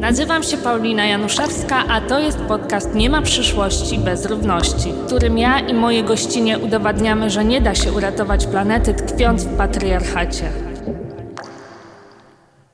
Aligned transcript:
Nazywam 0.00 0.42
się 0.42 0.56
Paulina 0.56 1.06
Januszewska, 1.06 1.84
a 1.88 2.00
to 2.00 2.20
jest 2.20 2.38
podcast 2.38 2.94
Nie 2.94 3.10
ma 3.10 3.22
przyszłości 3.22 3.98
bez 3.98 4.26
równości, 4.26 4.92
w 4.92 5.06
którym 5.06 5.38
ja 5.38 5.60
i 5.60 5.74
moje 5.74 6.04
gościnie 6.04 6.58
udowadniamy, 6.58 7.30
że 7.30 7.44
nie 7.44 7.60
da 7.60 7.74
się 7.74 7.92
uratować 7.92 8.46
planety 8.46 8.94
tkwiąc 8.94 9.44
w 9.44 9.56
patriarchacie. 9.56 10.50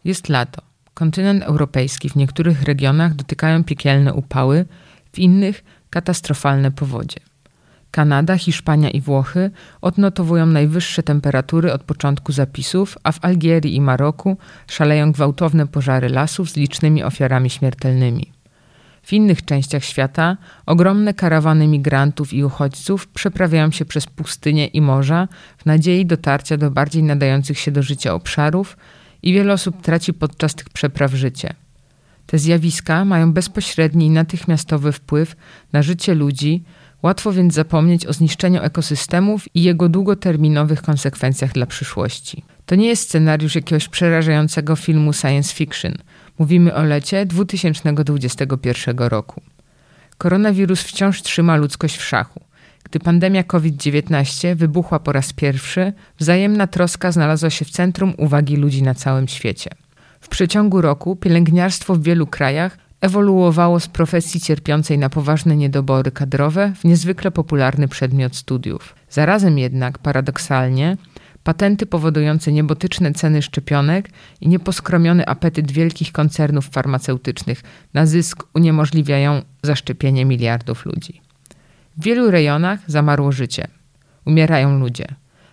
Jest 0.05 0.29
lato. 0.29 0.63
Kontynent 0.95 1.43
europejski 1.43 2.11
w 2.11 2.17
niektórych 2.17 2.63
regionach 2.63 3.15
dotykają 3.15 3.65
piekielne 3.65 4.15
upały, 4.15 4.65
w 5.13 5.19
innych 5.19 5.65
katastrofalne 5.91 6.71
powodzie. 6.71 7.21
Kanada, 7.93 8.39
Hiszpania 8.39 8.91
i 8.91 9.01
Włochy 9.01 9.51
odnotowują 9.81 10.47
najwyższe 10.47 11.03
temperatury 11.03 11.73
od 11.73 11.83
początku 11.83 12.33
zapisów, 12.33 12.99
a 13.03 13.13
w 13.13 13.25
Algierii 13.25 13.75
i 13.77 13.81
Maroku 13.81 14.37
szaleją 14.67 15.13
gwałtowne 15.13 15.67
pożary 15.67 16.09
lasów 16.09 16.51
z 16.51 16.57
licznymi 16.57 17.03
ofiarami 17.03 17.51
śmiertelnymi. 17.51 18.33
W 19.03 19.13
innych 19.13 19.45
częściach 19.45 19.85
świata 19.85 20.37
ogromne 20.67 21.15
karawany 21.15 21.69
migrantów 21.69 22.33
i 22.33 22.45
uchodźców 22.45 23.09
przeprawiają 23.09 23.71
się 23.71 23.85
przez 23.85 24.07
pustynie 24.07 24.67
i 24.67 24.81
morza 24.81 25.29
w 25.59 25.67
nadziei 25.67 26.07
dotarcia 26.07 26.57
do 26.57 26.71
bardziej 26.71 27.03
nadających 27.03 27.59
się 27.59 27.71
do 27.71 27.83
życia 27.83 28.15
obszarów 28.15 28.77
i 29.23 29.33
wiele 29.33 29.53
osób 29.53 29.83
traci 29.83 30.15
podczas 30.15 30.55
tych 30.55 30.71
przepraw 30.71 31.13
życie. 31.13 31.55
Te 32.27 32.39
zjawiska 32.39 33.05
mają 33.05 33.33
bezpośredni 33.33 34.07
i 34.07 34.11
natychmiastowy 34.11 34.93
wpływ 34.93 35.37
na 35.73 35.83
życie 35.83 36.15
ludzi, 36.15 36.65
Łatwo 37.03 37.33
więc 37.33 37.55
zapomnieć 37.55 38.07
o 38.07 38.13
zniszczeniu 38.13 38.63
ekosystemów 38.63 39.57
i 39.57 39.63
jego 39.63 39.89
długoterminowych 39.89 40.83
konsekwencjach 40.83 41.53
dla 41.53 41.67
przyszłości. 41.67 42.45
To 42.67 42.75
nie 42.75 42.89
jest 42.89 43.03
scenariusz 43.03 43.55
jakiegoś 43.55 43.89
przerażającego 43.89 44.77
filmu 44.77 45.13
science 45.13 45.55
fiction. 45.55 45.95
Mówimy 46.39 46.75
o 46.75 46.83
lecie 46.83 47.27
2021 47.27 48.99
roku. 48.99 49.43
Koronawirus 50.19 50.83
wciąż 50.83 51.23
trzyma 51.23 51.57
ludzkość 51.57 51.97
w 51.97 52.05
szachu. 52.05 52.41
Gdy 52.85 53.01
pandemia 53.01 53.43
COVID-19 53.43 54.57
wybuchła 54.57 54.99
po 54.99 55.13
raz 55.13 55.33
pierwszy, 55.33 55.93
wzajemna 56.19 56.67
troska 56.67 57.13
znalazła 57.13 57.51
się 57.51 57.65
w 57.65 57.71
centrum 57.71 58.15
uwagi 58.19 58.57
ludzi 58.57 58.83
na 58.83 58.95
całym 58.95 59.29
świecie. 59.29 59.71
W 60.21 60.29
przeciągu 60.29 60.81
roku 60.81 61.17
pielęgniarstwo 61.17 61.95
w 61.95 62.03
wielu 62.03 62.27
krajach 62.27 62.79
ewoluowało 63.03 63.81
z 63.81 63.89
profesji 63.89 64.41
cierpiącej 64.41 64.99
na 64.99 65.11
poważne 65.11 65.57
niedobory 65.57 66.11
kadrowe 66.11 66.73
w 66.77 66.85
niezwykle 66.85 67.31
popularny 67.31 67.89
przedmiot 67.89 68.37
studiów. 68.37 68.95
Zarazem 69.11 69.59
jednak, 69.59 69.99
paradoksalnie, 69.99 70.97
patenty 71.45 71.87
powodujące 71.87 72.53
niebotyczne 72.53 73.13
ceny 73.13 73.43
szczepionek 73.43 74.09
i 74.41 74.49
nieposkromiony 74.49 75.27
apetyt 75.27 75.73
wielkich 75.73 76.13
koncernów 76.13 76.69
farmaceutycznych 76.69 77.63
na 77.95 78.07
zysk 78.07 78.45
uniemożliwiają 78.55 79.43
zaszczepienie 79.63 80.25
miliardów 80.25 80.87
ludzi. 80.87 81.21
W 81.97 82.05
wielu 82.05 82.31
rejonach 82.31 82.81
zamarło 82.87 83.33
życie. 83.33 83.69
Umierają 84.25 84.79
ludzie. 84.79 85.07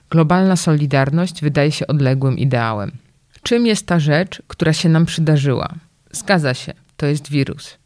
Globalna 0.10 0.56
solidarność 0.56 1.42
wydaje 1.42 1.72
się 1.72 1.88
odległym 1.88 2.38
ideałem. 2.38 2.92
Czym 3.44 3.66
jest 3.66 3.86
ta 3.86 4.00
rzecz, 4.00 4.42
która 4.48 4.74
się 4.74 4.90
nam 4.90 5.06
przydarzyła? 5.06 5.76
Zgadza 6.12 6.54
się 6.54 6.74
to 7.00 7.06
jest 7.06 7.30
wirus. 7.30 7.78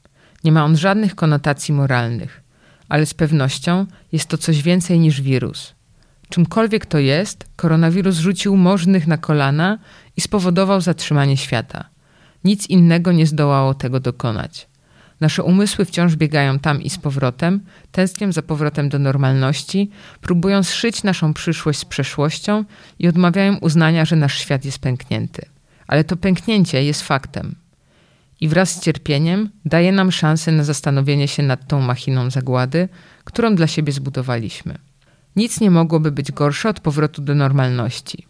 Nie 0.43 0.51
ma 0.51 0.65
on 0.65 0.77
żadnych 0.77 1.15
konotacji 1.15 1.73
moralnych, 1.73 2.41
ale 2.89 3.05
z 3.05 3.13
pewnością 3.13 3.85
jest 4.11 4.29
to 4.29 4.37
coś 4.37 4.61
więcej 4.61 4.99
niż 4.99 5.21
wirus. 5.21 5.73
Czymkolwiek 6.29 6.85
to 6.85 6.99
jest, 6.99 7.45
koronawirus 7.55 8.17
rzucił 8.17 8.57
możnych 8.57 9.07
na 9.07 9.17
kolana 9.17 9.77
i 10.17 10.21
spowodował 10.21 10.81
zatrzymanie 10.81 11.37
świata. 11.37 11.89
Nic 12.43 12.69
innego 12.69 13.11
nie 13.11 13.27
zdołało 13.27 13.73
tego 13.73 13.99
dokonać. 13.99 14.67
Nasze 15.21 15.43
umysły 15.43 15.85
wciąż 15.85 16.15
biegają 16.15 16.59
tam 16.59 16.81
i 16.81 16.89
z 16.89 16.97
powrotem, 16.97 17.59
tęsknią 17.91 18.31
za 18.31 18.41
powrotem 18.41 18.89
do 18.89 18.99
normalności, 18.99 19.89
próbują 20.21 20.63
zszyć 20.63 21.03
naszą 21.03 21.33
przyszłość 21.33 21.79
z 21.79 21.85
przeszłością 21.85 22.65
i 22.99 23.07
odmawiają 23.07 23.57
uznania, 23.57 24.05
że 24.05 24.15
nasz 24.15 24.39
świat 24.39 24.65
jest 24.65 24.79
pęknięty. 24.79 25.45
Ale 25.87 26.03
to 26.03 26.17
pęknięcie 26.17 26.83
jest 26.83 27.01
faktem 27.01 27.62
i 28.43 28.47
wraz 28.47 28.71
z 28.71 28.79
cierpieniem 28.79 29.49
daje 29.65 29.91
nam 29.91 30.11
szansę 30.11 30.51
na 30.51 30.63
zastanowienie 30.63 31.27
się 31.27 31.43
nad 31.43 31.67
tą 31.67 31.81
machiną 31.81 32.29
zagłady, 32.29 32.89
którą 33.23 33.55
dla 33.55 33.67
siebie 33.67 33.93
zbudowaliśmy. 33.93 34.77
Nic 35.35 35.61
nie 35.61 35.71
mogłoby 35.71 36.11
być 36.11 36.31
gorsze 36.31 36.69
od 36.69 36.79
powrotu 36.79 37.21
do 37.21 37.35
normalności. 37.35 38.27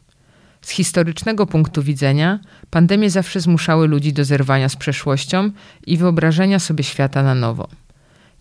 Z 0.62 0.70
historycznego 0.70 1.46
punktu 1.46 1.84
widzenia, 1.84 2.40
pandemie 2.70 3.10
zawsze 3.10 3.40
zmuszały 3.40 3.88
ludzi 3.88 4.14
do 4.14 4.26
zerwania 4.26 4.70
z 4.70 4.76
przeszłością 4.76 5.52
i 5.88 5.98
wyobrażenia 5.98 6.60
sobie 6.60 6.84
świata 6.84 7.24
na 7.24 7.36
nowo. 7.36 7.68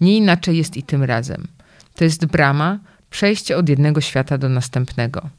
Nie 0.01 0.17
inaczej 0.17 0.57
jest 0.57 0.77
i 0.77 0.83
tym 0.83 1.03
razem. 1.03 1.49
To 1.95 2.05
jest 2.05 2.27
brama, 2.27 2.79
przejście 3.11 3.57
od 3.57 3.69
jednego 3.69 4.01
świata 4.01 4.39
do 4.39 4.49
następnego. 4.49 5.31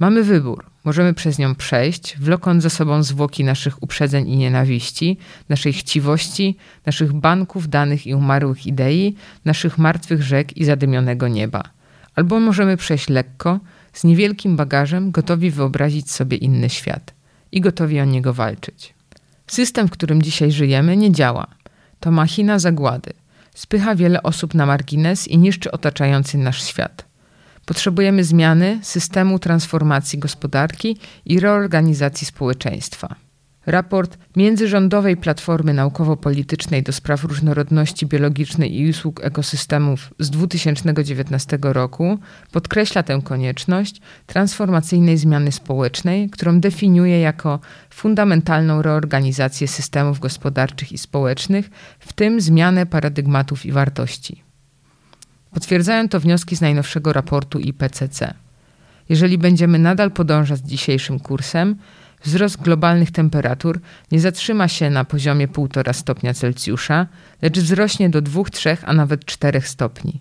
Mamy 0.00 0.24
wybór. 0.24 0.64
Możemy 0.84 1.14
przez 1.14 1.38
nią 1.38 1.54
przejść, 1.54 2.16
wlokąc 2.18 2.62
za 2.62 2.70
sobą 2.70 3.02
zwłoki 3.02 3.44
naszych 3.44 3.82
uprzedzeń 3.82 4.28
i 4.28 4.36
nienawiści, 4.36 5.18
naszej 5.48 5.72
chciwości, 5.72 6.56
naszych 6.86 7.12
banków 7.12 7.68
danych 7.68 8.06
i 8.06 8.14
umarłych 8.14 8.66
idei, 8.66 9.16
naszych 9.44 9.78
martwych 9.78 10.22
rzek 10.22 10.56
i 10.56 10.64
zadymionego 10.64 11.28
nieba. 11.28 11.62
Albo 12.14 12.40
możemy 12.40 12.76
przejść 12.76 13.08
lekko, 13.08 13.60
z 13.92 14.04
niewielkim 14.04 14.56
bagażem, 14.56 15.10
gotowi 15.10 15.50
wyobrazić 15.50 16.10
sobie 16.10 16.36
inny 16.36 16.70
świat 16.70 17.14
i 17.52 17.60
gotowi 17.60 18.00
o 18.00 18.04
niego 18.04 18.34
walczyć. 18.34 18.94
System, 19.46 19.88
w 19.88 19.90
którym 19.90 20.22
dzisiaj 20.22 20.52
żyjemy, 20.52 20.96
nie 20.96 21.12
działa. 21.12 21.46
To 22.00 22.10
machina 22.10 22.58
zagłady. 22.58 23.12
Spycha 23.54 23.94
wiele 23.94 24.22
osób 24.22 24.54
na 24.54 24.66
margines 24.66 25.28
i 25.28 25.38
niszczy 25.38 25.70
otaczający 25.70 26.38
nasz 26.38 26.64
świat. 26.64 27.09
Potrzebujemy 27.70 28.24
zmiany 28.24 28.78
systemu 28.82 29.38
transformacji 29.38 30.18
gospodarki 30.18 30.96
i 31.24 31.40
reorganizacji 31.40 32.26
społeczeństwa. 32.26 33.14
Raport 33.66 34.18
Międzyrządowej 34.36 35.16
Platformy 35.16 35.74
Naukowo-Politycznej 35.74 36.82
do 36.82 36.92
spraw 36.92 37.24
różnorodności 37.24 38.06
biologicznej 38.06 38.80
i 38.80 38.90
usług 38.90 39.24
ekosystemów 39.24 40.14
z 40.18 40.30
2019 40.30 41.58
roku 41.62 42.18
podkreśla 42.52 43.02
tę 43.02 43.20
konieczność 43.24 44.00
transformacyjnej 44.26 45.18
zmiany 45.18 45.52
społecznej, 45.52 46.30
którą 46.30 46.60
definiuje 46.60 47.20
jako 47.20 47.60
fundamentalną 47.90 48.82
reorganizację 48.82 49.68
systemów 49.68 50.18
gospodarczych 50.18 50.92
i 50.92 50.98
społecznych, 50.98 51.70
w 52.00 52.12
tym 52.12 52.40
zmianę 52.40 52.86
paradygmatów 52.86 53.66
i 53.66 53.72
wartości. 53.72 54.49
Potwierdzają 55.50 56.08
to 56.08 56.20
wnioski 56.20 56.56
z 56.56 56.60
najnowszego 56.60 57.12
raportu 57.12 57.58
IPCC. 57.58 58.34
Jeżeli 59.08 59.38
będziemy 59.38 59.78
nadal 59.78 60.10
podążać 60.10 60.60
dzisiejszym 60.60 61.20
kursem, 61.20 61.76
wzrost 62.24 62.62
globalnych 62.62 63.10
temperatur 63.10 63.80
nie 64.12 64.20
zatrzyma 64.20 64.68
się 64.68 64.90
na 64.90 65.04
poziomie 65.04 65.48
1,5 65.48 65.92
stopnia 65.92 66.34
Celsjusza, 66.34 67.06
lecz 67.42 67.58
wzrośnie 67.58 68.10
do 68.10 68.22
2, 68.22 68.44
3, 68.44 68.76
a 68.84 68.92
nawet 68.92 69.24
4 69.24 69.60
stopni. 69.60 70.20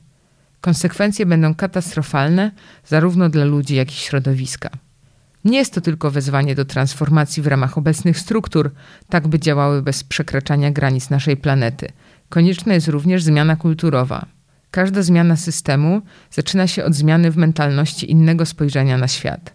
Konsekwencje 0.62 1.26
będą 1.26 1.56
katastrofalne 1.56 2.52
zarówno 2.86 3.30
dla 3.30 3.46
ludzi, 3.46 3.76
jak 3.76 3.92
i 3.92 3.96
środowiska. 3.96 4.70
Nie 5.46 5.58
jest 5.58 5.74
to 5.74 5.82
tylko 5.82 6.12
wezwanie 6.12 6.56
do 6.56 6.66
transformacji 6.66 7.44
w 7.44 7.48
ramach 7.48 7.78
obecnych 7.78 8.20
struktur, 8.20 8.72
tak 9.10 9.28
by 9.28 9.40
działały 9.40 9.82
bez 9.82 10.04
przekraczania 10.04 10.72
granic 10.72 11.10
naszej 11.10 11.38
planety. 11.38 11.88
Konieczna 12.30 12.74
jest 12.74 12.88
również 12.88 13.24
zmiana 13.24 13.56
kulturowa. 13.56 14.26
Każda 14.72 15.02
zmiana 15.02 15.36
systemu 15.36 16.02
zaczyna 16.32 16.68
się 16.68 16.86
od 16.86 16.94
zmiany 16.96 17.32
w 17.32 17.38
mentalności 17.38 18.12
innego 18.12 18.46
spojrzenia 18.46 18.98
na 18.98 19.08
świat. 19.08 19.54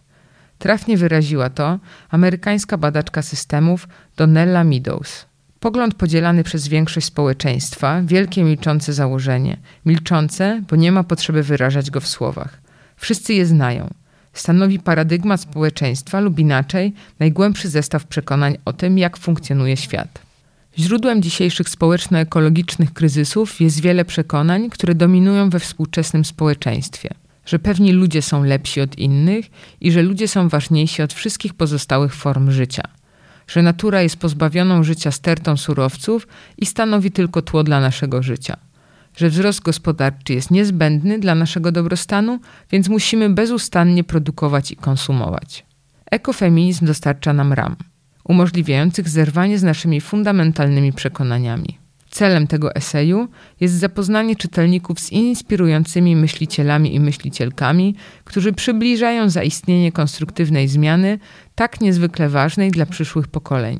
Trafnie 0.58 0.96
wyraziła 0.96 1.50
to 1.50 1.78
amerykańska 2.10 2.78
badaczka 2.78 3.22
systemów 3.22 3.88
Donella 4.16 4.64
Meadows. 4.64 5.26
Pogląd 5.60 5.94
podzielany 5.94 6.44
przez 6.44 6.68
większość 6.68 7.06
społeczeństwa, 7.06 8.02
wielkie 8.02 8.44
milczące 8.44 8.92
założenie. 8.92 9.56
Milczące, 9.86 10.62
bo 10.70 10.76
nie 10.76 10.92
ma 10.92 11.04
potrzeby 11.04 11.42
wyrażać 11.42 11.90
go 11.90 12.00
w 12.00 12.08
słowach. 12.08 12.60
Wszyscy 12.96 13.34
je 13.34 13.46
znają. 13.46 13.94
Stanowi 14.32 14.78
paradygmat 14.78 15.40
społeczeństwa 15.40 16.20
lub 16.20 16.38
inaczej 16.38 16.94
najgłębszy 17.18 17.68
zestaw 17.68 18.06
przekonań 18.06 18.56
o 18.64 18.72
tym, 18.72 18.98
jak 18.98 19.16
funkcjonuje 19.16 19.76
świat. 19.76 20.23
Źródłem 20.78 21.22
dzisiejszych 21.22 21.68
społeczno-ekologicznych 21.68 22.92
kryzysów 22.92 23.60
jest 23.60 23.80
wiele 23.80 24.04
przekonań, 24.04 24.70
które 24.70 24.94
dominują 24.94 25.50
we 25.50 25.60
współczesnym 25.60 26.24
społeczeństwie. 26.24 27.08
Że 27.46 27.58
pewni 27.58 27.92
ludzie 27.92 28.22
są 28.22 28.44
lepsi 28.44 28.80
od 28.80 28.98
innych 28.98 29.46
i 29.80 29.92
że 29.92 30.02
ludzie 30.02 30.28
są 30.28 30.48
ważniejsi 30.48 31.02
od 31.02 31.12
wszystkich 31.12 31.54
pozostałych 31.54 32.14
form 32.14 32.50
życia. 32.50 32.82
Że 33.46 33.62
natura 33.62 34.02
jest 34.02 34.16
pozbawioną 34.16 34.82
życia 34.82 35.10
stertą 35.10 35.56
surowców 35.56 36.28
i 36.58 36.66
stanowi 36.66 37.10
tylko 37.10 37.42
tło 37.42 37.64
dla 37.64 37.80
naszego 37.80 38.22
życia. 38.22 38.56
Że 39.16 39.28
wzrost 39.28 39.60
gospodarczy 39.60 40.32
jest 40.32 40.50
niezbędny 40.50 41.18
dla 41.18 41.34
naszego 41.34 41.72
dobrostanu, 41.72 42.40
więc 42.70 42.88
musimy 42.88 43.30
bezustannie 43.30 44.04
produkować 44.04 44.70
i 44.70 44.76
konsumować. 44.76 45.66
Ekofeminizm 46.10 46.86
dostarcza 46.86 47.32
nam 47.32 47.52
ram 47.52 47.76
umożliwiających 48.24 49.08
zerwanie 49.08 49.58
z 49.58 49.62
naszymi 49.62 50.00
fundamentalnymi 50.00 50.92
przekonaniami. 50.92 51.78
Celem 52.10 52.46
tego 52.46 52.74
eseju 52.74 53.28
jest 53.60 53.74
zapoznanie 53.74 54.36
czytelników 54.36 55.00
z 55.00 55.12
inspirującymi 55.12 56.16
myślicielami 56.16 56.94
i 56.94 57.00
myślicielkami, 57.00 57.94
którzy 58.24 58.52
przybliżają 58.52 59.30
zaistnienie 59.30 59.92
konstruktywnej 59.92 60.68
zmiany, 60.68 61.18
tak 61.54 61.80
niezwykle 61.80 62.28
ważnej 62.28 62.70
dla 62.70 62.86
przyszłych 62.86 63.28
pokoleń. 63.28 63.78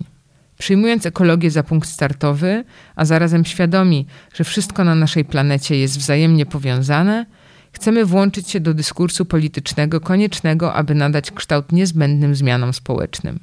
Przyjmując 0.59 1.07
ekologię 1.07 1.51
za 1.51 1.63
punkt 1.63 1.89
startowy, 1.89 2.65
a 2.97 3.05
zarazem 3.05 3.45
świadomi, 3.45 4.07
że 4.35 4.45
wszystko 4.45 4.85
na 4.85 4.95
naszej 4.95 5.25
planecie 5.25 5.79
jest 5.79 5.99
wzajemnie 5.99 6.47
powiązane, 6.47 7.27
chcemy 7.73 8.05
włączyć 8.05 8.51
się 8.51 8.61
do 8.61 8.75
dyskursu 8.75 9.25
politycznego 9.25 10.01
koniecznego, 10.01 10.75
aby 10.75 10.95
nadać 10.95 11.31
kształt 11.31 11.73
niezbędnym 11.73 12.35
zmianom 12.35 12.73
społecznym. 12.73 13.41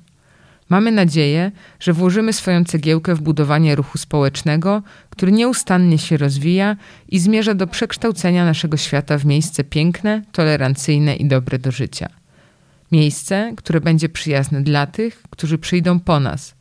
Mamy 0.72 0.92
nadzieję, 0.92 1.52
że 1.80 1.94
włożymy 1.94 2.34
swoją 2.34 2.66
cegiełkę 2.66 3.16
w 3.16 3.22
budowanie 3.22 3.76
ruchu 3.76 3.98
społecznego, 3.98 4.84
który 5.10 5.32
nieustannie 5.32 5.98
się 5.98 6.18
rozwija 6.18 6.76
i 7.10 7.20
zmierza 7.20 7.54
do 7.54 7.68
przekształcenia 7.68 8.46
naszego 8.46 8.78
świata 8.78 9.18
w 9.18 9.26
miejsce 9.26 9.64
piękne, 9.64 10.22
tolerancyjne 10.32 11.16
i 11.16 11.28
dobre 11.28 11.60
do 11.60 11.72
życia. 11.72 12.10
Miejsce, 12.92 13.54
które 13.58 13.82
będzie 13.82 14.10
przyjazne 14.10 14.62
dla 14.62 14.88
tych, 14.88 15.24
którzy 15.30 15.58
przyjdą 15.58 16.00
po 16.00 16.20
nas, 16.20 16.56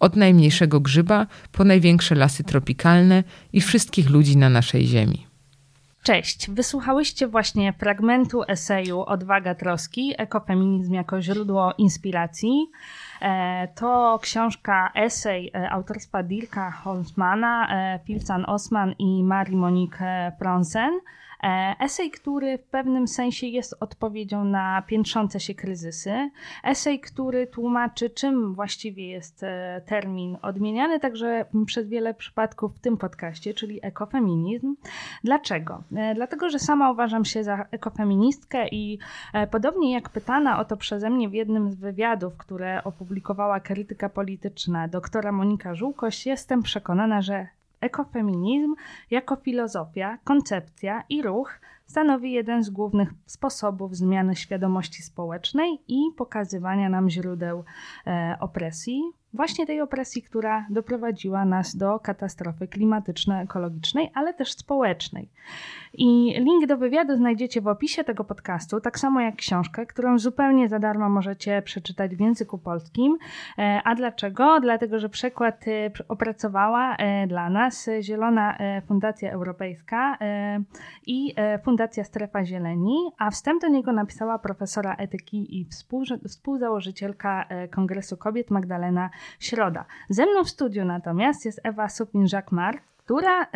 od 0.00 0.16
najmniejszego 0.16 0.80
grzyba 0.80 1.26
po 1.52 1.64
największe 1.64 2.14
lasy 2.14 2.44
tropikalne 2.44 3.24
i 3.52 3.60
wszystkich 3.60 4.10
ludzi 4.10 4.36
na 4.36 4.48
naszej 4.48 4.86
ziemi. 4.86 5.26
Cześć, 6.02 6.50
wysłuchałyście 6.50 7.28
właśnie 7.28 7.72
fragmentu 7.72 8.42
eseju 8.48 9.00
Odwaga 9.00 9.54
Troski, 9.54 10.14
ekofeminizm 10.18 10.94
jako 10.94 11.22
źródło 11.22 11.74
inspiracji. 11.78 12.66
E, 13.20 13.68
to 13.74 14.18
książka, 14.22 14.90
esej 14.94 15.50
e, 15.54 15.70
autorstwa 15.70 16.22
Dirka 16.22 16.70
Holzmana, 16.70 17.68
e, 17.70 17.98
Pilcan 17.98 18.44
Osman 18.44 18.94
i 18.98 19.24
Marie 19.24 19.56
Monique 19.56 20.32
Pronsen. 20.38 21.00
E, 21.42 21.76
esej, 21.80 22.10
który 22.10 22.58
w 22.58 22.64
pewnym 22.64 23.08
sensie 23.08 23.46
jest 23.46 23.74
odpowiedzią 23.80 24.44
na 24.44 24.82
piętrzące 24.82 25.40
się 25.40 25.54
kryzysy. 25.54 26.30
Esej, 26.64 27.00
który 27.00 27.46
tłumaczy, 27.46 28.10
czym 28.10 28.54
właściwie 28.54 29.08
jest 29.08 29.42
e, 29.42 29.82
termin 29.86 30.36
odmieniany 30.42 31.00
także 31.00 31.44
przez 31.66 31.88
wiele 31.88 32.14
przypadków 32.14 32.76
w 32.76 32.80
tym 32.80 32.96
podcaście, 32.96 33.54
czyli 33.54 33.78
ekofeminizm. 33.82 34.76
Dlaczego? 35.24 35.82
E, 35.96 36.14
dlatego, 36.14 36.50
że 36.50 36.58
sama 36.58 36.90
uważam 36.90 37.24
się 37.24 37.44
za 37.44 37.66
ekofeministkę 37.70 38.68
i 38.68 38.98
podobnie 39.50 39.92
jak 39.92 40.08
pytana 40.08 40.60
o 40.60 40.64
to 40.64 40.76
przeze 40.76 41.10
mnie 41.10 41.28
w 41.28 41.34
jednym 41.34 41.70
z 41.70 41.74
wywiadów, 41.74 42.36
które 42.36 42.84
opublikowała 42.84 43.60
krytyka 43.60 44.08
polityczna 44.08 44.88
doktora 44.88 45.32
Monika 45.32 45.74
Żółkoś, 45.74 46.26
jestem 46.26 46.62
przekonana, 46.62 47.22
że 47.22 47.46
Ekofeminizm 47.80 48.74
jako 49.10 49.36
filozofia, 49.36 50.18
koncepcja 50.24 51.02
i 51.08 51.22
ruch 51.22 51.60
stanowi 51.86 52.32
jeden 52.32 52.64
z 52.64 52.70
głównych 52.70 53.10
sposobów 53.26 53.96
zmiany 53.96 54.36
świadomości 54.36 55.02
społecznej 55.02 55.78
i 55.88 55.98
pokazywania 56.16 56.88
nam 56.88 57.10
źródeł 57.10 57.64
e, 58.06 58.36
opresji, 58.40 59.02
właśnie 59.34 59.66
tej 59.66 59.80
opresji, 59.80 60.22
która 60.22 60.66
doprowadziła 60.70 61.44
nas 61.44 61.76
do 61.76 61.98
katastrofy 61.98 62.68
klimatyczno-ekologicznej, 62.68 64.10
ale 64.14 64.34
też 64.34 64.52
społecznej. 64.52 65.28
I 65.94 66.34
link 66.38 66.66
do 66.66 66.76
wywiadu 66.76 67.16
znajdziecie 67.16 67.60
w 67.60 67.66
opisie 67.66 68.04
tego 68.04 68.24
podcastu, 68.24 68.80
tak 68.80 68.98
samo 68.98 69.20
jak 69.20 69.36
książkę, 69.36 69.86
którą 69.86 70.18
zupełnie 70.18 70.68
za 70.68 70.78
darmo 70.78 71.08
możecie 71.08 71.62
przeczytać 71.62 72.16
w 72.16 72.20
języku 72.20 72.58
polskim. 72.58 73.18
E, 73.58 73.80
a 73.84 73.94
dlaczego? 73.94 74.60
Dlatego, 74.60 74.98
że 74.98 75.08
przekład 75.08 75.64
e, 75.68 75.90
opracowała 76.08 76.96
e, 76.96 77.26
dla 77.26 77.50
nas 77.50 77.90
Zielona 78.00 78.58
Fundacja 78.86 79.32
Europejska 79.32 80.18
i 81.06 81.34
Fundacja 81.64 82.04
Strefa 82.04 82.44
Zieleni, 82.44 83.10
a 83.18 83.30
wstęp 83.30 83.62
do 83.62 83.68
niego 83.68 83.92
napisała 83.92 84.38
profesora 84.38 84.94
etyki 84.94 85.60
i 85.60 85.66
współzałożycielka 86.28 87.48
Kongresu 87.70 88.16
Kobiet 88.16 88.50
Magdalena 88.50 89.10
Środa. 89.40 89.84
Ze 90.08 90.26
mną 90.26 90.44
w 90.44 90.50
studiu 90.50 90.84
natomiast 90.84 91.44
jest 91.44 91.60
Ewa 91.64 91.86
Supin-Jacques-Marc, 91.86 92.78
która 93.08 93.46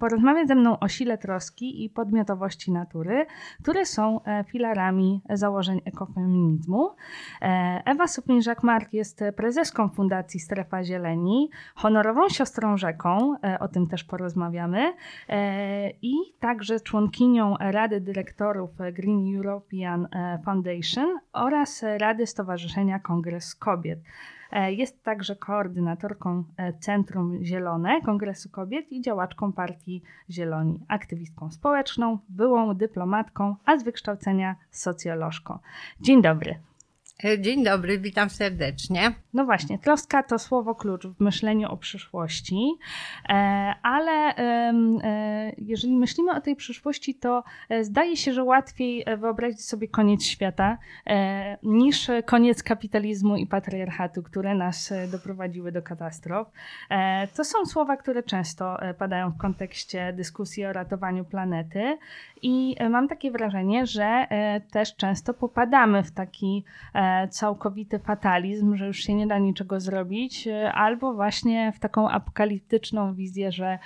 porozmawia 0.00 0.46
ze 0.46 0.54
mną 0.54 0.78
o 0.78 0.88
sile 0.88 1.18
troski 1.18 1.84
i 1.84 1.90
podmiotowości 1.90 2.72
natury, 2.72 3.26
które 3.62 3.86
są 3.86 4.24
e, 4.24 4.44
filarami 4.44 5.22
założeń 5.30 5.80
ekofeminizmu. 5.84 6.90
E, 7.42 7.82
Ewa 7.84 8.04
Supin-Jacques-Marc 8.04 8.86
jest 8.92 9.24
prezeską 9.36 9.88
Fundacji 9.88 10.40
Strefa 10.40 10.84
Zieleni, 10.84 11.50
honorową 11.74 12.28
siostrą 12.28 12.76
rzeką, 12.76 13.34
e, 13.44 13.58
o 13.58 13.68
tym 13.68 13.86
też 13.86 14.04
porozmawiamy, 14.04 14.92
i 16.02 16.14
także 16.40 16.80
członkinią 16.80 17.56
Rady 17.60 18.00
Dyrektorów 18.00 18.70
Green 18.92 19.36
European 19.36 20.08
Foundation 20.44 21.18
oraz 21.32 21.84
Rady 21.98 22.26
Stowarzyszenia 22.26 22.98
Kongres 22.98 23.54
Kobiet. 23.54 23.98
E, 24.52 24.72
jest 24.72 25.04
także 25.04 25.36
koordynatorką 25.36 26.44
e, 26.56 26.72
Centrum 26.72 27.44
Zielone 27.44 28.00
Kongresu 28.00 28.50
Kobiet 28.50 28.92
i 28.92 29.02
działaczką 29.02 29.52
Partii 29.52 30.02
Zieloni, 30.30 30.80
aktywistką 30.88 31.50
społeczną, 31.50 32.18
byłą 32.28 32.74
dyplomatką, 32.74 33.56
a 33.64 33.78
z 33.78 33.82
wykształcenia 33.82 34.56
socjolożką. 34.70 35.58
Dzień 36.00 36.22
dobry. 36.22 36.69
E, 37.24 37.40
dzień 37.40 37.64
dobry, 37.64 37.98
witam 37.98 38.30
serdecznie. 38.30 39.12
No 39.34 39.44
właśnie, 39.44 39.78
troska 39.78 40.22
to 40.22 40.38
słowo 40.38 40.74
klucz 40.74 41.06
w 41.06 41.20
myśleniu 41.20 41.68
o 41.68 41.76
przyszłości, 41.76 42.72
e, 43.28 43.32
ale 43.82 44.36
e, 44.36 45.52
jeżeli 45.58 45.96
myślimy 45.96 46.32
o 46.32 46.40
tej 46.40 46.56
przyszłości, 46.56 47.14
to 47.14 47.44
zdaje 47.80 48.16
się, 48.16 48.32
że 48.32 48.44
łatwiej 48.44 49.04
wyobrazić 49.18 49.64
sobie 49.64 49.88
koniec 49.88 50.24
świata 50.24 50.78
niż 51.62 52.10
koniec 52.26 52.62
kapitalizmu 52.62 53.36
i 53.36 53.46
patriarchatu, 53.46 54.22
które 54.22 54.54
nas 54.54 54.92
doprowadziły 55.12 55.72
do 55.72 55.82
katastrof. 55.82 56.48
To 57.36 57.44
są 57.44 57.66
słowa, 57.66 57.96
które 57.96 58.22
często 58.22 58.78
padają 58.98 59.30
w 59.30 59.38
kontekście 59.38 60.12
dyskusji 60.12 60.66
o 60.66 60.72
ratowaniu 60.72 61.24
planety 61.24 61.98
i 62.42 62.76
mam 62.90 63.08
takie 63.08 63.30
wrażenie, 63.30 63.86
że 63.86 64.26
też 64.70 64.96
często 64.96 65.34
popadamy 65.34 66.02
w 66.02 66.10
taki 66.10 66.64
całkowity 67.30 67.98
fatalizm, 67.98 68.76
że 68.76 68.86
już 68.86 68.98
się 68.98 69.14
nie 69.14 69.26
da 69.26 69.38
niczego 69.38 69.80
zrobić, 69.80 70.46
e, 70.46 70.72
albo 70.72 71.14
właśnie 71.14 71.72
w 71.72 71.78
taką 71.78 72.08
apokaliptyczną 72.08 73.14
wizję, 73.14 73.52
że 73.52 73.78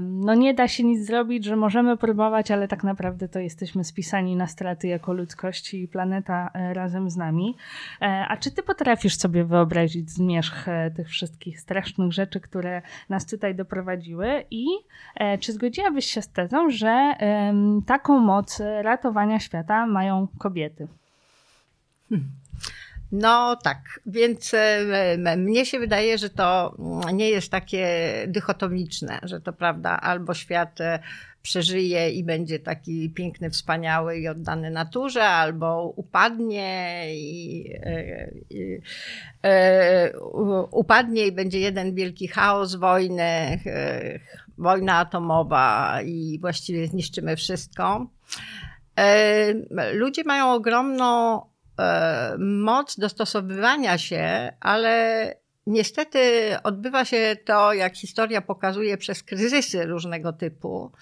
no 0.00 0.34
nie 0.34 0.54
da 0.54 0.68
się 0.68 0.84
nic 0.84 1.06
zrobić, 1.06 1.44
że 1.44 1.56
możemy 1.56 1.96
próbować, 1.96 2.50
ale 2.50 2.68
tak 2.68 2.84
naprawdę 2.84 3.28
to 3.28 3.38
jesteśmy 3.38 3.84
spisani 3.84 4.36
na 4.36 4.46
straty 4.46 4.88
jako 4.88 5.12
ludzkość 5.12 5.74
i 5.74 5.88
planeta 5.88 6.50
e, 6.54 6.74
razem 6.74 7.10
z 7.10 7.16
nami. 7.16 7.56
E, 8.00 8.26
a 8.28 8.36
czy 8.36 8.50
ty 8.50 8.62
potrafisz 8.62 9.16
sobie 9.16 9.44
wyobrazić 9.44 10.10
zmierzch 10.10 10.66
tych 10.96 11.08
wszystkich 11.08 11.60
strasznych 11.60 12.12
rzeczy, 12.12 12.40
które 12.40 12.82
nas 13.08 13.26
tutaj 13.26 13.54
doprowadziły 13.54 14.44
i 14.50 14.66
czy 15.40 15.52
zgodziłabyś 15.52 16.06
się 16.06 16.22
z 16.22 16.28
tezą, 16.28 16.70
że 16.70 17.14
taką 17.86 18.18
moc 18.18 18.62
ratowania 18.82 19.40
świata 19.40 19.86
mają 19.86 20.28
kobiety? 20.38 20.88
Hmm. 22.08 22.30
No 23.12 23.56
tak, 23.56 24.00
więc 24.06 24.54
e, 24.54 25.36
mnie 25.36 25.66
się 25.66 25.78
wydaje, 25.78 26.18
że 26.18 26.30
to 26.30 26.76
nie 27.12 27.30
jest 27.30 27.50
takie 27.50 27.88
dychotomiczne, 28.28 29.20
że 29.22 29.40
to 29.40 29.52
prawda, 29.52 30.00
albo 30.00 30.34
świat 30.34 30.80
e, 30.80 30.98
przeżyje 31.42 32.10
i 32.10 32.24
będzie 32.24 32.58
taki 32.58 33.10
piękny, 33.10 33.50
wspaniały 33.50 34.18
i 34.18 34.28
oddany 34.28 34.70
naturze, 34.70 35.24
albo 35.24 35.92
upadnie 35.96 37.04
i, 37.14 37.70
e, 37.82 38.30
i, 38.50 38.56
i 38.58 38.80
upadnie 40.70 41.26
i 41.26 41.32
będzie 41.32 41.60
jeden 41.60 41.94
wielki 41.94 42.28
chaos, 42.28 42.74
wojny, 42.74 43.60
wojna 44.58 44.98
atomowa 44.98 45.98
i 46.02 46.38
właściwie 46.40 46.86
zniszczymy 46.86 47.36
wszystko. 47.36 48.06
Ludzie 49.92 50.24
mają 50.24 50.52
ogromną 50.52 51.40
moc 52.38 52.98
dostosowywania 52.98 53.98
się, 53.98 54.52
ale 54.60 55.34
niestety 55.66 56.20
odbywa 56.62 57.04
się 57.04 57.36
to, 57.44 57.72
jak 57.72 57.96
historia 57.96 58.40
pokazuje, 58.40 58.98
przez 58.98 59.22
kryzysy 59.22 59.86
różnego 59.86 60.32
typu. 60.32 60.92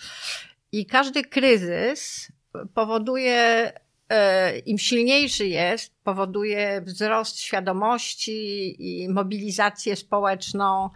I 0.72 0.86
każdy 0.86 1.22
kryzys 1.22 2.28
powoduje, 2.74 3.72
e, 4.08 4.58
im 4.58 4.78
silniejszy 4.78 5.46
jest, 5.46 5.92
powoduje 6.04 6.80
wzrost 6.80 7.38
świadomości 7.38 8.76
i 8.78 9.08
mobilizację 9.08 9.96
społeczną 9.96 10.90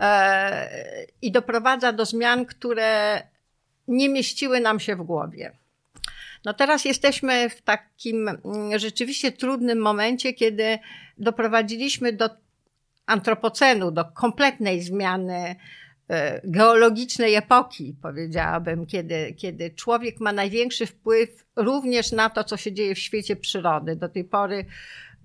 e, 0.00 1.06
i 1.22 1.32
doprowadza 1.32 1.92
do 1.92 2.04
zmian, 2.04 2.46
które 2.46 3.22
nie 3.88 4.08
mieściły 4.08 4.60
nam 4.60 4.80
się 4.80 4.96
w 4.96 5.02
głowie. 5.02 5.59
No 6.44 6.54
teraz 6.54 6.84
jesteśmy 6.84 7.50
w 7.50 7.62
takim 7.62 8.28
mm, 8.28 8.78
rzeczywiście 8.78 9.32
trudnym 9.32 9.78
momencie, 9.78 10.32
kiedy 10.32 10.78
doprowadziliśmy 11.18 12.12
do 12.12 12.30
antropocenu, 13.06 13.90
do 13.90 14.04
kompletnej 14.04 14.82
zmiany 14.82 15.56
e, 16.08 16.40
geologicznej 16.44 17.34
epoki, 17.34 17.96
powiedziałabym, 18.02 18.86
kiedy, 18.86 19.34
kiedy 19.36 19.70
człowiek 19.70 20.20
ma 20.20 20.32
największy 20.32 20.86
wpływ 20.86 21.44
również 21.56 22.12
na 22.12 22.30
to, 22.30 22.44
co 22.44 22.56
się 22.56 22.72
dzieje 22.72 22.94
w 22.94 22.98
świecie 22.98 23.36
przyrody. 23.36 23.96
Do 23.96 24.08
tej 24.08 24.24
pory 24.24 24.64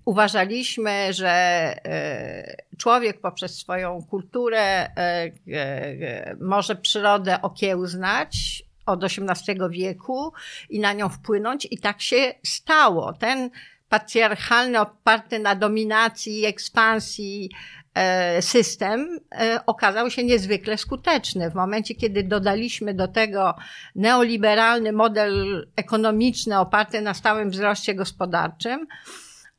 uważaliśmy, 0.04 1.12
że 1.12 1.30
e, 1.30 2.56
człowiek 2.78 3.20
poprzez 3.20 3.58
swoją 3.58 4.02
kulturę 4.02 4.90
e, 4.96 6.36
może 6.40 6.76
przyrodę 6.76 7.42
okiełznać 7.42 8.65
od 8.86 9.04
XVIII 9.04 9.58
wieku 9.70 10.32
i 10.70 10.80
na 10.80 10.92
nią 10.92 11.08
wpłynąć, 11.08 11.68
i 11.70 11.78
tak 11.78 12.02
się 12.02 12.34
stało. 12.44 13.12
Ten 13.12 13.50
patriarchalny, 13.88 14.80
oparty 14.80 15.38
na 15.38 15.54
dominacji 15.54 16.40
i 16.40 16.44
ekspansji 16.44 17.50
e, 17.94 18.42
system 18.42 19.18
e, 19.32 19.60
okazał 19.66 20.10
się 20.10 20.24
niezwykle 20.24 20.78
skuteczny. 20.78 21.50
W 21.50 21.54
momencie, 21.54 21.94
kiedy 21.94 22.22
dodaliśmy 22.22 22.94
do 22.94 23.08
tego 23.08 23.54
neoliberalny 23.94 24.92
model 24.92 25.66
ekonomiczny 25.76 26.58
oparty 26.58 27.00
na 27.00 27.14
stałym 27.14 27.50
wzroście 27.50 27.94
gospodarczym, 27.94 28.86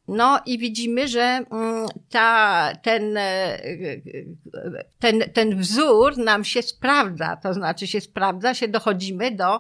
no 0.07 0.41
i 0.45 0.57
widzimy, 0.57 1.07
że 1.07 1.21
mm, 1.21 1.87
ta, 2.09 2.71
ten, 2.81 3.17
e, 3.17 3.59
ten, 4.99 5.19
ten 5.33 5.59
wzór 5.59 6.17
nam 6.17 6.43
się 6.43 6.61
sprawdza, 6.61 7.35
to 7.35 7.53
znaczy 7.53 7.87
się 7.87 8.01
sprawdza, 8.01 8.53
się 8.53 8.67
dochodzimy 8.67 9.31
do 9.31 9.59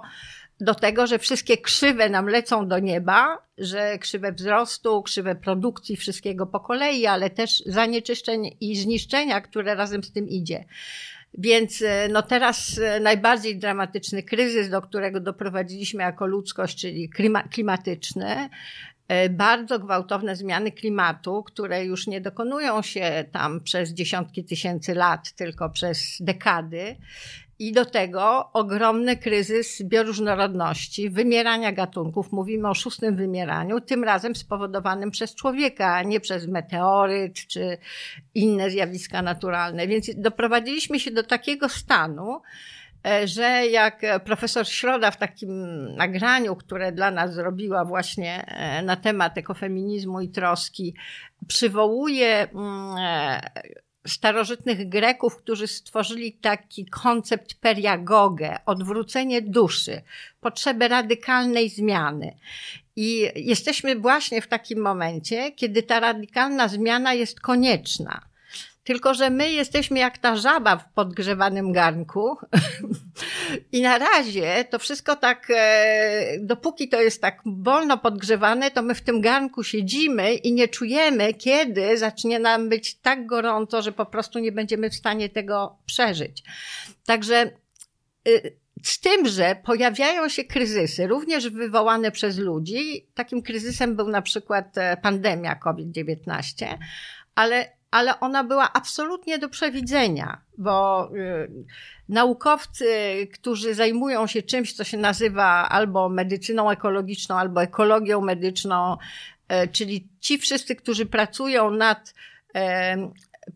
do 0.59 0.75
tego, 0.75 1.07
że 1.07 1.19
wszystkie 1.19 1.57
krzywe 1.57 2.09
nam 2.09 2.29
lecą 2.29 2.67
do 2.67 2.79
nieba, 2.79 3.37
że 3.57 3.97
krzywe 3.97 4.31
wzrostu, 4.31 5.03
krzywe 5.03 5.35
produkcji, 5.35 5.97
wszystkiego 5.97 6.45
po 6.45 6.59
kolei, 6.59 7.05
ale 7.05 7.29
też 7.29 7.63
zanieczyszczeń 7.65 8.57
i 8.61 8.75
zniszczenia, 8.75 9.41
które 9.41 9.75
razem 9.75 10.03
z 10.03 10.11
tym 10.11 10.29
idzie. 10.29 10.65
Więc 11.33 11.81
e, 11.81 12.07
no 12.11 12.21
teraz 12.21 12.79
e, 12.83 12.99
najbardziej 12.99 13.59
dramatyczny 13.59 14.23
kryzys, 14.23 14.69
do 14.69 14.81
którego 14.81 15.19
doprowadziliśmy 15.19 16.03
jako 16.03 16.27
ludzkość, 16.27 16.81
czyli 16.81 17.09
klimatyczny, 17.51 18.49
bardzo 19.29 19.79
gwałtowne 19.79 20.35
zmiany 20.35 20.71
klimatu, 20.71 21.43
które 21.43 21.85
już 21.85 22.07
nie 22.07 22.21
dokonują 22.21 22.81
się 22.81 23.25
tam 23.31 23.61
przez 23.61 23.93
dziesiątki 23.93 24.43
tysięcy 24.43 24.93
lat, 24.95 25.31
tylko 25.31 25.69
przez 25.69 26.17
dekady. 26.19 26.95
I 27.59 27.71
do 27.71 27.85
tego 27.85 28.49
ogromny 28.53 29.17
kryzys 29.17 29.83
bioróżnorodności, 29.83 31.09
wymierania 31.09 31.71
gatunków. 31.71 32.31
Mówimy 32.31 32.69
o 32.69 32.73
szóstym 32.73 33.15
wymieraniu, 33.15 33.81
tym 33.81 34.03
razem 34.03 34.35
spowodowanym 34.35 35.11
przez 35.11 35.35
człowieka, 35.35 35.95
a 35.95 36.03
nie 36.03 36.19
przez 36.19 36.47
meteoryt 36.47 37.33
czy 37.33 37.77
inne 38.35 38.69
zjawiska 38.69 39.21
naturalne. 39.21 39.87
Więc 39.87 40.11
doprowadziliśmy 40.15 40.99
się 40.99 41.11
do 41.11 41.23
takiego 41.23 41.69
stanu, 41.69 42.31
e, 42.33 42.39
że 43.25 43.67
jak 43.67 44.01
profesor 44.25 44.67
Środa 44.67 45.11
w 45.11 45.17
takim 45.17 45.51
nagraniu, 45.95 46.55
które 46.55 46.91
dla 46.91 47.11
nas 47.11 47.33
zrobiła 47.33 47.85
właśnie 47.85 48.45
e, 48.45 48.81
na 48.81 48.95
temat 48.95 49.37
ekofeminizmu 49.37 50.21
i 50.21 50.29
troski, 50.29 50.95
przywołuje 51.47 52.47
mm, 52.53 52.95
e, 52.97 53.41
starożytnych 54.07 54.89
Greków, 54.89 55.37
którzy 55.37 55.67
stworzyli 55.67 56.33
taki 56.33 56.85
koncept 56.85 57.53
periagogę, 57.53 58.57
odwrócenie 58.65 59.41
duszy, 59.41 60.01
potrzebę 60.41 60.87
radykalnej 60.87 61.69
zmiany. 61.69 62.37
I 62.95 63.29
jesteśmy 63.35 63.95
właśnie 63.95 64.41
w 64.41 64.47
takim 64.47 64.81
momencie, 64.81 65.51
kiedy 65.51 65.83
ta 65.83 65.99
radykalna 65.99 66.67
zmiana 66.67 67.13
jest 67.13 67.39
konieczna. 67.39 68.21
Tylko, 68.87 69.13
że 69.13 69.29
my 69.29 69.51
jesteśmy 69.51 69.99
jak 69.99 70.17
ta 70.17 70.35
żaba 70.35 70.77
w 70.77 70.93
podgrzewanym 70.93 71.71
garnku. 71.71 72.37
I 73.71 73.81
na 73.81 73.97
razie 73.97 74.65
to 74.69 74.79
wszystko 74.79 75.15
tak, 75.15 75.47
e, 75.55 76.37
dopóki 76.39 76.89
to 76.89 77.01
jest 77.01 77.21
tak 77.21 77.41
wolno 77.45 77.97
podgrzewane, 77.97 78.71
to 78.71 78.81
my 78.81 78.95
w 78.95 79.01
tym 79.01 79.21
garnku 79.21 79.63
siedzimy 79.63 80.33
i 80.33 80.53
nie 80.53 80.67
czujemy, 80.67 81.33
kiedy 81.33 81.97
zacznie 81.97 82.39
nam 82.39 82.69
być 82.69 82.95
tak 82.95 83.25
gorąco, 83.25 83.81
że 83.81 83.91
po 83.91 84.05
prostu 84.05 84.39
nie 84.39 84.51
będziemy 84.51 84.89
w 84.89 84.95
stanie 84.95 85.29
tego 85.29 85.77
przeżyć. 85.85 86.43
Także 87.05 87.51
y, 88.27 88.57
z 88.83 88.99
tym, 88.99 89.27
że 89.27 89.55
pojawiają 89.65 90.29
się 90.29 90.43
kryzysy, 90.43 91.07
również 91.07 91.49
wywołane 91.49 92.11
przez 92.11 92.37
ludzi. 92.37 93.07
Takim 93.13 93.41
kryzysem 93.41 93.95
był 93.95 94.07
na 94.07 94.21
przykład 94.21 94.77
e, 94.77 94.97
pandemia 94.97 95.55
COVID-19, 95.55 96.77
ale 97.35 97.76
ale 97.91 98.19
ona 98.19 98.43
była 98.43 98.73
absolutnie 98.73 99.39
do 99.39 99.49
przewidzenia, 99.49 100.41
bo 100.57 101.09
y, 101.15 101.65
naukowcy, 102.09 102.87
którzy 103.33 103.73
zajmują 103.73 104.27
się 104.27 104.41
czymś, 104.41 104.73
co 104.73 104.83
się 104.83 104.97
nazywa 104.97 105.69
albo 105.69 106.09
medycyną 106.09 106.69
ekologiczną, 106.69 107.35
albo 107.35 107.63
ekologią 107.63 108.21
medyczną, 108.21 108.97
y, 109.63 109.67
czyli 109.67 110.07
ci 110.19 110.37
wszyscy, 110.37 110.75
którzy 110.75 111.05
pracują 111.05 111.71
nad 111.71 112.13
y, 112.55 112.59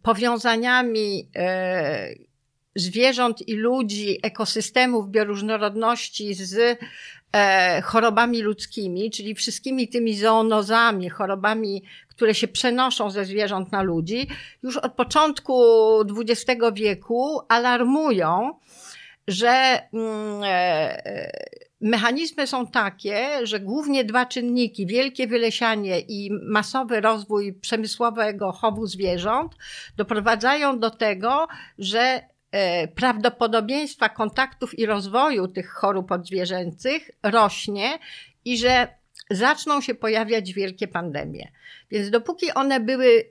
powiązaniami 0.01 1.29
zwierząt 2.75 3.47
i 3.47 3.53
ludzi, 3.55 4.19
ekosystemów, 4.23 5.09
bioróżnorodności 5.09 6.33
z 6.33 6.79
e, 7.31 7.81
chorobami 7.81 8.41
ludzkimi, 8.41 9.11
czyli 9.11 9.35
wszystkimi 9.35 9.87
tymi 9.87 10.15
zoonozami, 10.15 11.09
chorobami, 11.09 11.83
które 12.07 12.35
się 12.35 12.47
przenoszą 12.47 13.09
ze 13.09 13.25
zwierząt 13.25 13.71
na 13.71 13.81
ludzi, 13.81 14.27
już 14.63 14.77
od 14.77 14.93
początku 14.93 15.63
XX 16.01 16.61
wieku 16.73 17.39
alarmują, 17.49 18.53
że 19.27 19.81
mm, 19.93 20.41
e, 20.43 21.31
mechanizmy 21.81 22.47
są 22.47 22.67
takie, 22.67 23.47
że 23.47 23.59
głównie 23.59 24.03
dwa 24.03 24.25
czynniki, 24.25 24.85
wielkie 24.85 25.27
wylesianie 25.27 25.99
i 25.99 26.31
masowy 26.43 27.01
rozwój 27.01 27.53
przemysłowego 27.53 28.51
chowu 28.51 28.87
zwierząt, 28.87 29.55
doprowadzają 29.97 30.79
do 30.79 30.89
tego, 30.89 31.47
że 31.77 31.99
e, 31.99 32.30
prawdopodobieństwa 32.95 34.09
kontaktów 34.09 34.79
i 34.79 34.85
rozwoju 34.85 35.47
tych 35.47 35.71
chorób 35.71 36.11
odzwierzęcych 36.11 37.11
rośnie 37.23 37.99
i 38.45 38.57
że 38.57 38.87
zaczną 39.29 39.81
się 39.81 39.95
pojawiać 39.95 40.53
wielkie 40.53 40.87
pandemie. 40.87 41.51
Więc 41.91 42.09
dopóki 42.09 42.53
one 42.53 42.79
były 42.79 43.25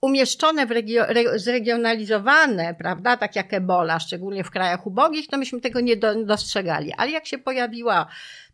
umieszczone, 0.00 0.66
w 0.66 0.70
regio, 0.70 1.08
re, 1.08 1.38
zregionalizowane, 1.38 2.74
prawda, 2.74 3.16
tak 3.16 3.36
jak 3.36 3.54
ebola, 3.54 4.00
szczególnie 4.00 4.44
w 4.44 4.50
krajach 4.50 4.86
ubogich, 4.86 5.28
to 5.28 5.38
myśmy 5.38 5.60
tego 5.60 5.80
nie 5.80 5.96
do, 5.96 6.24
dostrzegali. 6.24 6.92
Ale 6.96 7.10
jak 7.10 7.26
się 7.26 7.38
pojawiła 7.38 8.06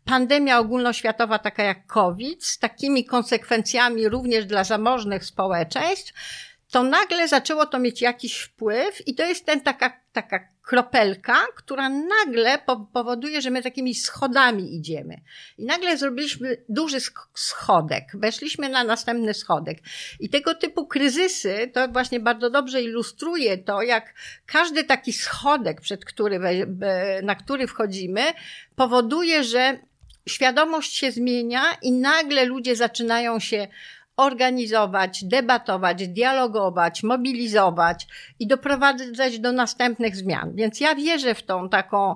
pandemia 0.05 0.59
ogólnoświatowa, 0.59 1.39
taka 1.39 1.63
jak 1.63 1.85
COVID, 1.85 2.45
z 2.45 2.59
takimi 2.59 3.05
konsekwencjami 3.05 4.09
również 4.09 4.45
dla 4.45 4.63
zamożnych 4.63 5.25
społeczeństw, 5.25 6.13
to 6.71 6.83
nagle 6.83 7.27
zaczęło 7.27 7.65
to 7.65 7.79
mieć 7.79 8.01
jakiś 8.01 8.39
wpływ 8.39 9.07
i 9.07 9.15
to 9.15 9.25
jest 9.25 9.45
ten 9.45 9.61
taka, 9.61 10.01
taka 10.11 10.39
kropelka, 10.61 11.37
która 11.55 11.89
nagle 11.89 12.59
powoduje, 12.93 13.41
że 13.41 13.49
my 13.49 13.63
takimi 13.63 13.95
schodami 13.95 14.75
idziemy. 14.75 15.21
I 15.57 15.65
nagle 15.65 15.97
zrobiliśmy 15.97 16.57
duży 16.69 16.97
schodek, 17.35 18.03
weszliśmy 18.13 18.69
na 18.69 18.83
następny 18.83 19.33
schodek. 19.33 19.77
I 20.19 20.29
tego 20.29 20.55
typu 20.55 20.87
kryzysy 20.87 21.71
to 21.73 21.87
właśnie 21.87 22.19
bardzo 22.19 22.49
dobrze 22.49 22.81
ilustruje 22.81 23.57
to, 23.57 23.81
jak 23.81 24.13
każdy 24.45 24.83
taki 24.83 25.13
schodek, 25.13 25.81
przed 25.81 26.05
który, 26.05 26.39
na 27.23 27.35
który 27.35 27.67
wchodzimy, 27.67 28.21
powoduje, 28.75 29.43
że 29.43 29.79
świadomość 30.29 30.95
się 30.95 31.11
zmienia 31.11 31.63
i 31.81 31.91
nagle 31.91 32.45
ludzie 32.45 32.75
zaczynają 32.75 33.39
się 33.39 33.67
organizować, 34.19 35.23
debatować, 35.23 36.07
dialogować, 36.07 37.03
mobilizować 37.03 38.07
i 38.39 38.47
doprowadzać 38.47 39.39
do 39.39 39.51
następnych 39.51 40.15
zmian. 40.15 40.55
Więc 40.55 40.79
ja 40.79 40.95
wierzę 40.95 41.35
w 41.35 41.43
tą 41.43 41.69
taką 41.69 42.15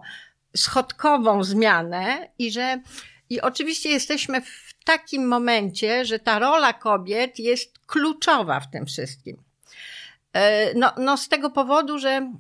schodkową 0.56 1.44
zmianę 1.44 2.30
i 2.40 2.52
że 2.52 2.80
i 3.30 3.42
oczywiście 3.42 3.90
jesteśmy 3.90 4.42
w 4.42 4.74
takim 4.86 5.28
momencie, 5.28 6.06
że 6.06 6.20
ta 6.20 6.40
rola 6.40 6.74
kobiet 6.74 7.40
jest 7.40 7.80
kluczowa 7.86 8.60
w 8.60 8.72
tym 8.72 8.86
wszystkim. 8.86 9.44
E, 10.34 10.74
no, 10.74 10.92
no 10.98 11.18
z 11.18 11.30
tego 11.30 11.50
powodu, 11.50 12.00
że 12.00 12.32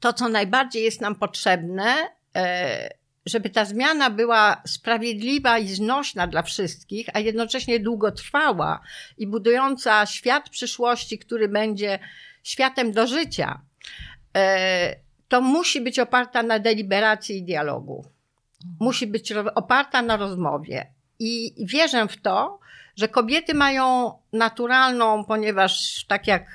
to, 0.00 0.12
co 0.12 0.28
najbardziej 0.28 0.84
jest 0.84 1.00
nam 1.00 1.14
potrzebne, 1.14 1.94
e, 2.36 2.88
żeby 3.26 3.50
ta 3.50 3.64
zmiana 3.64 4.10
była 4.10 4.62
sprawiedliwa 4.66 5.58
i 5.58 5.68
znośna 5.68 6.26
dla 6.26 6.42
wszystkich, 6.42 7.06
a 7.14 7.20
jednocześnie 7.20 7.80
długotrwała 7.80 8.80
i 9.18 9.26
budująca 9.26 10.06
świat 10.06 10.48
przyszłości, 10.50 11.18
który 11.18 11.48
będzie 11.48 11.98
światem 12.42 12.92
do 12.92 13.06
życia, 13.06 13.60
e, 14.36 14.96
to 15.28 15.40
musi 15.40 15.80
być 15.80 15.98
oparta 15.98 16.42
na 16.42 16.58
deliberacji 16.58 17.38
i 17.38 17.44
dialogu. 17.44 18.04
musi 18.80 19.06
być 19.06 19.32
oparta 19.32 20.02
na 20.02 20.16
rozmowie. 20.16 20.86
I 21.18 21.54
wierzę 21.58 22.08
w 22.08 22.16
to, 22.16 22.58
że 22.96 23.08
kobiety 23.08 23.54
mają 23.54 24.12
naturalną, 24.32 25.24
ponieważ 25.24 26.04
tak 26.08 26.26
jak 26.26 26.54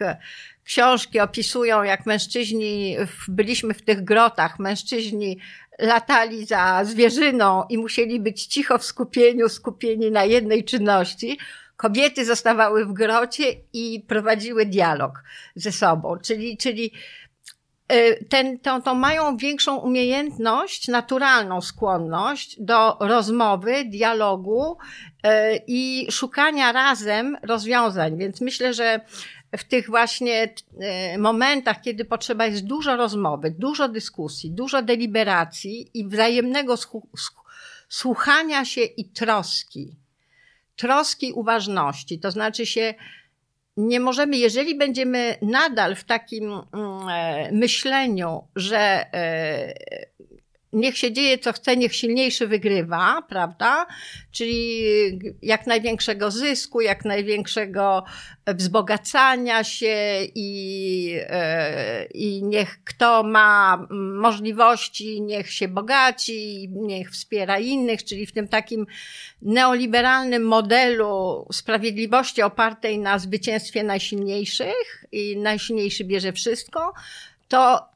książki 0.63 1.19
opisują, 1.19 1.83
jak 1.83 2.05
mężczyźni, 2.05 2.97
byliśmy 3.27 3.73
w 3.73 3.81
tych 3.81 4.03
grotach, 4.03 4.59
mężczyźni 4.59 5.39
latali 5.79 6.45
za 6.45 6.85
zwierzyną 6.85 7.63
i 7.69 7.77
musieli 7.77 8.19
być 8.19 8.45
cicho 8.45 8.77
w 8.77 8.83
skupieniu, 8.83 9.49
skupieni 9.49 10.11
na 10.11 10.23
jednej 10.23 10.63
czynności. 10.63 11.37
Kobiety 11.77 12.25
zostawały 12.25 12.85
w 12.85 12.93
grocie 12.93 13.43
i 13.73 14.05
prowadziły 14.07 14.65
dialog 14.65 15.23
ze 15.55 15.71
sobą, 15.71 16.17
czyli, 16.23 16.57
czyli 16.57 16.91
e, 17.87 18.23
ten, 18.25 18.59
to, 18.59 18.81
to 18.81 18.95
mają 18.95 19.37
większą 19.37 19.77
umiejętność, 19.77 20.87
naturalną 20.87 21.61
skłonność 21.61 22.55
do 22.59 22.97
rozmowy, 22.99 23.85
dialogu 23.85 24.77
e, 25.23 25.55
i 25.67 26.07
szukania 26.11 26.71
razem 26.71 27.37
rozwiązań. 27.43 28.17
Więc 28.17 28.41
myślę, 28.41 28.73
że 28.73 29.01
w 29.57 29.63
tych 29.63 29.87
właśnie 29.87 30.53
e, 30.79 31.17
momentach, 31.17 31.81
kiedy 31.81 32.05
potrzeba 32.05 32.45
jest 32.45 32.65
dużo 32.65 32.95
rozmowy, 32.95 33.55
dużo 33.59 33.89
dyskusji, 33.89 34.51
dużo 34.51 34.81
deliberacji 34.81 35.91
i 35.93 36.07
wzajemnego 36.07 36.75
słuchania 37.89 38.65
się 38.65 38.81
i 38.81 39.09
troski, 39.09 39.95
troski 40.75 41.33
uważności, 41.33 42.19
to 42.19 42.31
znaczy 42.31 42.65
się 42.65 42.93
nie 43.77 43.99
możemy, 43.99 44.37
jeżeli 44.37 44.77
będziemy 44.77 45.37
nadal 45.41 45.95
w 45.95 46.03
takim 46.03 46.53
mm, 46.53 46.63
e, 47.09 47.51
myśleniu, 47.51 48.47
że 48.55 49.13
e, 49.13 49.73
niech 50.73 50.97
się 50.97 51.11
dzieje 51.11 51.37
co 51.37 51.53
chce, 51.53 51.77
niech 51.77 51.95
silniejszy 51.95 52.47
wygrywa, 52.47 53.21
prawda? 53.29 53.85
Czyli 54.31 54.81
jak 55.41 55.67
największego 55.67 56.31
zysku, 56.31 56.81
jak 56.81 57.05
największego 57.05 58.03
wzbogacania 58.47 59.63
się 59.63 60.17
i, 60.35 61.15
e, 61.19 62.05
i 62.05 62.43
niech 62.43 62.83
kto 62.83 63.23
ma 63.23 63.87
możliwości, 64.13 65.21
niech 65.21 65.51
się 65.51 65.67
bogaci, 65.67 66.69
niech 66.71 67.11
wspiera 67.11 67.59
innych, 67.59 68.03
czyli 68.03 68.25
w 68.25 68.31
tym 68.31 68.47
takim 68.47 68.85
neoliberalnym 69.41 70.43
modelu 70.43 71.47
sprawiedliwości 71.51 72.41
opartej 72.41 72.99
na 72.99 73.19
zwycięstwie 73.19 73.83
najsilniejszych 73.83 75.05
i 75.11 75.37
najsilniejszy 75.37 76.03
bierze 76.03 76.33
wszystko, 76.33 76.93
to 77.47 77.90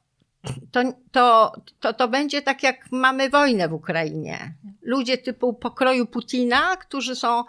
to, 0.72 0.82
to, 1.12 1.52
to, 1.80 1.92
to 1.92 2.08
będzie 2.08 2.42
tak, 2.42 2.62
jak 2.62 2.92
mamy 2.92 3.30
wojnę 3.30 3.68
w 3.68 3.72
Ukrainie. 3.72 4.54
Ludzie 4.82 5.18
typu 5.18 5.54
pokroju 5.54 6.06
Putina, 6.06 6.76
którzy 6.76 7.16
są, 7.16 7.44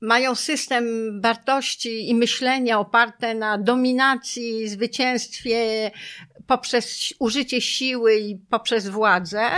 mają 0.00 0.34
system 0.34 0.84
wartości 1.20 2.10
i 2.10 2.14
myślenia 2.14 2.78
oparte 2.78 3.34
na 3.34 3.58
dominacji, 3.58 4.68
zwycięstwie 4.68 5.90
poprzez 6.46 7.14
użycie 7.18 7.60
siły 7.60 8.16
i 8.16 8.36
poprzez 8.36 8.88
władzę, 8.88 9.50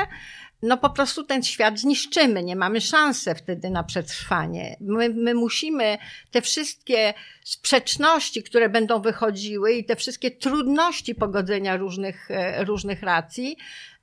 no 0.63 0.77
po 0.77 0.91
prostu 0.91 1.25
ten 1.25 1.43
świat 1.43 1.79
zniszczymy, 1.79 2.43
nie 2.43 2.57
mamy 2.57 2.81
szansy 2.81 3.35
wtedy 3.35 3.71
na 3.71 3.85
przetrwanie. 3.85 4.77
My, 4.81 5.09
my 5.09 5.35
musimy 5.35 5.99
te 6.31 6.43
wszystkie 6.43 7.15
sprzeczności, 7.45 8.43
które 8.43 8.69
będą 8.69 9.01
wychodziły 9.01 9.73
i 9.73 9.85
te 9.85 9.97
wszystkie 9.97 10.31
trudności 10.31 11.15
pogodzenia 11.15 11.77
różnych, 11.77 12.31
e, 12.31 12.65
różnych 12.65 13.03
racji, 13.03 13.57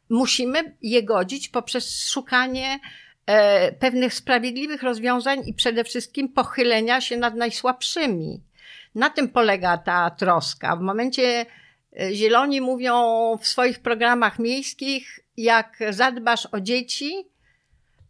musimy 0.09 0.75
je 0.81 1.03
godzić 1.03 1.49
poprzez 1.49 2.09
szukanie 2.09 2.79
e, 3.25 3.71
pewnych 3.71 4.13
sprawiedliwych 4.13 4.83
rozwiązań 4.83 5.41
i 5.45 5.53
przede 5.53 5.83
wszystkim 5.83 6.29
pochylenia 6.29 7.01
się 7.01 7.17
nad 7.17 7.35
najsłabszymi. 7.35 8.41
Na 8.95 9.09
tym 9.09 9.29
polega 9.29 9.77
ta 9.77 10.09
troska. 10.09 10.75
W 10.75 10.81
momencie 10.81 11.45
Zieloni 12.13 12.61
mówią 12.61 12.93
w 13.37 13.47
swoich 13.47 13.79
programach 13.79 14.39
miejskich, 14.39 15.19
jak 15.37 15.79
zadbasz 15.89 16.47
o 16.51 16.59
dzieci, 16.59 17.27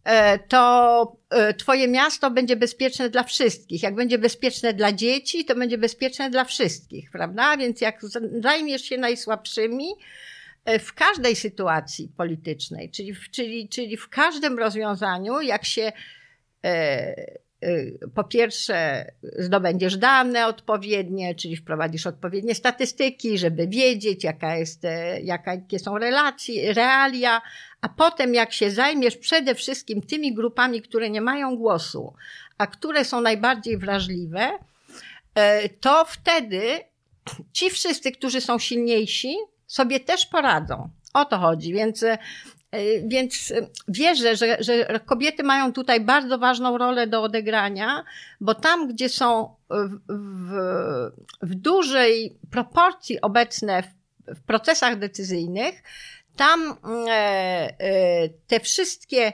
e, 0.04 0.40
to 0.40 1.18
e, 1.30 1.54
Twoje 1.54 1.88
miasto 1.88 2.32
będzie 2.32 2.56
bezpieczne 2.56 3.10
dla 3.10 3.24
wszystkich. 3.24 3.84
Jak 3.84 3.96
będzie 3.96 4.18
bezpieczne 4.18 4.74
dla 4.74 4.92
dzieci, 4.92 5.46
to 5.46 5.56
będzie 5.56 5.78
bezpieczne 5.78 6.30
dla 6.30 6.44
wszystkich, 6.44 7.12
prawda? 7.12 7.58
Więc 7.58 7.82
jak 7.82 8.02
zajmiesz 8.42 8.82
się 8.82 8.98
najsłabszymi, 8.98 9.88
w 10.80 10.94
każdej 10.94 11.36
sytuacji 11.36 12.10
politycznej, 12.18 12.90
czyli, 12.92 13.16
czyli, 13.32 13.70
czyli 13.70 13.98
w 13.98 14.10
każdym 14.10 14.60
rozwiązaniu, 14.60 15.42
jak 15.42 15.66
się 15.66 15.92
Y, 16.66 17.40
po 18.16 18.24
pierwsze 18.24 19.06
zdobędziesz 19.38 19.98
dane 19.98 20.48
odpowiednie, 20.48 21.36
czyli 21.36 21.56
wprowadzisz 21.56 22.08
odpowiednie 22.08 22.56
statystyki, 22.56 23.38
żeby 23.38 23.68
wiedzieć, 23.68 24.24
jaka 24.24 24.56
jest, 24.56 24.86
e, 24.86 25.22
jakie 25.22 25.80
są 25.80 25.98
relacje, 25.98 26.74
realia, 26.74 27.42
a 27.82 27.90
potem 27.90 28.34
jak 28.34 28.54
się 28.54 28.72
zajmiesz 28.72 29.18
przede 29.18 29.56
wszystkim 29.56 30.02
tymi 30.02 30.34
grupami, 30.34 30.82
które 30.82 31.10
nie 31.10 31.22
mają 31.22 31.56
głosu, 31.56 32.14
a 32.58 32.68
które 32.68 33.06
są 33.06 33.22
najbardziej 33.22 33.78
wrażliwe, 33.78 34.52
e, 35.36 35.70
to 35.70 36.06
wtedy 36.06 36.62
ci 37.54 37.70
wszyscy, 37.70 38.12
którzy 38.12 38.42
są 38.42 38.60
silniejsi, 38.60 39.36
sobie 39.68 40.00
też 40.00 40.26
poradzą. 40.26 40.90
O 41.14 41.26
to 41.26 41.38
chodzi. 41.38 41.74
Więc 41.74 42.04
E, 42.04 42.18
więc 43.06 43.54
wierzę, 43.88 44.36
że, 44.36 44.58
że 44.60 45.00
kobiety 45.06 45.44
mają 45.44 45.74
tutaj 45.74 46.02
bardzo 46.02 46.38
ważną 46.38 46.78
rolę 46.78 47.08
do 47.08 47.24
odegrania, 47.24 48.04
bo 48.42 48.56
tam, 48.56 48.88
gdzie 48.88 49.10
są 49.10 49.56
w, 49.70 50.00
w, 50.10 50.54
w 51.42 51.56
dużej 51.56 52.38
proporcji 52.52 53.22
obecne 53.22 53.84
w, 53.84 53.88
w 54.36 54.42
procesach 54.42 55.00
decyzyjnych, 55.00 55.84
tam 56.36 56.78
e, 57.10 57.12
e, 57.12 58.30
te 58.48 58.60
wszystkie 58.60 59.34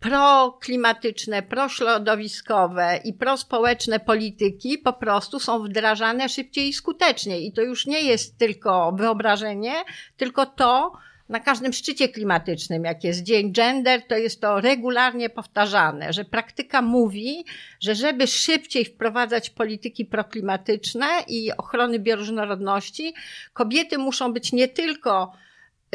proklimatyczne, 0.00 1.42
prośrodowiskowe 1.42 3.00
i 3.04 3.12
prospołeczne 3.12 4.00
polityki 4.00 4.78
po 4.78 4.92
prostu 4.92 5.40
są 5.40 5.62
wdrażane 5.62 6.28
szybciej 6.28 6.68
i 6.68 6.72
skuteczniej. 6.72 7.46
I 7.46 7.52
to 7.52 7.62
już 7.62 7.86
nie 7.86 8.00
jest 8.00 8.38
tylko 8.38 8.92
wyobrażenie, 8.92 9.74
tylko 10.16 10.46
to, 10.46 10.92
na 11.28 11.40
każdym 11.40 11.72
szczycie 11.72 12.08
klimatycznym, 12.08 12.84
jak 12.84 13.04
jest 13.04 13.22
Dzień 13.22 13.52
Gender, 13.52 14.02
to 14.06 14.16
jest 14.16 14.40
to 14.40 14.60
regularnie 14.60 15.30
powtarzane, 15.30 16.12
że 16.12 16.24
praktyka 16.24 16.82
mówi, 16.82 17.44
że 17.80 17.94
żeby 17.94 18.26
szybciej 18.26 18.84
wprowadzać 18.84 19.50
polityki 19.50 20.04
proklimatyczne 20.04 21.06
i 21.28 21.52
ochrony 21.52 21.98
bioróżnorodności, 21.98 23.14
kobiety 23.52 23.98
muszą 23.98 24.32
być 24.32 24.52
nie 24.52 24.68
tylko 24.68 25.32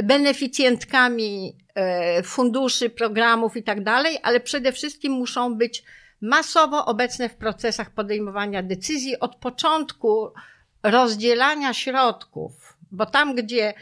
beneficjentkami 0.04 1.56
e, 1.76 2.24
funduszy, 2.24 2.90
programów 2.90 3.58
i 3.58 3.64
tak 3.64 3.84
dalej, 3.84 4.18
ale 4.24 4.40
przede 4.40 4.72
wszystkim 4.72 5.14
muszą 5.14 5.56
być 5.56 5.84
masowo 6.22 6.86
obecne 6.86 7.30
w 7.30 7.36
procesach 7.36 7.90
podejmowania 7.90 8.64
decyzji 8.64 9.20
od 9.20 9.36
początku 9.36 10.32
rozdzielania 10.84 11.74
środków, 11.74 12.78
bo 12.92 13.06
tam, 13.06 13.36
gdzie 13.36 13.74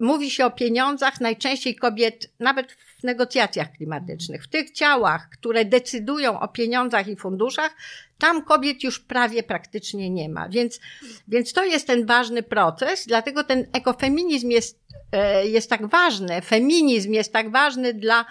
mówi 0.00 0.30
się 0.30 0.46
o 0.46 0.50
pieniądzach 0.50 1.20
najczęściej 1.20 1.76
kobiet, 1.76 2.30
nawet 2.40 2.72
w 2.72 3.02
negocjacjach 3.02 3.72
klimatycznych, 3.72 4.44
w 4.44 4.48
tych 4.48 4.70
ciałach, 4.70 5.28
które 5.30 5.64
decydują 5.64 6.40
o 6.40 6.48
pieniądzach 6.48 7.08
i 7.08 7.16
funduszach, 7.16 7.76
tam 8.18 8.44
kobiet 8.44 8.84
już 8.84 9.00
prawie 9.00 9.42
praktycznie 9.42 10.10
nie 10.10 10.28
ma. 10.28 10.48
Więc, 10.48 10.80
więc 11.28 11.52
to 11.52 11.64
jest 11.64 11.86
ten 11.86 12.06
ważny 12.06 12.42
proces, 12.42 13.06
dlatego 13.06 13.44
ten 13.44 13.66
ekofeminizm 13.72 14.50
jest, 14.50 14.80
e, 15.12 15.46
jest 15.46 15.70
tak 15.70 15.86
ważny, 15.86 16.40
feminizm 16.40 17.12
jest 17.12 17.32
tak 17.32 17.50
ważny 17.50 17.94
dla 17.94 18.24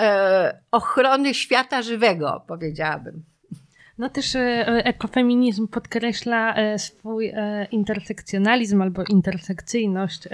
e, 0.00 0.60
ochrony 0.70 1.34
świata 1.34 1.82
żywego, 1.82 2.44
powiedziałabym. 2.48 3.24
No 3.98 4.08
też 4.08 4.34
e, 4.34 4.66
ekofeminizm 4.66 5.68
podkreśla 5.68 6.54
e, 6.54 6.78
swój 6.78 7.28
e, 7.28 7.66
intersekcjonalizm 7.70 8.82
albo 8.82 9.02
intersekcyjność, 9.08 10.28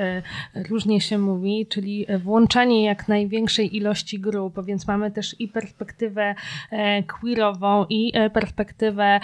różnie 0.70 1.00
się 1.00 1.18
mówi, 1.18 1.66
czyli 1.66 2.06
włączanie 2.18 2.84
jak 2.84 3.08
największej 3.08 3.76
ilości 3.76 4.20
grup, 4.20 4.64
więc 4.64 4.86
mamy 4.86 5.10
też 5.10 5.36
i 5.38 5.48
perspektywę 5.48 6.34
queerową, 7.06 7.86
i 7.90 8.12
perspektywę 8.32 9.20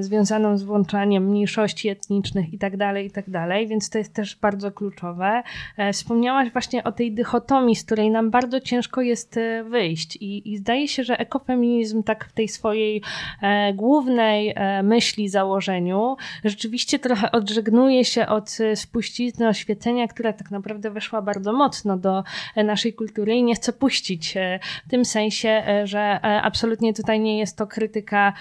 związaną 0.00 0.58
z 0.58 0.62
włączaniem 0.62 1.24
mniejszości 1.28 1.88
etnicznych 1.88 2.52
i 2.52 2.58
tak 2.58 2.76
dalej, 2.76 3.06
i 3.06 3.10
tak 3.10 3.24
więc 3.68 3.90
to 3.90 3.98
jest 3.98 4.14
też 4.14 4.36
bardzo 4.36 4.72
kluczowe. 4.72 5.42
Wspomniałaś 5.92 6.52
właśnie 6.52 6.84
o 6.84 6.92
tej 6.92 7.12
dychotomii, 7.12 7.76
z 7.76 7.84
której 7.84 8.10
nam 8.10 8.30
bardzo 8.30 8.60
ciężko 8.60 9.00
jest 9.00 9.38
wyjść 9.64 10.16
i, 10.16 10.52
i 10.52 10.56
zdaje 10.56 10.88
się, 10.88 11.04
że 11.04 11.18
ekofeminizm 11.18 12.02
tak 12.02 12.24
w 12.24 12.32
tej 12.32 12.48
swojej 12.48 12.96
e, 12.96 13.17
głównej 13.74 14.52
e, 14.56 14.82
myśli, 14.82 15.28
założeniu, 15.28 16.16
rzeczywiście 16.44 16.98
trochę 16.98 17.32
odżegnuje 17.32 18.04
się 18.04 18.26
od 18.26 18.58
spuścizny 18.74 19.48
oświecenia, 19.48 20.08
która 20.08 20.32
tak 20.32 20.50
naprawdę 20.50 20.90
weszła 20.90 21.22
bardzo 21.22 21.52
mocno 21.52 21.96
do 21.96 22.24
naszej 22.56 22.92
kultury 22.92 23.34
i 23.34 23.42
nie 23.42 23.54
chce 23.54 23.72
puścić 23.72 24.34
w 24.86 24.90
tym 24.90 25.04
sensie, 25.04 25.62
że 25.84 26.20
absolutnie 26.42 26.94
tutaj 26.94 27.20
nie 27.20 27.38
jest 27.38 27.58
to 27.58 27.66
krytyka 27.66 28.32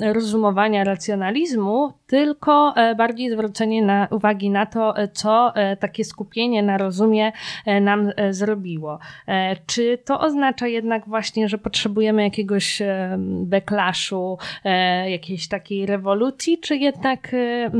rozumowania 0.00 0.84
racjonalizmu, 0.84 1.92
tylko 2.06 2.74
bardziej 2.96 3.30
zwrócenie 3.30 3.82
na, 3.82 4.08
uwagi 4.10 4.50
na 4.50 4.66
to, 4.66 4.94
co 5.12 5.52
takie 5.80 6.04
skupienie 6.04 6.62
na 6.62 6.78
rozumie 6.78 7.32
nam 7.80 8.10
zrobiło. 8.30 8.98
Czy 9.66 9.98
to 10.04 10.20
oznacza 10.20 10.66
jednak 10.66 11.08
właśnie, 11.08 11.48
że 11.48 11.58
potrzebujemy 11.58 12.22
jakiegoś 12.22 12.82
backlashu, 13.18 14.07
e, 14.64 15.10
jakiejś 15.10 15.48
takiej 15.48 15.86
rewolucji, 15.86 16.58
czy 16.58 16.76
jednak 16.76 17.34
e, 17.34 17.70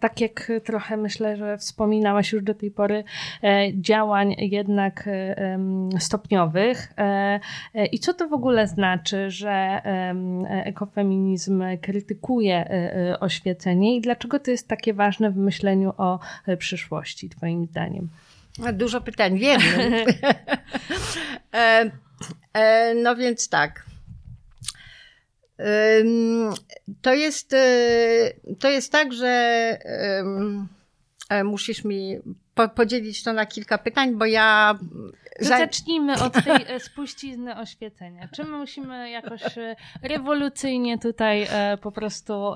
tak 0.00 0.20
jak 0.20 0.52
trochę 0.64 0.96
myślę, 0.96 1.36
że 1.36 1.58
wspominałaś 1.58 2.32
już 2.32 2.42
do 2.42 2.54
tej 2.54 2.70
pory 2.70 3.04
e, 3.42 3.68
działań 3.74 4.34
jednak 4.38 5.08
stopniowych. 5.98 6.92
I 7.92 7.98
co 7.98 8.14
to 8.14 8.28
w 8.28 8.32
ogóle 8.32 8.66
znaczy, 8.66 9.30
że 9.30 9.82
ekofeminizm 10.64 11.64
krytykuje 11.80 12.68
oświecenie 13.20 13.96
i 13.96 14.00
dlaczego 14.00 14.38
to 14.38 14.50
jest 14.50 14.68
takie 14.68 14.94
ważne 14.94 15.30
w 15.30 15.36
myśleniu 15.36 15.92
o 15.98 16.18
przyszłości, 16.58 17.28
Twoim 17.28 17.66
zdaniem? 17.66 18.08
Dużo 18.72 19.00
pytań 19.00 19.38
wiem. 19.38 19.60
no 23.04 23.16
więc 23.16 23.48
tak. 23.48 23.91
To 27.02 27.14
jest, 27.14 27.54
to 28.58 28.70
jest 28.70 28.92
tak, 28.92 29.12
że 29.12 29.28
e, 31.28 31.44
musisz 31.44 31.84
mi 31.84 32.18
podzielić 32.74 33.22
to 33.22 33.32
na 33.32 33.46
kilka 33.46 33.78
pytań, 33.78 34.14
bo 34.16 34.26
ja 34.26 34.78
Zacznijmy 35.40 36.22
od 36.22 36.32
tej 36.44 36.64
e, 36.68 36.80
spuścizny 36.80 37.56
oświecenia. 37.56 38.28
Czy 38.36 38.44
my 38.44 38.50
musimy 38.50 39.10
jakoś 39.10 39.58
e, 39.58 39.76
rewolucyjnie 40.02 40.98
tutaj 40.98 41.46
e, 41.50 41.78
po 41.82 41.92
prostu 41.92 42.54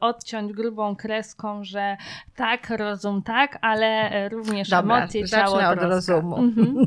odciąć 0.00 0.52
grubą 0.52 0.96
kreską, 0.96 1.64
że 1.64 1.96
tak, 2.36 2.70
rozum 2.70 3.22
tak, 3.22 3.58
ale 3.60 4.28
również 4.28 4.68
Dobra, 4.68 4.96
emocje, 4.96 5.28
ciało, 5.28 5.56
zacznę 5.56 5.70
od 5.70 5.90
rozumu. 5.90 6.36
Mhm. 6.36 6.76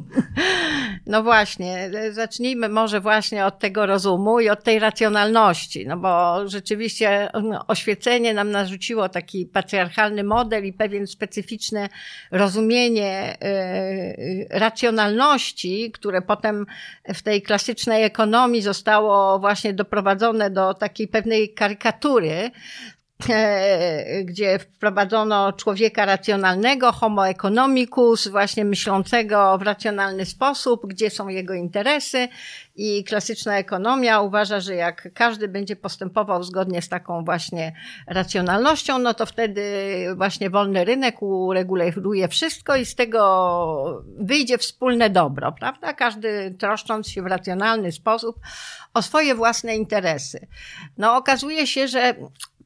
No 1.06 1.24
właśnie, 1.24 1.92
zacznijmy 2.12 2.70
może 2.70 3.02
właśnie 3.02 3.46
od 3.46 3.60
tego 3.60 3.86
rozumu 3.86 4.40
i 4.40 4.50
od 4.50 4.64
tej 4.64 4.80
racjonalności, 4.80 5.88
no 5.88 5.98
bo 5.98 6.48
rzeczywiście 6.48 7.30
no, 7.44 7.68
oświecenie 7.68 8.34
nam 8.34 8.52
narzuciło 8.52 9.10
taki 9.10 9.46
patriarchalny 9.46 10.24
model 10.24 10.66
i 10.66 10.74
pewien 10.74 11.08
specyficzne 11.08 11.90
rozumienie 12.32 13.38
racjonalności 14.50 14.90
racjonalności, 14.90 15.92
które 15.92 16.22
potem 16.22 16.66
w 17.14 17.22
tej 17.22 17.42
klasycznej 17.42 18.04
ekonomii 18.04 18.62
zostało 18.62 19.40
właśnie 19.40 19.74
doprowadzone 19.74 20.50
do 20.50 20.74
takiej 20.74 21.08
pewnej 21.08 21.54
karykatury, 21.54 22.52
gdzie 24.24 24.60
wprowadzono 24.60 25.54
człowieka 25.54 26.06
racjonalnego, 26.06 26.92
homo 26.92 27.30
economicus, 27.30 28.28
właśnie 28.28 28.66
myślącego 28.66 29.58
w 29.58 29.62
racjonalny 29.62 30.26
sposób, 30.26 30.88
gdzie 30.88 31.10
są 31.10 31.28
jego 31.28 31.54
interesy 31.54 32.28
i 32.76 33.04
klasyczna 33.04 33.58
ekonomia 33.58 34.22
uważa, 34.22 34.60
że 34.60 34.76
jak 34.76 35.14
każdy 35.14 35.48
będzie 35.48 35.76
postępował 35.76 36.44
zgodnie 36.44 36.82
z 36.82 36.90
taką 36.90 37.24
właśnie 37.26 37.74
racjonalnością, 38.08 39.00
no 39.00 39.14
to 39.14 39.26
wtedy 39.26 39.64
właśnie 40.16 40.50
wolny 40.50 40.86
rynek 40.86 41.22
ureguluje 41.22 42.28
wszystko 42.28 42.76
i 42.76 42.86
z 42.86 42.96
tego 42.96 44.04
wyjdzie 44.20 44.58
wspólne 44.58 45.10
dobro, 45.10 45.52
prawda? 45.52 45.94
Każdy 45.94 46.56
troszcząc 46.60 47.10
się 47.10 47.22
w 47.22 47.26
racjonalny 47.26 47.92
sposób 47.92 48.40
o 48.94 49.02
swoje 49.02 49.36
własne 49.36 49.76
interesy. 49.76 50.48
No 50.98 51.16
okazuje 51.16 51.68
się, 51.68 51.88
że 51.88 52.16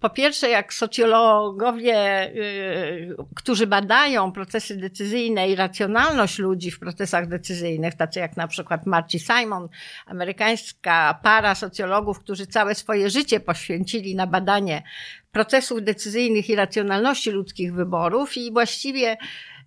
po 0.04 0.10
pierwsze, 0.10 0.50
jak 0.50 0.74
socjologowie, 0.74 2.28
y, 2.36 3.16
którzy 3.36 3.68
badają 3.68 4.32
procesy 4.32 4.78
decyzyjne 4.78 5.50
i 5.50 5.56
racjonalność 5.56 6.40
ludzi 6.40 6.72
w 6.72 6.80
procesach 6.80 7.28
decyzyjnych, 7.28 7.94
tacy 7.94 8.20
jak 8.20 8.38
na 8.38 8.48
przykład 8.48 8.86
Marci 8.86 9.20
Simon, 9.20 9.70
amerykańska 10.06 11.20
para 11.24 11.56
socjologów, 11.56 12.20
którzy 12.20 12.48
całe 12.48 12.76
swoje 12.76 13.10
życie 13.10 13.40
poświęcili 13.40 14.16
na 14.16 14.28
badanie 14.28 14.84
procesów 15.32 15.84
decyzyjnych 15.84 16.50
i 16.50 16.56
racjonalności 16.56 17.32
ludzkich 17.32 17.74
wyborów 17.74 18.38
i 18.38 18.52
właściwie 18.52 19.18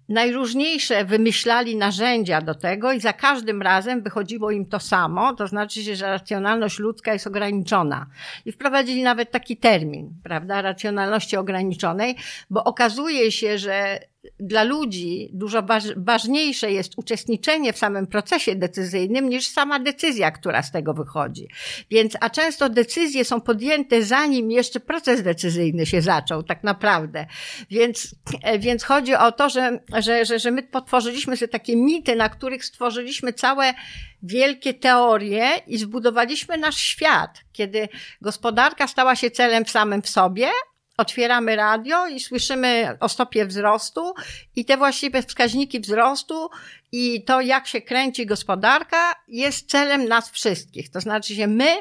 najróżniejsze 0.09 1.05
wymyślali 1.05 1.77
narzędzia 1.77 2.41
do 2.41 2.55
tego 2.55 2.93
i 2.93 3.01
za 3.01 3.13
każdym 3.13 3.63
razem 3.63 4.03
wychodziło 4.03 4.51
im 4.51 4.67
to 4.67 4.81
samo, 4.81 5.35
to 5.35 5.47
znaczy, 5.47 5.97
że 5.97 6.07
racjonalność 6.07 6.79
ludzka 6.79 7.13
jest 7.13 7.27
ograniczona. 7.27 8.07
I 8.45 8.53
wprowadzili 8.53 9.03
nawet 9.03 9.31
taki 9.31 9.57
termin, 9.57 10.11
prawda, 10.23 10.63
racjonalności 10.63 11.37
ograniczonej, 11.37 12.17
bo 12.51 12.65
okazuje 12.65 13.33
się, 13.33 13.59
że 13.59 14.01
dla 14.41 14.63
ludzi 14.65 15.31
dużo 15.33 15.63
ważniejsze 15.97 16.73
jest 16.73 16.93
uczestniczenie 16.97 17.73
w 17.73 17.79
samym 17.79 18.07
procesie 18.07 18.55
decyzyjnym 18.55 19.29
niż 19.29 19.49
sama 19.49 19.81
decyzja, 19.81 20.31
która 20.31 20.63
z 20.63 20.73
tego 20.73 20.95
wychodzi. 20.95 21.49
Więc, 21.91 22.17
a 22.21 22.31
często 22.31 22.69
decyzje 22.69 23.25
są 23.25 23.41
podjęte 23.41 24.03
zanim 24.03 24.51
jeszcze 24.51 24.81
proces 24.81 25.23
decyzyjny 25.23 25.87
się 25.87 26.03
zaczął, 26.03 26.43
tak 26.43 26.65
naprawdę. 26.65 27.27
Więc, 27.71 28.15
e, 28.43 28.59
więc 28.59 28.85
chodzi 28.85 29.15
o 29.15 29.33
to, 29.33 29.49
że, 29.49 29.81
że, 29.99 30.25
że, 30.25 30.39
że 30.39 30.51
my 30.51 30.63
potworzyliśmy 30.63 31.37
sobie 31.37 31.49
takie 31.49 31.77
mity, 31.77 32.17
na 32.17 32.29
których 32.29 32.65
stworzyliśmy 32.65 33.33
całe 33.33 33.75
wielkie 34.23 34.75
teorie 34.75 35.51
i 35.67 35.79
zbudowaliśmy 35.79 36.57
nasz 36.57 36.77
świat, 36.77 37.41
kiedy 37.53 37.89
gospodarka 38.21 38.87
stała 38.87 39.17
się 39.17 39.31
celem 39.31 39.67
samym 39.67 40.03
w 40.03 40.09
sobie, 40.09 40.49
otwieramy 40.97 41.57
radio 41.57 42.07
i 42.07 42.21
słyszymy 42.21 42.97
o 43.01 43.09
stopie 43.09 43.47
wzrostu 43.47 44.15
i 44.57 44.65
te 44.65 44.77
właściwe 44.77 45.23
wskaźniki 45.23 45.81
wzrostu 45.81 46.51
i 46.93 47.25
to, 47.25 47.41
jak 47.41 47.67
się 47.67 47.81
kręci 47.81 48.27
gospodarka, 48.27 49.15
jest 49.29 49.71
celem 49.71 50.09
nas 50.09 50.31
wszystkich. 50.31 50.91
To 50.91 51.01
znaczy, 51.01 51.35
że 51.35 51.47
my, 51.47 51.77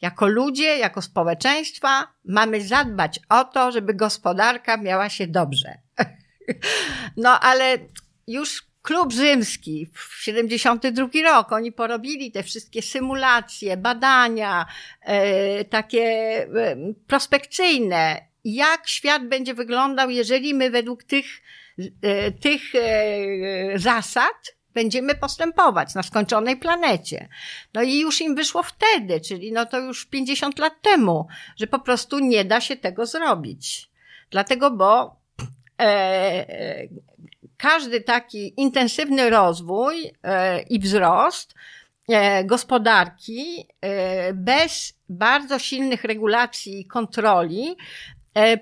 jako 0.00 0.26
ludzie, 0.26 0.78
jako 0.78 1.02
społeczeństwa, 1.02 2.12
mamy 2.24 2.60
zadbać 2.60 3.20
o 3.28 3.44
to, 3.44 3.72
żeby 3.72 3.94
gospodarka 3.94 4.76
miała 4.76 5.08
się 5.08 5.26
dobrze. 5.26 5.78
No, 7.16 7.40
ale 7.40 7.78
już 8.26 8.62
klub 8.82 9.12
rzymski 9.12 9.86
w 9.94 10.22
72 10.22 11.08
rok, 11.24 11.52
oni 11.52 11.72
porobili 11.72 12.32
te 12.32 12.42
wszystkie 12.42 12.82
symulacje, 12.82 13.76
badania, 13.76 14.66
e, 15.00 15.64
takie 15.64 16.02
e, 16.02 16.76
prospekcyjne 17.06 18.27
jak 18.44 18.88
świat 18.88 19.28
będzie 19.28 19.54
wyglądał, 19.54 20.10
jeżeli 20.10 20.54
my 20.54 20.70
według 20.70 21.04
tych, 21.04 21.26
e, 22.02 22.32
tych 22.32 22.74
e, 22.74 23.78
zasad 23.78 24.58
będziemy 24.74 25.14
postępować 25.14 25.94
na 25.94 26.02
skończonej 26.02 26.56
planecie. 26.56 27.28
No 27.74 27.82
i 27.82 28.00
już 28.00 28.20
im 28.20 28.34
wyszło 28.34 28.62
wtedy, 28.62 29.20
czyli 29.20 29.52
no 29.52 29.66
to 29.66 29.78
już 29.78 30.06
50 30.06 30.58
lat 30.58 30.82
temu, 30.82 31.26
że 31.56 31.66
po 31.66 31.78
prostu 31.78 32.18
nie 32.18 32.44
da 32.44 32.60
się 32.60 32.76
tego 32.76 33.06
zrobić. 33.06 33.90
Dlatego, 34.30 34.70
bo 34.70 35.16
e, 35.80 35.84
e 35.84 36.88
każdy 37.56 38.00
taki 38.00 38.60
intensywny 38.60 39.30
rozwój 39.30 40.12
e, 40.22 40.62
i 40.62 40.78
wzrost 40.78 41.54
e, 42.08 42.44
gospodarki 42.44 43.66
bez 44.34 44.94
bardzo 45.08 45.58
silnych 45.58 46.04
regulacji 46.04 46.80
i 46.80 46.86
kontroli 46.86 47.76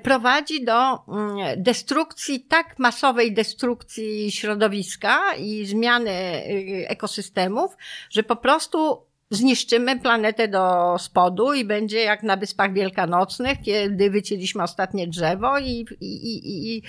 prowadzi 0.03 0.65
do 0.65 1.05
mm, 1.09 1.63
destrukcji, 1.63 2.41
tak 2.41 2.79
masowej 2.79 3.35
destrukcji 3.35 4.33
środowiska 4.33 5.35
i 5.39 5.67
zmiany 5.67 6.11
y, 6.11 6.89
ekosystemów, 6.89 7.77
że 8.11 8.23
po 8.23 8.37
prostu 8.37 9.07
zniszczymy 9.31 10.01
planetę 10.01 10.49
do 10.49 10.97
spodu 10.99 11.53
i 11.53 11.65
będzie 11.65 11.99
jak 11.99 12.23
na 12.23 12.37
Wyspach 12.37 12.73
Wielkanocnych, 12.73 13.59
kiedy 13.65 14.11
wycięliśmy 14.11 14.63
ostatnie 14.63 15.07
drzewo 15.07 15.59
i, 15.59 15.87
i, 16.01 16.07
i, 16.07 16.77
i, 16.77 16.83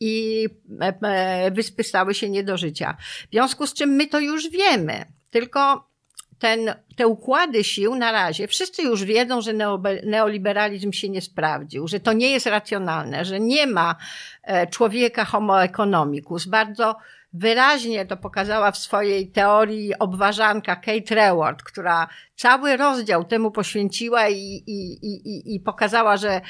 i 0.00 0.44
e, 0.80 0.94
e, 1.02 1.50
wyspy 1.50 1.84
stały 1.84 2.14
się 2.14 2.30
nie 2.30 2.42
do 2.44 2.56
życia. 2.56 2.96
W 3.00 3.32
związku 3.32 3.66
z 3.66 3.74
czym 3.74 3.90
my 3.90 4.06
to 4.06 4.20
już 4.20 4.50
wiemy, 4.50 5.04
tylko 5.30 5.87
ten, 6.38 6.74
te 6.96 7.06
układy 7.06 7.64
sił 7.64 7.94
na 7.94 8.12
razie, 8.12 8.48
wszyscy 8.48 8.82
już 8.82 9.04
wiedzą, 9.04 9.40
że 9.40 9.52
neoliberalizm 10.04 10.92
się 10.92 11.08
nie 11.08 11.20
sprawdził, 11.20 11.88
że 11.88 12.00
to 12.00 12.12
nie 12.12 12.30
jest 12.30 12.46
racjonalne, 12.46 13.24
że 13.24 13.40
nie 13.40 13.66
ma 13.66 13.96
e, 14.42 14.66
człowieka 14.66 15.24
homo 15.24 15.62
economicus. 15.62 16.46
Bardzo 16.46 16.96
wyraźnie 17.32 18.06
to 18.06 18.16
pokazała 18.16 18.70
w 18.72 18.78
swojej 18.78 19.30
teorii 19.30 19.98
obważanka 19.98 20.76
Kate 20.76 21.14
Reward, 21.14 21.62
która 21.62 22.08
cały 22.36 22.76
rozdział 22.76 23.24
temu 23.24 23.50
poświęciła 23.50 24.28
i, 24.28 24.62
i, 24.66 24.92
i, 25.06 25.54
i 25.54 25.60
pokazała, 25.60 26.16
że 26.16 26.40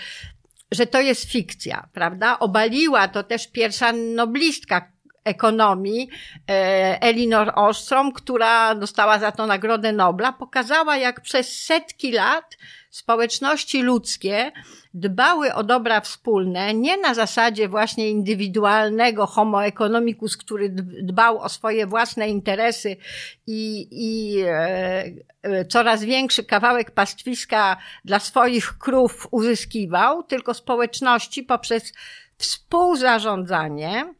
że 0.72 0.86
to 0.86 1.00
jest 1.00 1.32
fikcja, 1.32 1.88
prawda? 1.92 2.38
Obaliła 2.38 3.08
to 3.08 3.22
też 3.22 3.52
pierwsza 3.52 3.92
noblistka 3.92 4.92
ekonomii 5.28 6.08
e, 6.48 6.52
Elinor 7.02 7.52
Ostrom, 7.54 8.12
która 8.12 8.74
dostała 8.74 9.18
za 9.18 9.32
to 9.32 9.46
Nagrodę 9.46 9.92
Nobla, 9.92 10.32
pokazała, 10.32 10.96
jak 10.96 11.20
przez 11.20 11.62
setki 11.62 12.12
lat 12.12 12.56
społeczności 12.90 13.82
ludzkie 13.82 14.52
dbały 14.94 15.54
o 15.54 15.64
dobra 15.64 16.00
wspólne, 16.00 16.74
nie 16.74 16.96
na 16.96 17.14
zasadzie 17.14 17.68
właśnie 17.68 18.10
indywidualnego 18.10 19.26
homo 19.26 19.64
economicus, 19.64 20.36
który 20.36 20.68
dbał 21.02 21.38
o 21.38 21.48
swoje 21.48 21.86
własne 21.86 22.28
interesy 22.28 22.96
i, 23.46 23.88
i 23.90 24.40
e, 24.40 25.04
e, 25.42 25.64
coraz 25.64 26.04
większy 26.04 26.44
kawałek 26.44 26.90
pastwiska 26.90 27.76
dla 28.04 28.18
swoich 28.18 28.78
krów 28.78 29.28
uzyskiwał, 29.30 30.22
tylko 30.22 30.54
społeczności 30.54 31.42
poprzez 31.42 31.92
współzarządzanie 32.38 34.14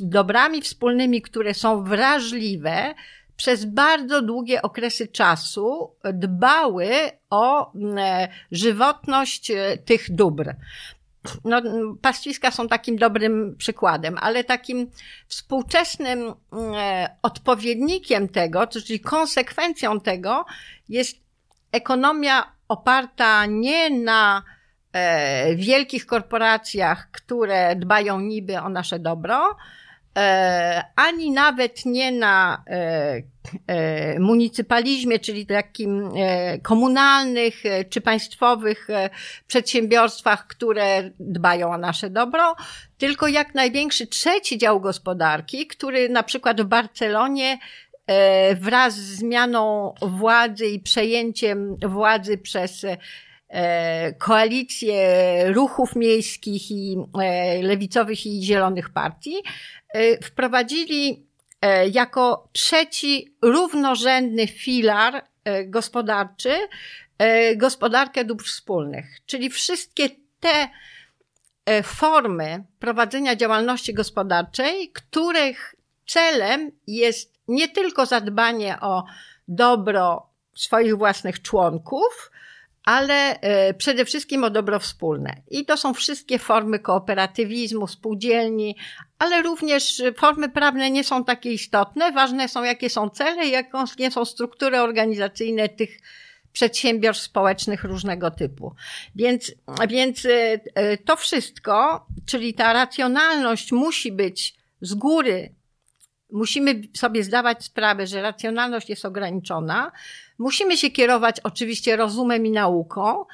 dobrami 0.00 0.62
wspólnymi, 0.62 1.22
które 1.22 1.54
są 1.54 1.84
wrażliwe, 1.84 2.94
przez 3.40 3.64
bardzo 3.64 4.22
długie 4.22 4.62
okresy 4.62 5.08
czasu 5.08 5.96
dbały 6.12 6.90
o 7.30 7.72
e, 7.74 8.28
żywotność 8.52 9.50
e, 9.50 9.78
tych 9.78 10.14
dóbr. 10.14 10.54
No, 11.44 11.62
pastwiska 12.02 12.50
są 12.50 12.68
takim 12.68 12.96
dobrym 12.96 13.56
przykładem, 13.58 14.16
ale 14.20 14.44
takim 14.44 14.90
współczesnym 15.26 16.34
e, 16.52 17.16
odpowiednikiem 17.22 18.28
tego, 18.28 18.66
czyli 18.66 19.00
konsekwencją 19.00 20.00
tego 20.00 20.44
jest 20.88 21.16
ekonomia 21.72 22.52
oparta 22.68 23.46
nie 23.46 23.90
na 23.90 24.42
wielkich 25.54 26.06
korporacjach, 26.06 27.10
które 27.10 27.76
dbają 27.76 28.20
niby 28.20 28.60
o 28.60 28.68
nasze 28.68 28.98
dobro, 28.98 29.56
ani 30.96 31.30
nawet 31.30 31.86
nie 31.86 32.12
na 32.12 32.64
e, 32.66 33.22
e, 33.66 34.20
municypalizmie, 34.20 35.18
czyli 35.18 35.46
takim 35.46 36.10
komunalnych 36.62 37.62
czy 37.90 38.00
państwowych 38.00 38.88
przedsiębiorstwach, 39.46 40.46
które 40.46 41.10
dbają 41.20 41.72
o 41.72 41.78
nasze 41.78 42.10
dobro, 42.10 42.56
tylko 42.98 43.28
jak 43.28 43.54
największy 43.54 44.06
trzeci 44.06 44.58
dział 44.58 44.80
gospodarki, 44.80 45.66
który 45.66 46.08
na 46.08 46.22
przykład 46.22 46.62
w 46.62 46.64
Barcelonie 46.64 47.58
wraz 48.60 48.94
z 48.94 49.18
zmianą 49.18 49.94
władzy 50.02 50.66
i 50.66 50.80
przejęciem 50.80 51.76
władzy 51.82 52.38
przez 52.38 52.86
koalicję 54.18 55.04
ruchów 55.52 55.96
miejskich 55.96 56.70
i 56.70 56.96
lewicowych 57.62 58.26
i 58.26 58.42
zielonych 58.42 58.90
partii, 58.90 59.42
E, 59.92 60.18
wprowadzili 60.24 61.26
e, 61.60 61.88
jako 61.88 62.48
trzeci 62.52 63.34
równorzędny 63.42 64.46
filar 64.46 65.24
e, 65.44 65.64
gospodarczy 65.64 66.54
gospodarkę 67.56 68.24
dóbr 68.24 68.44
wspólnych. 68.44 69.06
Czyli 69.26 69.50
wszystkie 69.50 70.08
te 70.40 70.68
formy 71.82 72.64
prowadzenia 72.78 73.36
działalności 73.36 73.94
gospodarczej, 73.94 74.92
których 74.92 75.74
celem 76.06 76.70
jest 76.86 77.34
nie 77.48 77.68
tylko 77.68 78.06
zadbanie 78.06 78.80
o 78.80 79.04
dobro 79.48 80.26
swoich 80.54 80.96
własnych 80.96 81.42
członków, 81.42 82.30
ale 82.84 83.40
e, 83.40 83.74
przede 83.74 84.04
wszystkim 84.04 84.44
o 84.44 84.50
dobro 84.50 84.78
wspólne. 84.78 85.42
I 85.50 85.64
to 85.64 85.76
są 85.76 85.94
wszystkie 85.94 86.38
formy 86.38 86.78
kooperatywizmu, 86.78 87.86
spółdzielni, 87.86 88.76
ale 89.18 89.42
również 89.42 90.02
formy 90.16 90.48
prawne 90.48 90.90
nie 90.90 91.04
są 91.04 91.24
takie 91.24 91.52
istotne. 91.52 92.12
Ważne 92.12 92.48
są, 92.48 92.64
jakie 92.64 92.90
są 92.90 93.10
cele 93.10 93.46
i 93.46 93.50
jakie 93.50 94.10
są 94.10 94.24
struktury 94.24 94.80
organizacyjne 94.80 95.68
tych 95.68 95.98
przedsiębiorstw 96.52 97.24
społecznych 97.24 97.84
różnego 97.84 98.30
typu. 98.30 98.74
Więc, 99.14 99.54
więc 99.88 100.24
e, 100.24 100.60
e, 100.74 100.96
to 100.96 101.16
wszystko, 101.16 102.06
czyli 102.26 102.54
ta 102.54 102.72
racjonalność 102.72 103.72
musi 103.72 104.12
być 104.12 104.54
z 104.80 104.94
góry 104.94 105.54
musimy 106.32 106.82
sobie 106.96 107.24
zdawać 107.24 107.64
sprawę, 107.64 108.06
że 108.06 108.22
racjonalność 108.22 108.90
jest 108.90 109.04
ograniczona. 109.04 109.92
Musimy 110.38 110.76
się 110.76 110.90
kierować 110.90 111.40
oczywiście 111.40 111.96
rozumem 111.96 112.46
i 112.46 112.50
nauką, 112.50 113.24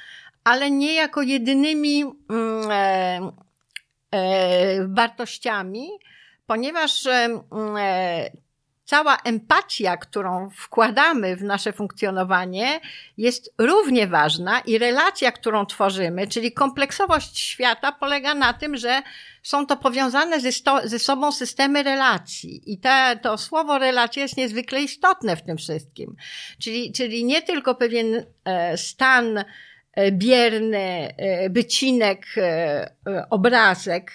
ale 0.45 0.71
nie 0.71 0.95
jako 0.95 1.23
jedynymi 1.23 2.05
mm, 2.31 2.71
e, 2.71 3.33
e, 4.11 4.89
wartościami, 4.89 5.89
ponieważ 6.47 7.07
e, 7.07 7.29
cała 8.87 9.17
empatia, 9.17 9.97
którą 9.97 10.51
wkładamy 10.51 11.37
w 11.37 11.43
nasze 11.43 11.73
funkcjonowanie, 11.73 12.81
jest 13.17 13.55
równie 13.59 14.07
ważna 14.07 14.61
i 14.61 14.79
relacja, 14.79 15.33
którą 15.33 15.67
tworzymy, 15.67 16.27
czyli 16.27 16.53
kompleksowość 16.53 17.39
świata, 17.39 17.93
polega 17.93 18.35
na 18.35 18.53
tym, 18.53 18.77
że 18.77 19.03
są 19.43 19.67
to 19.67 19.77
powiązane 19.77 20.41
ze, 20.41 20.51
ze 20.85 20.99
sobą 20.99 21.33
systemy 21.33 21.83
relacji. 21.83 22.73
I 22.73 22.79
te, 22.79 23.19
to 23.23 23.39
słowo 23.39 23.79
relacja 23.79 24.23
jest 24.23 24.37
niezwykle 24.37 24.83
istotne 24.83 25.37
w 25.37 25.43
tym 25.43 25.57
wszystkim. 25.57 26.17
Czyli, 26.59 26.93
czyli 26.93 27.25
nie 27.25 27.43
tylko 27.43 27.75
pewien 27.75 28.27
e, 28.45 28.77
stan 28.77 29.45
bierny 30.13 31.15
e, 31.17 31.51
bycinek, 31.51 32.27
e, 32.37 32.91
obrazek 33.31 34.15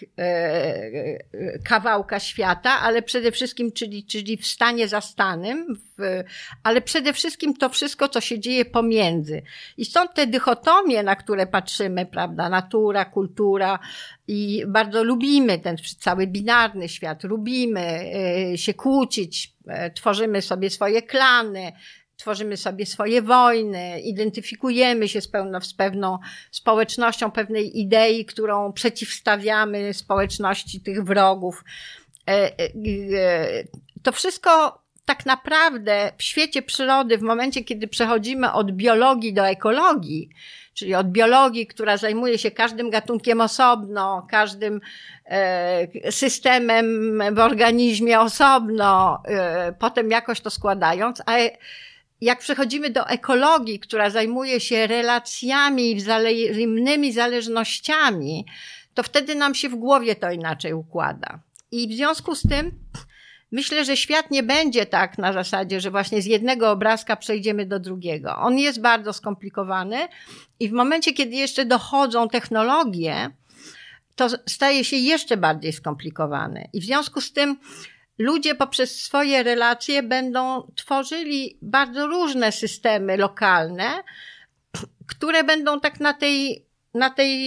kawałka 1.63 2.19
świata, 2.19 2.79
ale 2.79 3.01
przede 3.01 3.31
wszystkim, 3.31 3.71
czyli, 3.71 4.05
czyli 4.05 4.37
w 4.37 4.47
stanie 4.47 4.87
zastanym, 4.87 5.75
w, 5.97 6.23
ale 6.63 6.81
przede 6.81 7.13
wszystkim 7.13 7.53
to 7.53 7.69
wszystko, 7.69 8.09
co 8.09 8.21
się 8.21 8.39
dzieje 8.39 8.65
pomiędzy. 8.65 9.41
I 9.77 9.85
stąd 9.85 10.13
te 10.13 10.27
dychotomie, 10.27 11.03
na 11.03 11.15
które 11.15 11.47
patrzymy, 11.47 12.05
prawda, 12.05 12.49
natura, 12.49 13.05
kultura 13.05 13.79
i 14.27 14.63
bardzo 14.67 15.03
lubimy 15.03 15.59
ten 15.59 15.75
cały 15.99 16.27
binarny 16.27 16.89
świat, 16.89 17.23
lubimy 17.23 18.11
się 18.55 18.73
kłócić, 18.73 19.53
tworzymy 19.95 20.41
sobie 20.41 20.69
swoje 20.69 21.01
klany, 21.01 21.71
tworzymy 22.21 22.57
sobie 22.57 22.85
swoje 22.85 23.21
wojny, 23.21 23.99
identyfikujemy 23.99 25.07
się 25.07 25.21
z, 25.21 25.27
pełno, 25.27 25.61
z 25.61 25.73
pewną 25.73 26.19
społecznością, 26.51 27.31
pewnej 27.31 27.79
idei, 27.79 28.25
którą 28.25 28.73
przeciwstawiamy 28.73 29.93
społeczności 29.93 30.81
tych 30.81 31.03
wrogów. 31.03 31.63
E, 32.27 32.31
e, 32.31 32.69
e, 33.17 33.63
to 34.03 34.11
wszystko 34.11 34.81
tak 35.05 35.25
naprawdę 35.25 36.11
w 36.17 36.23
świecie 36.23 36.61
przyrody, 36.61 37.17
w 37.17 37.21
momencie, 37.21 37.63
kiedy 37.63 37.87
przechodzimy 37.87 38.51
od 38.51 38.71
biologii 38.71 39.33
do 39.33 39.47
ekologii, 39.47 40.29
czyli 40.73 40.95
od 40.95 41.07
biologii, 41.07 41.67
która 41.67 41.97
zajmuje 41.97 42.37
się 42.37 42.51
każdym 42.51 42.89
gatunkiem 42.89 43.41
osobno, 43.41 44.27
każdym 44.29 44.81
systemem 46.09 47.19
w 47.35 47.39
organizmie 47.39 48.19
osobno, 48.19 49.23
potem 49.79 50.11
jakoś 50.11 50.41
to 50.41 50.49
składając, 50.49 51.21
a 51.25 51.37
jak 52.21 52.39
przechodzimy 52.39 52.89
do 52.89 53.07
ekologii, 53.07 53.79
która 53.79 54.09
zajmuje 54.09 54.59
się 54.59 54.87
relacjami, 54.87 55.95
wzajemnymi 55.95 57.13
zależnościami, 57.13 58.45
to 58.93 59.03
wtedy 59.03 59.35
nam 59.35 59.55
się 59.55 59.69
w 59.69 59.75
głowie 59.75 60.15
to 60.15 60.31
inaczej 60.31 60.73
układa. 60.73 61.39
I 61.71 61.87
w 61.87 61.93
związku 61.93 62.35
z 62.35 62.41
tym 62.41 62.71
myślę, 63.51 63.85
że 63.85 63.97
świat 63.97 64.31
nie 64.31 64.43
będzie 64.43 64.85
tak 64.85 65.17
na 65.17 65.33
zasadzie, 65.33 65.81
że 65.81 65.91
właśnie 65.91 66.21
z 66.21 66.25
jednego 66.25 66.71
obrazka 66.71 67.15
przejdziemy 67.15 67.65
do 67.65 67.79
drugiego. 67.79 68.35
On 68.37 68.59
jest 68.59 68.81
bardzo 68.81 69.13
skomplikowany 69.13 69.97
i 70.59 70.69
w 70.69 70.71
momencie, 70.71 71.13
kiedy 71.13 71.35
jeszcze 71.35 71.65
dochodzą 71.65 72.29
technologie, 72.29 73.29
to 74.15 74.29
staje 74.29 74.83
się 74.83 74.95
jeszcze 74.95 75.37
bardziej 75.37 75.73
skomplikowany. 75.73 76.69
I 76.73 76.81
w 76.81 76.85
związku 76.85 77.21
z 77.21 77.33
tym 77.33 77.57
ludzie 78.21 78.55
poprzez 78.55 79.03
swoje 79.03 79.43
relacje 79.43 80.03
będą 80.03 80.71
tworzyli 80.75 81.57
bardzo 81.61 82.07
różne 82.07 82.51
systemy 82.51 83.17
lokalne, 83.17 84.03
które 85.07 85.43
będą 85.43 85.79
tak 85.79 85.99
na 85.99 86.13
tej, 86.13 86.65
na 86.93 87.09
tej, 87.09 87.41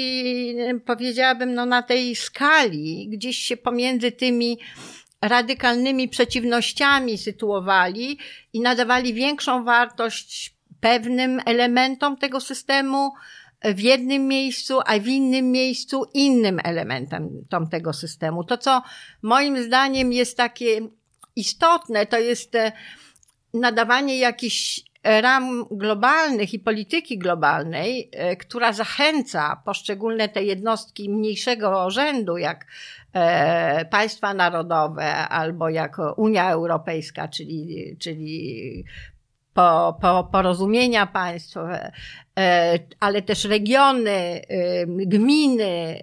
powiedziałabym, 0.86 1.54
no 1.54 1.66
na 1.66 1.82
tej 1.82 2.16
skali, 2.16 3.08
gdzieś 3.08 3.38
się 3.38 3.56
pomiędzy 3.56 4.12
tymi 4.12 4.58
radykalnymi 5.22 6.08
przeciwnościami 6.08 7.18
sytuowali 7.18 8.18
i 8.52 8.60
nadawali 8.60 9.14
większą 9.14 9.64
wartość 9.64 10.54
pewnym 10.80 11.40
elementom 11.46 12.16
tego 12.16 12.40
systemu, 12.40 13.12
w 13.64 13.80
jednym 13.80 14.28
miejscu, 14.28 14.80
a 14.86 14.98
w 14.98 15.06
innym 15.06 15.52
miejscu 15.52 16.04
innym 16.14 16.60
elementem 16.64 17.28
tego 17.70 17.92
systemu. 17.92 18.44
To, 18.44 18.58
co 18.58 18.82
moim 19.22 19.62
zdaniem 19.62 20.12
jest 20.12 20.36
takie 20.36 20.80
istotne, 21.36 22.06
to 22.06 22.18
jest 22.18 22.54
e, 22.54 22.72
nadawanie 23.54 24.18
jakichś 24.18 24.80
ram 25.04 25.64
globalnych 25.70 26.54
i 26.54 26.58
polityki 26.58 27.18
globalnej, 27.18 28.10
e, 28.12 28.36
która 28.36 28.72
zachęca 28.72 29.62
poszczególne 29.64 30.28
te 30.28 30.42
jednostki 30.42 31.10
mniejszego 31.10 31.90
rzędu, 31.90 32.36
jak 32.36 32.66
e, 33.12 33.84
państwa 33.84 34.34
narodowe 34.34 35.14
albo 35.14 35.68
jak 35.68 35.96
Unia 36.16 36.50
Europejska, 36.50 37.28
czyli, 37.28 37.96
czyli 37.98 38.84
po, 39.54 39.98
po, 40.00 40.28
porozumienia 40.32 41.06
państw, 41.06 41.56
e, 41.56 42.78
ale 43.00 43.22
też 43.22 43.44
regiony, 43.44 44.40
gminy, 44.86 46.00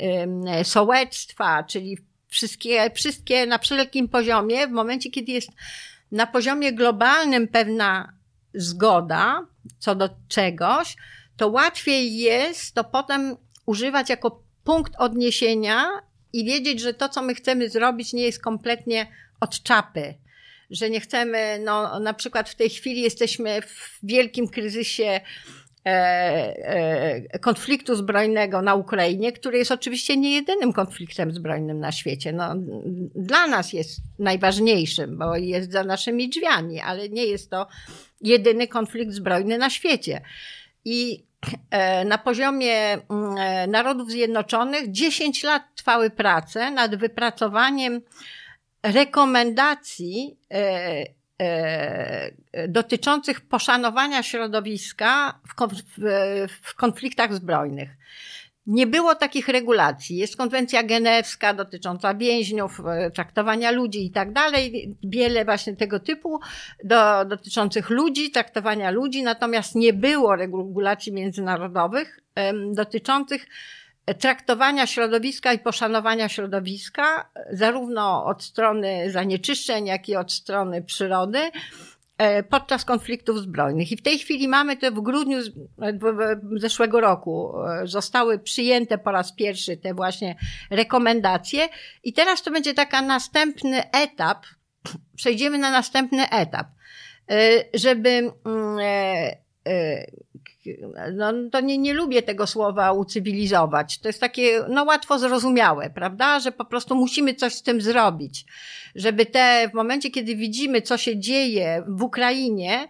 sołectwa, 0.64 1.64
czyli 1.64 1.98
wszystkie, 2.28 2.92
wszystkie 2.94 3.46
na 3.46 3.58
wszelkim 3.58 4.10
poziomie, 4.10 4.68
w 4.68 4.72
momencie, 4.72 5.12
kiedy 5.12 5.32
jest 5.32 5.50
na 6.12 6.28
poziomie 6.28 6.74
globalnym 6.74 7.48
pewna 7.48 8.14
zgoda 8.54 9.46
co 9.80 9.96
do 9.96 10.10
czegoś, 10.28 10.96
to 11.38 11.48
łatwiej 11.48 12.18
jest 12.18 12.76
to 12.76 12.84
potem 12.84 13.38
używać 13.66 14.10
jako 14.10 14.44
punkt 14.64 14.94
odniesienia 14.98 15.86
i 16.34 16.46
wiedzieć, 16.46 16.80
że 16.80 16.94
to, 16.94 17.10
co 17.10 17.22
my 17.22 17.36
chcemy 17.36 17.70
zrobić, 17.70 18.14
nie 18.14 18.24
jest 18.24 18.42
kompletnie 18.42 19.08
od 19.40 19.64
czapy. 19.64 20.14
Że 20.72 20.90
nie 20.90 21.00
chcemy, 21.00 21.60
no, 21.66 22.00
na 22.00 22.14
przykład 22.14 22.50
w 22.50 22.56
tej 22.56 22.70
chwili 22.70 23.02
jesteśmy 23.02 23.62
w 23.62 24.00
wielkim 24.04 24.48
kryzysie 24.48 25.22
E, 25.86 25.92
e, 27.34 27.40
konfliktu 27.40 27.96
zbrojnego 27.96 28.62
na 28.62 28.76
Ukrainie, 28.76 29.32
który 29.32 29.58
jest 29.58 29.72
oczywiście 29.72 30.18
nie 30.18 30.32
jedynym 30.32 30.74
konfliktem 30.74 31.32
zbrojnym 31.32 31.80
na 31.80 31.92
świecie. 31.92 32.34
No, 32.34 32.56
dla 33.16 33.48
nas 33.48 33.74
jest 33.74 34.00
najważniejszym, 34.20 35.18
bo 35.18 35.36
jest 35.36 35.72
za 35.72 35.84
naszymi 35.84 36.30
drzwiami, 36.30 36.80
ale 36.80 37.10
nie 37.10 37.26
jest 37.26 37.50
to 37.50 37.68
jedyny 38.22 38.68
konflikt 38.68 39.14
zbrojny 39.14 39.58
na 39.58 39.70
świecie. 39.70 40.22
I 40.86 41.24
e, 41.72 42.06
na 42.06 42.18
poziomie 42.18 42.94
mm, 42.94 43.72
Narodów 43.72 44.12
Zjednoczonych 44.12 44.92
10 44.92 45.44
lat 45.44 45.64
trwały 45.76 46.10
prace 46.10 46.72
nad 46.72 46.96
wypracowaniem 46.96 48.02
rekomendacji 48.84 50.38
E, 51.42 52.68
dotyczących 52.68 53.42
poszanowania 53.42 54.24
środowiska 54.24 55.40
w 56.64 56.76
konfliktach 56.76 57.34
zbrojnych. 57.34 57.90
Nie 58.68 58.88
było 58.88 59.16
takich 59.16 59.48
regulacji. 59.48 60.18
Jest 60.18 60.38
konwencja 60.38 60.84
genewska 60.84 61.54
dotycząca 61.54 62.16
więźniów, 62.16 62.82
e, 62.86 63.12
traktowania 63.12 63.72
ludzi 63.72 64.06
i 64.06 64.12
tak 64.12 64.34
dalej. 64.34 64.96
Wiele 65.04 65.46
właśnie 65.46 65.76
tego 65.76 66.00
typu 66.00 66.40
do, 66.84 67.26
dotyczących 67.26 67.90
ludzi, 67.90 68.32
traktowania 68.32 68.92
ludzi, 68.92 69.24
natomiast 69.24 69.76
nie 69.76 69.94
było 69.94 70.36
regulacji 70.36 71.14
międzynarodowych 71.14 72.20
dotyczących 72.74 73.46
traktowania 74.20 74.88
środowiska 74.88 75.54
i 75.54 75.60
poszanowania 75.60 76.30
środowiska, 76.30 77.30
zarówno 77.52 78.26
od 78.26 78.44
strony 78.44 79.12
zanieczyszczeń, 79.12 79.86
jak 79.86 80.10
i 80.10 80.16
od 80.16 80.32
strony 80.32 80.82
przyrody 80.82 81.52
e, 82.18 82.44
podczas 82.44 82.86
konfliktów 82.86 83.40
zbrojnych. 83.40 83.92
I 83.92 83.98
w 83.98 84.02
tej 84.02 84.20
chwili 84.20 84.48
mamy 84.48 84.78
to 84.78 84.92
w 84.92 85.02
grudniu 85.02 85.40
zeszłego 86.56 87.02
roku 87.02 87.54
e, 87.62 87.88
zostały 87.88 88.40
przyjęte 88.40 88.98
po 88.98 89.12
raz 89.12 89.34
pierwszy 89.34 89.78
te 89.78 89.94
właśnie 89.94 90.36
rekomendacje. 90.70 91.70
I 92.04 92.14
teraz 92.14 92.42
to 92.42 92.52
będzie 92.52 92.74
taka 92.74 93.02
następny 93.02 93.92
etap, 93.92 94.46
przejdziemy 95.18 95.58
na 95.58 95.72
następny 95.72 96.30
etap, 96.30 96.68
e, 97.32 97.38
żeby 97.74 98.10
mm, 98.10 98.78
no, 101.14 101.34
to 101.52 101.60
nie, 101.60 101.78
nie 101.78 101.94
lubię 101.94 102.22
tego 102.22 102.48
słowa 102.48 102.92
ucywilizować. 102.92 104.00
To 104.00 104.10
jest 104.10 104.20
takie, 104.20 104.66
no 104.70 104.84
łatwo 104.84 105.20
zrozumiałe, 105.20 105.90
prawda? 105.90 106.40
Że 106.40 106.52
po 106.52 106.66
prostu 106.66 106.96
musimy 106.96 107.36
coś 107.36 107.54
z 107.54 107.62
tym 107.62 107.82
zrobić. 107.82 108.46
Żeby 108.96 109.26
te, 109.26 109.70
w 109.72 109.74
momencie, 109.74 110.12
kiedy 110.12 110.36
widzimy, 110.36 110.82
co 110.82 110.98
się 110.98 111.20
dzieje 111.20 111.84
w 111.88 112.04
Ukrainie, 112.04 112.88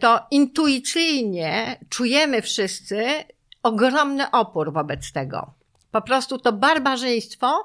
to 0.00 0.26
intuicyjnie 0.30 1.78
czujemy 1.88 2.42
wszyscy 2.42 3.04
ogromny 3.62 4.30
opór 4.30 4.72
wobec 4.72 5.12
tego. 5.12 5.54
Po 5.90 6.02
prostu 6.02 6.38
to 6.38 6.52
barbarzyństwo 6.52 7.64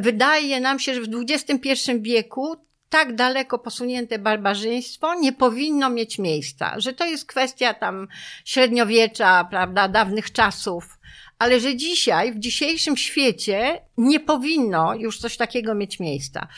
wydaje 0.00 0.60
nam 0.60 0.78
się, 0.78 0.94
że 0.94 1.00
w 1.00 1.08
XXI 1.30 1.70
wieku 2.00 2.56
tak 2.88 3.14
daleko 3.14 3.58
posunięte 3.58 4.18
barbarzyństwo 4.18 5.14
nie 5.14 5.32
powinno 5.32 5.90
mieć 5.90 6.18
miejsca, 6.18 6.80
że 6.80 6.92
to 6.92 7.06
jest 7.06 7.26
kwestia 7.26 7.74
tam 7.74 8.08
średniowiecza, 8.44 9.44
prawda, 9.50 9.88
dawnych 9.88 10.32
czasów, 10.32 10.98
ale 11.38 11.60
że 11.60 11.76
dzisiaj, 11.76 12.32
w 12.32 12.38
dzisiejszym 12.38 12.96
świecie 12.96 13.80
nie 13.98 14.20
powinno 14.20 14.94
już 14.94 15.18
coś 15.18 15.36
takiego 15.36 15.74
mieć 15.74 16.00
miejsca. 16.00 16.48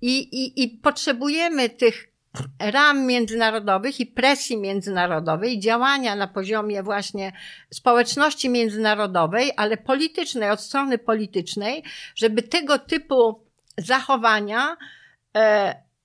I, 0.00 0.18
i, 0.18 0.62
i 0.62 0.68
potrzebujemy 0.68 1.68
tych 1.68 2.08
ram 2.58 3.06
międzynarodowych 3.06 4.00
i 4.00 4.06
presji 4.06 4.56
międzynarodowej, 4.56 5.60
działania 5.60 6.16
na 6.16 6.26
poziomie 6.26 6.82
właśnie 6.82 7.32
społeczności 7.70 8.48
międzynarodowej, 8.48 9.52
ale 9.56 9.76
politycznej, 9.76 10.50
od 10.50 10.60
strony 10.60 10.98
politycznej, 10.98 11.84
żeby 12.14 12.42
tego 12.42 12.78
typu 12.78 13.40
zachowania 13.78 14.76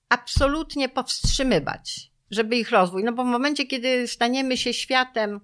absolutnie 0.08 0.88
powstrzymywać, 0.88 2.10
żeby 2.30 2.56
ich 2.56 2.70
rozwój. 2.70 3.04
No 3.04 3.12
bo 3.12 3.24
w 3.24 3.26
momencie, 3.26 3.66
kiedy 3.66 4.08
staniemy 4.08 4.56
się 4.56 4.74
światem, 4.74 5.40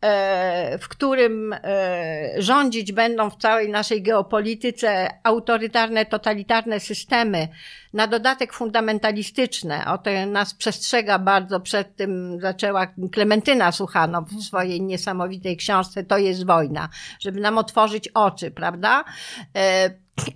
e, 0.00 0.78
w 0.78 0.88
którym 0.88 1.52
e, 1.52 2.32
rządzić 2.38 2.92
będą 2.92 3.30
w 3.30 3.36
całej 3.36 3.68
naszej 3.68 4.02
geopolityce 4.02 5.08
autorytarne, 5.22 6.06
totalitarne 6.06 6.80
systemy, 6.80 7.48
na 7.92 8.06
dodatek 8.06 8.52
fundamentalistyczne. 8.52 9.84
O 9.86 9.98
to 9.98 10.10
nas 10.26 10.54
przestrzega 10.54 11.18
bardzo 11.18 11.60
przed 11.60 11.96
tym, 11.96 12.38
zaczęła 12.40 12.86
Klementyna 13.12 13.72
Suchanow 13.72 14.28
w 14.28 14.42
swojej 14.42 14.82
niesamowitej 14.82 15.56
książce 15.56 16.04
To 16.04 16.18
jest 16.18 16.46
wojna, 16.46 16.88
żeby 17.20 17.40
nam 17.40 17.58
otworzyć 17.58 18.08
oczy, 18.08 18.50
prawda? 18.50 19.04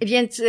Więc, 0.00 0.42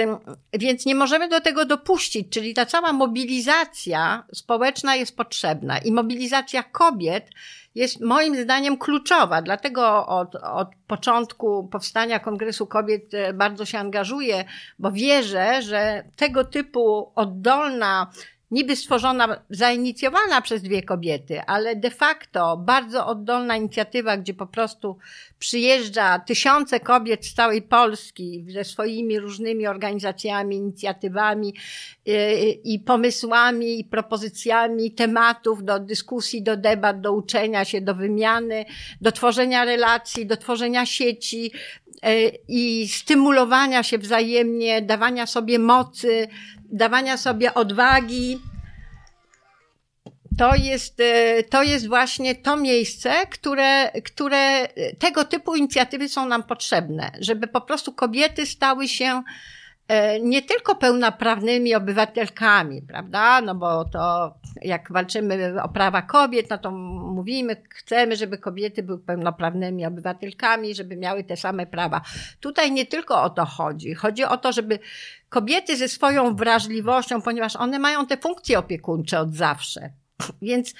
więc 0.53 0.85
nie 0.85 0.95
możemy 0.95 1.27
do 1.27 1.41
tego 1.41 1.65
dopuścić, 1.65 2.29
czyli 2.29 2.53
ta 2.53 2.65
cała 2.65 2.93
mobilizacja 2.93 4.23
społeczna 4.33 4.95
jest 4.95 5.17
potrzebna 5.17 5.77
i 5.77 5.91
mobilizacja 5.91 6.63
kobiet 6.63 7.29
jest 7.75 8.01
moim 8.01 8.35
zdaniem 8.35 8.77
kluczowa. 8.77 9.41
Dlatego 9.41 10.07
od, 10.07 10.35
od 10.35 10.67
początku 10.87 11.67
powstania 11.67 12.19
Kongresu 12.19 12.67
Kobiet 12.67 13.13
e, 13.13 13.33
bardzo 13.33 13.65
się 13.65 13.79
angażuję, 13.79 14.45
bo 14.79 14.91
wierzę, 14.91 15.61
że 15.61 16.03
tego 16.15 16.43
typu 16.43 17.11
oddolna 17.15 18.11
niby 18.55 18.75
stworzona, 18.75 19.41
zainicjowana 19.49 20.41
przez 20.41 20.61
dwie 20.61 20.83
kobiety, 20.83 21.41
ale 21.41 21.75
de 21.75 21.89
facto 21.91 22.57
bardzo 22.57 23.07
oddolna 23.07 23.57
inicjatywa, 23.57 24.17
gdzie 24.17 24.33
po 24.33 24.47
prostu 24.47 24.97
przyjeżdża 25.39 26.19
tysiące 26.19 26.79
kobiet 26.79 27.25
z 27.25 27.33
całej 27.33 27.61
Polski 27.61 28.45
ze 28.49 28.63
swoimi 28.63 29.19
różnymi 29.19 29.67
organizacjami, 29.67 30.55
inicjatywami 30.55 31.53
yy, 32.05 32.15
i 32.63 32.79
pomysłami, 32.79 33.79
i 33.79 33.83
propozycjami 33.83 34.91
tematów 34.91 35.63
do 35.63 35.79
dyskusji, 35.79 36.43
do 36.43 36.57
debat, 36.57 37.01
do 37.01 37.13
uczenia 37.13 37.65
się, 37.65 37.81
do 37.81 37.95
wymiany, 37.95 38.65
do 39.01 39.11
tworzenia 39.11 39.65
relacji, 39.65 40.25
do 40.25 40.37
tworzenia 40.37 40.85
sieci, 40.85 41.51
yy, 42.03 42.31
i 42.47 42.87
stymulowania 42.87 43.83
się 43.83 43.97
wzajemnie, 43.97 44.81
dawania 44.81 45.25
sobie 45.25 45.59
mocy, 45.59 46.27
dawania 46.71 47.17
sobie 47.17 47.53
odwagi. 47.53 48.39
To 50.37 50.55
jest, 50.55 50.99
e, 50.99 51.43
to 51.43 51.63
jest 51.63 51.87
właśnie 51.87 52.35
to 52.35 52.57
miejsce, 52.57 53.27
które, 53.27 53.91
które 53.91 54.67
tego 54.99 55.25
typu 55.25 55.55
inicjatywy 55.55 56.09
są 56.09 56.25
nam 56.25 56.43
potrzebne, 56.43 57.11
żeby 57.19 57.47
po 57.47 57.61
prostu 57.61 57.93
kobiety 57.93 58.45
stały 58.45 58.87
się 58.87 59.05
e, 59.05 59.23
nie 60.21 60.41
tylko 60.41 60.75
pełnoprawnymi 60.75 61.75
obywatelkami, 61.75 62.81
prawda? 62.81 63.41
No 63.41 63.55
bo 63.55 63.85
to 63.85 64.33
jak 64.61 64.91
walczymy 64.91 65.63
o 65.63 65.69
prawa 65.69 66.01
kobiet, 66.01 66.49
no 66.49 66.57
to 66.57 66.71
mówimy, 66.71 67.63
chcemy, 67.69 68.15
żeby 68.15 68.37
kobiety 68.37 68.83
były 68.83 68.99
pełnoprawnymi 68.99 69.85
obywatelkami, 69.85 70.75
żeby 70.75 70.95
miały 70.95 71.23
te 71.23 71.37
same 71.37 71.65
prawa. 71.65 72.01
Tutaj 72.39 72.71
nie 72.71 72.85
tylko 72.85 73.23
o 73.23 73.29
to 73.29 73.45
chodzi. 73.45 73.93
Chodzi 73.93 74.23
o 74.23 74.37
to, 74.37 74.51
żeby 74.51 74.79
kobiety 75.29 75.77
ze 75.77 75.89
swoją 75.89 76.35
wrażliwością, 76.35 77.21
ponieważ 77.21 77.55
one 77.55 77.79
mają 77.79 78.07
te 78.07 78.17
funkcje 78.17 78.59
opiekuńcze 78.59 79.19
od 79.19 79.33
zawsze. 79.33 79.89
Więc 80.41 80.73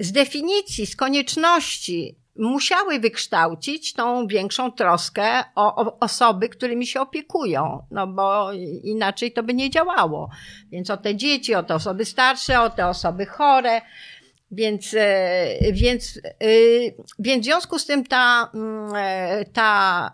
z 0.00 0.12
definicji, 0.12 0.86
z 0.86 0.96
konieczności 0.96 2.23
musiały 2.36 3.00
wykształcić 3.00 3.92
tą 3.92 4.26
większą 4.26 4.72
troskę 4.72 5.44
o, 5.54 5.76
o, 5.76 5.98
osoby, 6.00 6.48
którymi 6.48 6.86
się 6.86 7.00
opiekują, 7.00 7.86
no 7.90 8.06
bo 8.06 8.52
inaczej 8.82 9.32
to 9.32 9.42
by 9.42 9.54
nie 9.54 9.70
działało. 9.70 10.30
Więc 10.72 10.90
o 10.90 10.96
te 10.96 11.16
dzieci, 11.16 11.54
o 11.54 11.62
te 11.62 11.74
osoby 11.74 12.04
starsze, 12.04 12.60
o 12.60 12.70
te 12.70 12.86
osoby 12.86 13.26
chore. 13.26 13.80
Więc, 14.50 14.94
e, 14.94 15.72
więc, 15.72 16.20
e, 16.24 16.48
więc 17.18 17.42
w 17.42 17.44
związku 17.44 17.78
z 17.78 17.86
tym 17.86 18.04
ta, 18.04 18.50
mm, 18.54 18.92
e, 18.96 19.44
ta 19.44 20.10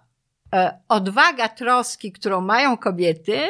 odwaga 0.88 1.48
troski, 1.48 2.12
którą 2.12 2.40
mają 2.40 2.76
kobiety, 2.76 3.40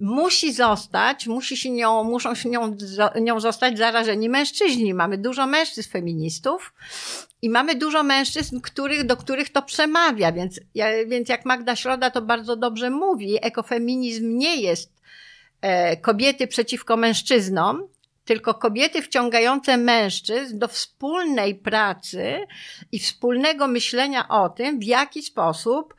musi 0.00 0.52
zostać, 0.52 1.26
musi 1.26 1.56
się 1.56 1.70
nią, 1.70 2.04
muszą 2.04 2.34
się 2.34 2.48
nią, 2.48 2.76
nią 3.20 3.40
zostać 3.40 3.78
zarażeni 3.78 4.28
mężczyźni. 4.28 4.94
Mamy 4.94 5.18
dużo 5.18 5.46
mężczyzn 5.46 5.90
feministów 5.90 6.74
i 7.42 7.50
mamy 7.50 7.74
dużo 7.74 8.02
mężczyzn, 8.02 8.60
których, 8.60 9.06
do 9.06 9.16
których 9.16 9.48
to 9.48 9.62
przemawia, 9.62 10.32
więc, 10.32 10.60
więc 11.06 11.28
jak 11.28 11.44
Magda 11.44 11.76
Środa 11.76 12.10
to 12.10 12.22
bardzo 12.22 12.56
dobrze 12.56 12.90
mówi, 12.90 13.38
ekofeminizm 13.42 14.38
nie 14.38 14.56
jest 14.56 14.92
e, 15.60 15.96
kobiety 15.96 16.46
przeciwko 16.46 16.96
mężczyznom, 16.96 17.88
tylko 18.24 18.54
kobiety 18.54 19.02
wciągające 19.02 19.76
mężczyzn 19.76 20.58
do 20.58 20.68
wspólnej 20.68 21.54
pracy 21.54 22.46
i 22.92 22.98
wspólnego 22.98 23.68
myślenia 23.68 24.28
o 24.28 24.48
tym, 24.48 24.78
w 24.78 24.84
jaki 24.84 25.22
sposób 25.22 25.94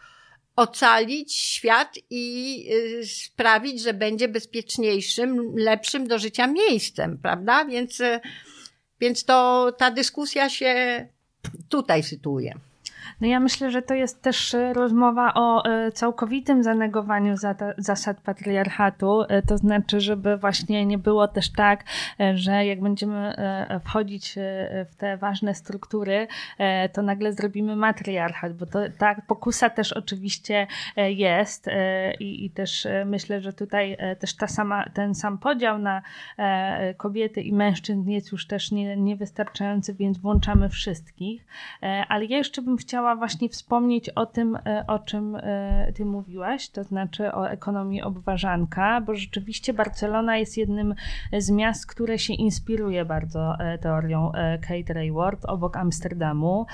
ocalić 0.59 1.35
świat 1.35 1.95
i 2.09 2.65
y, 2.71 3.07
sprawić, 3.07 3.81
że 3.81 3.93
będzie 3.93 4.27
bezpieczniejszym, 4.27 5.55
lepszym 5.55 6.07
do 6.07 6.19
życia 6.19 6.47
miejscem, 6.47 7.17
prawda? 7.17 7.65
Więc, 7.65 7.99
y, 7.99 8.19
więc 8.99 9.25
to 9.25 9.71
ta 9.77 9.91
dyskusja 9.91 10.49
się 10.49 11.07
tutaj 11.69 12.03
sytuuje. 12.03 12.53
No 13.21 13.27
ja 13.27 13.39
myślę, 13.39 13.71
że 13.71 13.81
to 13.81 13.93
jest 13.93 14.21
też 14.21 14.53
e, 14.53 14.73
rozmowa 14.73 15.33
o 15.33 15.65
e, 15.65 15.91
całkowitym 15.91 16.63
zanegowaniu 16.63 17.35
zasad 17.77 18.21
patriarchatu. 18.21 19.21
E, 19.21 19.41
to 19.41 19.57
znaczy, 19.57 20.01
żeby 20.01 20.37
właśnie 20.37 20.85
nie 20.85 20.97
było 20.97 21.27
też 21.27 21.51
tak, 21.51 21.83
że 22.33 22.65
jak 22.65 22.81
będziemy 22.81 23.35
wchodzić 23.83 24.35
w 24.91 24.95
te 24.97 25.17
ważne 25.17 25.55
struktury, 25.55 26.27
to 26.93 27.01
nagle 27.01 27.33
zrobimy 27.33 27.75
matriarchat, 27.75 28.53
bo 28.53 28.65
to 28.65 28.79
tak 28.97 29.25
pokusa 29.27 29.69
też 29.69 29.93
oczywiście 29.93 30.67
jest 30.97 31.69
i, 32.19 32.45
i 32.45 32.49
też 32.49 32.87
myślę, 33.05 33.41
że 33.41 33.53
tutaj 33.53 33.97
też 34.19 34.35
ta 34.35 34.47
sama, 34.47 34.89
ten 34.93 35.15
sam 35.15 35.37
podział 35.37 35.79
na 35.79 36.01
kobiety 36.97 37.41
i 37.41 37.53
mężczyzn 37.53 38.09
jest 38.09 38.31
już 38.31 38.47
też 38.47 38.71
nie, 38.71 38.97
niewystarczający, 38.97 39.93
więc 39.93 40.17
włączamy 40.17 40.69
wszystkich. 40.69 41.45
Ale 42.07 42.25
ja 42.25 42.37
jeszcze 42.37 42.61
bym 42.61 42.77
chciała 42.77 42.98
chciała 42.99 43.15
właśnie 43.15 43.49
wspomnieć 43.49 44.09
o 44.09 44.25
tym, 44.25 44.55
e, 44.55 44.83
o 44.87 44.99
czym 44.99 45.35
e, 45.35 45.91
Ty 45.95 46.05
mówiłaś, 46.05 46.69
to 46.69 46.83
znaczy 46.83 47.33
o 47.33 47.49
ekonomii 47.49 48.01
obważanka, 48.01 49.01
bo 49.01 49.15
rzeczywiście 49.15 49.73
Barcelona 49.73 50.37
jest 50.37 50.57
jednym 50.57 50.95
z 51.37 51.49
miast, 51.51 51.85
które 51.87 52.19
się 52.19 52.33
inspiruje 52.33 53.05
bardzo 53.05 53.59
e, 53.59 53.77
teorią 53.77 54.31
Kate 54.61 54.93
Rayward 54.93 55.45
obok 55.45 55.77
Amsterdamu. 55.77 56.65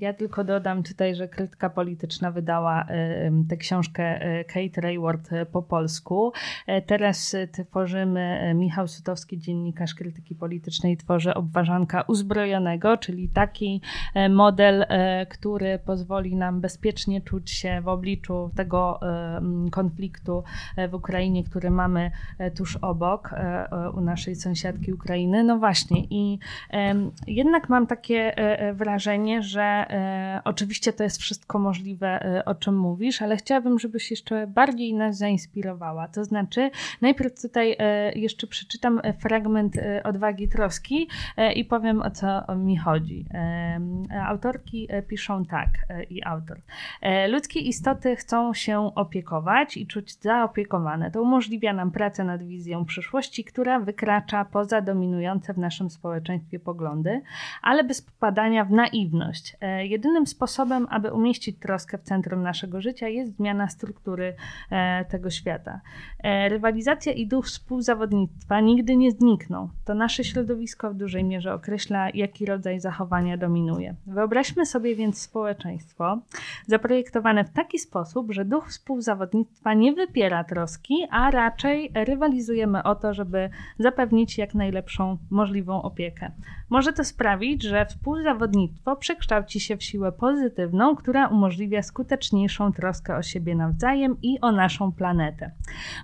Ja 0.00 0.12
tylko 0.12 0.44
dodam 0.44 0.82
tutaj, 0.82 1.14
że 1.14 1.28
krytyka 1.28 1.70
polityczna 1.70 2.30
wydała 2.30 2.86
tę 3.48 3.56
książkę 3.56 4.20
Kate 4.44 4.80
Rayward 4.80 5.30
po 5.52 5.62
polsku. 5.62 6.32
Teraz 6.86 7.36
tworzymy, 7.52 8.52
Michał 8.54 8.88
Sutowski, 8.88 9.38
dziennikarz 9.38 9.94
krytyki 9.94 10.34
politycznej, 10.34 10.96
tworzy 10.96 11.34
obważanka 11.34 12.02
uzbrojonego, 12.02 12.96
czyli 12.96 13.28
taki 13.28 13.80
model 14.30 14.85
który 15.28 15.78
pozwoli 15.78 16.36
nam 16.36 16.60
bezpiecznie 16.60 17.20
czuć 17.20 17.50
się 17.50 17.80
w 17.80 17.88
obliczu 17.88 18.50
tego 18.56 19.00
e, 19.02 19.40
konfliktu 19.70 20.44
e, 20.76 20.88
w 20.88 20.94
Ukrainie, 20.94 21.44
który 21.44 21.70
mamy 21.70 22.10
tuż 22.56 22.76
obok 22.76 23.30
u 23.94 24.00
naszej 24.00 24.34
sąsiadki 24.34 24.92
Ukrainy. 24.92 25.44
No 25.44 25.58
właśnie 25.58 26.00
i 26.10 26.38
jednak 27.26 27.68
mam 27.68 27.86
takie 27.86 28.34
wrażenie, 28.74 29.42
że 29.42 29.86
oczywiście 30.44 30.92
to 30.92 31.04
jest 31.04 31.20
wszystko 31.20 31.58
możliwe, 31.58 32.42
o 32.46 32.54
czym 32.54 32.78
mówisz, 32.78 33.22
ale 33.22 33.36
chciałabym, 33.36 33.78
żebyś 33.78 34.10
jeszcze 34.10 34.46
bardziej 34.46 34.94
nas 34.94 35.18
zainspirowała. 35.18 36.08
To 36.08 36.24
znaczy, 36.24 36.70
najpierw 37.00 37.42
tutaj 37.42 37.76
jeszcze 38.14 38.46
przeczytam 38.46 39.00
fragment 39.18 39.74
Odwagi 40.04 40.48
Troski 40.48 41.08
i 41.54 41.64
powiem 41.64 42.02
o 42.02 42.10
co 42.10 42.56
mi 42.56 42.76
chodzi. 42.76 43.26
Autorki 44.66 44.86
E, 44.88 45.02
piszą 45.02 45.44
tak 45.44 45.68
e, 45.88 46.02
i 46.02 46.24
autor. 46.24 46.60
E, 47.00 47.28
ludzkie 47.28 47.60
istoty 47.60 48.16
chcą 48.16 48.54
się 48.54 48.94
opiekować 48.94 49.76
i 49.76 49.86
czuć 49.86 50.14
zaopiekowane. 50.20 51.10
To 51.10 51.22
umożliwia 51.22 51.72
nam 51.72 51.90
pracę 51.90 52.24
nad 52.24 52.42
wizją 52.42 52.84
przyszłości, 52.84 53.44
która 53.44 53.80
wykracza 53.80 54.44
poza 54.44 54.80
dominujące 54.80 55.54
w 55.54 55.58
naszym 55.58 55.90
społeczeństwie 55.90 56.58
poglądy, 56.58 57.22
ale 57.62 57.84
bez 57.84 58.02
popadania 58.02 58.64
w 58.64 58.70
naiwność. 58.70 59.56
Jedynym 59.82 60.26
sposobem, 60.26 60.86
aby 60.90 61.12
umieścić 61.12 61.58
troskę 61.58 61.98
w 61.98 62.02
centrum 62.02 62.42
naszego 62.42 62.80
życia 62.80 63.08
jest 63.08 63.36
zmiana 63.36 63.68
struktury 63.68 64.34
tego 65.08 65.30
świata. 65.30 65.80
Rywalizacja 66.48 67.12
i 67.12 67.26
duch 67.26 67.46
współzawodnictwa 67.46 68.60
nigdy 68.60 68.96
nie 68.96 69.10
znikną. 69.10 69.68
To 69.84 69.94
nasze 69.94 70.24
środowisko 70.24 70.90
w 70.90 70.94
dużej 70.94 71.24
mierze 71.24 71.54
określa, 71.54 72.10
jaki 72.14 72.46
rodzaj 72.46 72.80
zachowania 72.80 73.36
dominuje. 73.36 73.94
Wyobraźmy 74.06 74.55
sobie, 74.64 74.86
sobie 74.86 74.96
więc 74.96 75.22
społeczeństwo 75.22 76.18
zaprojektowane 76.66 77.44
w 77.44 77.50
taki 77.50 77.78
sposób, 77.78 78.32
że 78.32 78.44
duch 78.44 78.68
współzawodnictwa 78.68 79.74
nie 79.74 79.92
wypiera 79.92 80.44
troski, 80.44 81.06
a 81.10 81.30
raczej 81.30 81.92
rywalizujemy 81.94 82.82
o 82.82 82.94
to, 82.94 83.14
żeby 83.14 83.50
zapewnić 83.78 84.38
jak 84.38 84.54
najlepszą 84.54 85.18
możliwą 85.30 85.82
opiekę. 85.82 86.30
Może 86.70 86.92
to 86.92 87.04
sprawić, 87.04 87.62
że 87.62 87.86
współzawodnictwo 87.86 88.96
przekształci 88.96 89.60
się 89.60 89.76
w 89.76 89.82
siłę 89.82 90.12
pozytywną, 90.12 90.96
która 90.96 91.26
umożliwia 91.26 91.82
skuteczniejszą 91.82 92.72
troskę 92.72 93.16
o 93.16 93.22
siebie 93.22 93.54
nawzajem 93.54 94.16
i 94.22 94.40
o 94.40 94.52
naszą 94.52 94.92
planetę. 94.92 95.50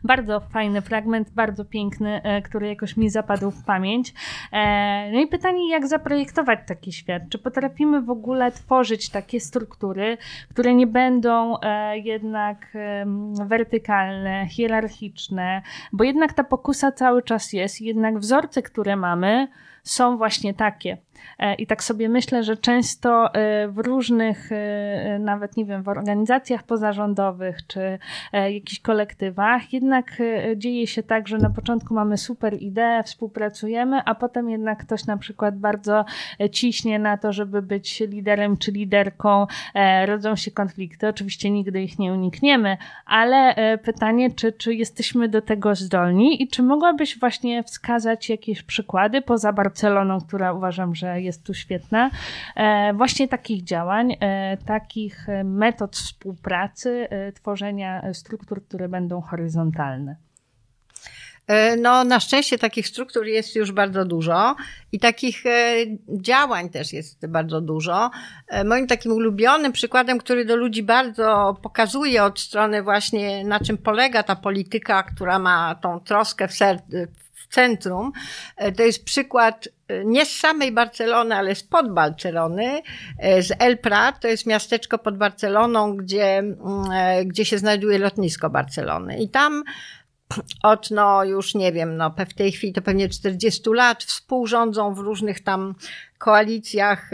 Bardzo 0.05 0.41
fajny 0.41 0.81
fragment, 0.81 1.31
bardzo 1.31 1.65
piękny, 1.65 2.23
e, 2.23 2.43
który 2.43 2.69
jakoś 2.69 2.97
mi 2.97 3.11
zapadł 3.11 3.51
w 3.51 3.65
pamięć. 3.65 4.15
E, 4.53 5.11
no 5.13 5.21
i 5.21 5.27
pytanie, 5.27 5.71
jak 5.71 5.87
zaprojektować 5.87 6.59
taki 6.67 6.93
świat? 6.93 7.23
Czy 7.31 7.39
potrafimy 7.39 8.03
w 8.03 8.11
ogóle 8.11 8.42
tworzyć 8.51 9.11
takie 9.11 9.41
struktury, 9.41 10.19
które 10.51 10.75
nie 10.75 10.87
będą 10.87 11.61
e, 11.61 11.99
jednak 11.99 12.73
wertykalne, 13.47 14.47
hierarchiczne, 14.51 15.63
bo 15.93 16.05
jednak 16.05 16.33
ta 16.33 16.45
pokusa 16.45 16.93
cały 16.93 17.23
czas 17.23 17.53
jest, 17.53 17.81
jednak 17.81 18.19
wzorce, 18.19 18.63
które 18.63 18.97
mamy, 18.97 19.49
są 19.83 20.17
właśnie 20.17 20.55
takie. 20.55 20.97
E, 21.43 21.55
I 21.55 21.67
tak 21.67 21.85
sobie 21.85 22.09
myślę, 22.09 22.43
że 22.43 22.57
często 22.57 23.35
e, 23.35 23.69
w 23.69 23.79
różnych, 23.79 24.53
e, 24.53 25.19
nawet 25.19 25.57
nie 25.57 25.65
wiem, 25.65 25.83
w 25.83 25.89
organizacjach 25.89 26.63
pozarządowych 26.63 27.67
czy 27.67 27.99
jakichś 28.33 28.81
kolektywach, 28.81 29.73
jednak 29.73 30.23
dzieje 30.57 30.87
się 30.87 31.03
tak, 31.03 31.29
że 31.29 31.39
na 31.39 31.51
początku 31.51 31.95
mamy 31.95 32.17
super 32.17 32.63
ideę, 32.63 33.03
współpracujemy, 33.03 34.01
a 34.05 34.15
potem 34.15 34.51
jednak 34.51 34.79
ktoś 34.79 35.07
na 35.07 35.17
przykład 35.17 35.59
bardzo 35.59 36.05
ciśnie 36.53 36.99
na 36.99 37.19
to, 37.19 37.33
żeby 37.33 37.63
być 37.63 38.01
liderem 38.01 38.57
czy 38.57 38.73
liderką, 38.73 39.47
rodzą 40.07 40.37
się 40.37 40.51
konflikty. 40.51 41.09
Oczywiście 41.09 41.51
nigdy 41.51 41.83
ich 41.83 41.99
nie 41.99 42.13
unikniemy, 42.13 42.77
ale 43.07 43.55
pytanie, 43.85 44.31
czy, 44.31 44.53
czy 44.53 44.75
jesteśmy 44.75 45.29
do 45.29 45.43
tego 45.43 45.75
zdolni 45.75 46.43
i 46.43 46.49
czy 46.49 46.63
mogłabyś 46.63 47.19
właśnie 47.19 47.63
wskazać 47.63 48.29
jakieś 48.29 48.63
przykłady 48.63 49.23
poza 49.23 49.53
Barceloną, 49.53 50.21
która 50.21 50.53
uważam, 50.53 50.95
że 50.95 51.12
jest 51.19 51.45
tu 51.45 51.55
świetna. 51.55 52.11
E, 52.57 52.93
właśnie 52.95 53.29
takich 53.29 53.65
działań, 53.65 54.17
e, 54.21 54.57
takich 54.67 55.27
metod 55.45 55.97
współpracy, 55.97 57.09
e, 57.11 57.33
tworzenia 57.33 58.15
struktur, 58.15 58.65
które 58.65 58.89
będą 58.89 59.21
horyzontalne. 59.21 60.17
No, 61.79 62.05
na 62.05 62.21
szczęście 62.21 62.59
takich 62.59 62.89
struktur 62.89 63.27
jest 63.27 63.57
już 63.57 63.73
bardzo 63.73 64.05
dużo 64.05 64.57
i 64.93 65.01
takich 65.01 65.45
działań 66.09 66.71
też 66.71 66.93
jest 66.93 67.27
bardzo 67.27 67.61
dużo. 67.61 68.11
Moim 68.65 68.87
takim 68.87 69.13
ulubionym 69.13 69.73
przykładem, 69.73 70.19
który 70.19 70.45
do 70.45 70.57
ludzi 70.57 70.83
bardzo 70.83 71.57
pokazuje 71.63 72.25
od 72.25 72.41
strony 72.41 72.83
właśnie 72.83 73.45
na 73.45 73.61
czym 73.61 73.79
polega 73.79 74.23
ta 74.23 74.37
polityka, 74.37 75.03
która 75.03 75.39
ma 75.39 75.75
tą 75.75 76.01
troskę 76.01 76.49
w, 76.49 76.53
ser- 76.53 76.81
centrum. 77.53 78.13
E, 78.57 78.73
to 78.73 78.83
jest 78.83 79.05
przykład 79.05 79.69
nie 80.05 80.27
z 80.27 80.37
samej 80.37 80.73
Barcelony, 80.73 81.35
ale 81.37 81.55
spod 81.55 81.93
Barcelony, 81.93 82.83
e, 83.19 83.43
z 83.43 83.53
El 83.59 83.79
Prat, 83.79 84.21
to 84.21 84.29
jest 84.29 84.47
miasteczko 84.47 84.99
pod 84.99 85.19
Barceloną, 85.19 85.97
gdzie, 85.97 86.39
mm, 86.39 86.59
gdzie 87.25 87.45
się 87.45 87.59
znajduje 87.59 87.99
lotnisko 87.99 88.51
Barcelony. 88.51 89.19
I 89.19 89.29
tam 89.29 89.63
od 90.63 90.91
no 90.91 91.25
już 91.25 91.55
nie 91.55 91.73
wiem, 91.73 91.97
no 91.97 92.15
w 92.29 92.35
tej 92.35 92.53
chwili 92.53 92.73
to 92.73 92.83
pewnie 92.83 93.09
40 93.09 93.71
lat 93.75 94.05
współrządzą 94.05 94.95
w 94.95 94.99
różnych 94.99 95.41
tam 95.41 95.75
koalicjach 96.19 97.11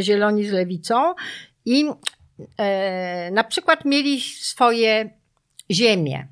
Zieloni 0.00 0.44
z 0.44 0.52
Lewicą. 0.52 1.14
I 1.64 1.90
na 3.32 3.44
przykład 3.44 3.84
mieli 3.84 4.20
swoje 4.20 5.10
ziemie, 5.70 6.28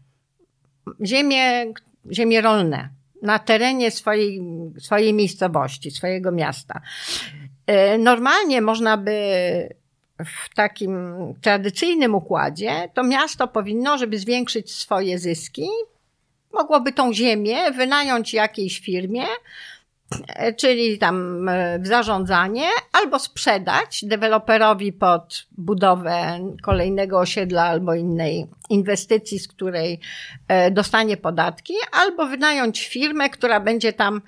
ziemie, 1.04 1.66
ziemie 2.12 2.40
rolne 2.40 2.99
na 3.22 3.38
terenie 3.38 3.90
swojej, 3.90 4.40
swojej 4.78 5.14
miejscowości, 5.14 5.90
swojego 5.90 6.32
miasta. 6.32 6.80
Normalnie 7.98 8.62
można 8.62 8.96
by 8.96 9.12
w 10.24 10.54
takim 10.54 11.14
tradycyjnym 11.40 12.14
układzie, 12.14 12.88
to 12.94 13.02
miasto 13.04 13.48
powinno, 13.48 13.98
żeby 13.98 14.18
zwiększyć 14.18 14.74
swoje 14.74 15.18
zyski, 15.18 15.68
mogłoby 16.52 16.92
tą 16.92 17.12
ziemię 17.12 17.70
wynająć 17.70 18.34
jakiejś 18.34 18.80
firmie, 18.80 19.24
E, 19.24 19.79
czyli 20.56 20.98
tam 20.98 21.48
e, 21.48 21.78
w 21.78 21.86
zarządzanie, 21.86 22.68
albo 22.92 23.18
sprzedać 23.18 24.04
deweloperowi 24.04 24.92
pod 24.92 25.46
budowę 25.58 26.40
kolejnego 26.62 27.18
osiedla 27.18 27.62
albo 27.62 27.94
innej 27.94 28.46
inwestycji, 28.70 29.38
z 29.38 29.48
której 29.48 30.00
e, 30.48 30.70
dostanie 30.70 31.16
podatki, 31.16 31.74
albo 31.92 32.26
wynająć 32.26 32.88
firmę, 32.88 33.30
która 33.30 33.60
będzie 33.60 33.92
tam 33.92 34.22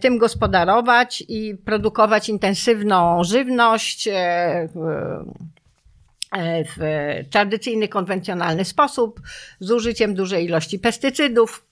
tym 0.00 0.18
gospodarować 0.18 1.24
i 1.28 1.54
produkować 1.64 2.28
intensywną 2.28 3.24
żywność 3.24 4.08
w 6.76 6.78
tradycyjny, 7.30 7.88
konwencjonalny 7.88 8.64
sposób, 8.64 9.20
z 9.60 9.70
użyciem 9.70 10.14
dużej 10.14 10.44
ilości 10.44 10.78
pestycydów, 10.78 11.64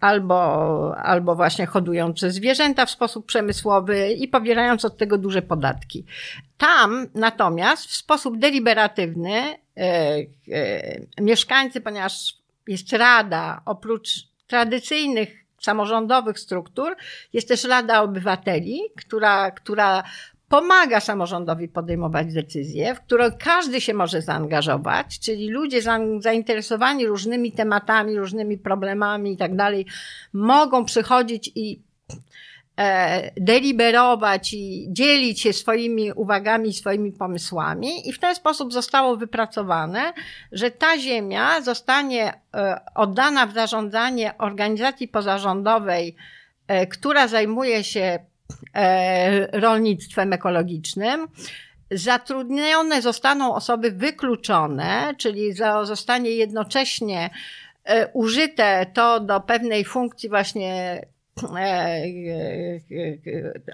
albo, 0.00 0.96
albo 0.96 1.34
właśnie 1.36 1.66
hodujące 1.66 2.30
zwierzęta 2.30 2.86
w 2.86 2.90
sposób 2.90 3.26
przemysłowy 3.26 4.12
i 4.12 4.28
pobierając 4.28 4.84
od 4.84 4.96
tego 4.96 5.18
duże 5.18 5.42
podatki. 5.42 6.04
Tam 6.58 7.06
natomiast 7.14 7.86
w 7.86 7.96
sposób 7.96 8.38
deliberatywny 8.38 9.38
e, 9.40 9.56
e, 10.52 11.22
mieszkańcy, 11.22 11.80
ponieważ 11.80 12.34
jest 12.68 12.92
rada, 12.92 13.62
oprócz 13.64 14.08
tradycyjnych 14.46 15.46
samorządowych 15.60 16.38
struktur, 16.38 16.96
jest 17.32 17.48
też 17.48 17.64
Rada 17.64 18.02
Obywateli, 18.02 18.80
która, 18.96 19.50
która 19.50 20.02
pomaga 20.48 21.00
samorządowi 21.00 21.68
podejmować 21.68 22.32
decyzje, 22.32 22.94
w 22.94 23.00
które 23.00 23.32
każdy 23.32 23.80
się 23.80 23.94
może 23.94 24.22
zaangażować, 24.22 25.20
czyli 25.20 25.50
ludzie 25.50 25.82
zainteresowani 26.18 27.06
różnymi 27.06 27.52
tematami, 27.52 28.16
różnymi 28.16 28.58
problemami 28.58 29.32
i 29.32 29.36
tak 29.36 29.56
dalej, 29.56 29.86
mogą 30.32 30.84
przychodzić 30.84 31.52
i 31.54 31.82
e, 32.78 33.30
deliberować 33.40 34.52
i 34.54 34.86
dzielić 34.90 35.40
się 35.40 35.52
swoimi 35.52 36.12
uwagami, 36.12 36.72
swoimi 36.72 37.12
pomysłami. 37.12 38.08
I 38.08 38.12
w 38.12 38.18
ten 38.18 38.34
sposób 38.34 38.72
zostało 38.72 39.16
wypracowane, 39.16 40.12
że 40.52 40.70
ta 40.70 40.98
ziemia 40.98 41.60
zostanie 41.60 42.32
e, 42.54 42.80
oddana 42.94 43.46
w 43.46 43.54
zarządzanie 43.54 44.38
organizacji 44.38 45.08
pozarządowej, 45.08 46.16
e, 46.68 46.86
która 46.86 47.28
zajmuje 47.28 47.84
się 47.84 48.18
rolnictwem 49.52 50.32
ekologicznym. 50.32 51.28
Zatrudnione 51.90 53.02
zostaną 53.02 53.54
osoby 53.54 53.90
wykluczone, 53.90 55.14
czyli 55.18 55.52
zostanie 55.82 56.30
jednocześnie 56.30 57.30
e, 57.84 58.08
użyte 58.12 58.86
to 58.94 59.20
do 59.20 59.40
pewnej 59.40 59.84
funkcji 59.84 60.28
właśnie 60.28 61.06
e, 61.56 62.00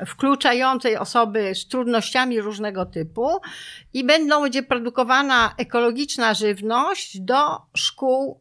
wkluczającej 0.07 0.97
osoby 0.97 1.55
z 1.55 1.69
trudnościami 1.69 2.41
różnego 2.41 2.87
typu 2.87 3.29
i 3.95 4.05
będą, 4.05 4.43
będzie 4.43 4.63
produkowana 4.63 5.55
ekologiczna 5.59 6.35
żywność 6.35 7.21
do 7.21 7.61
szkół 7.75 8.41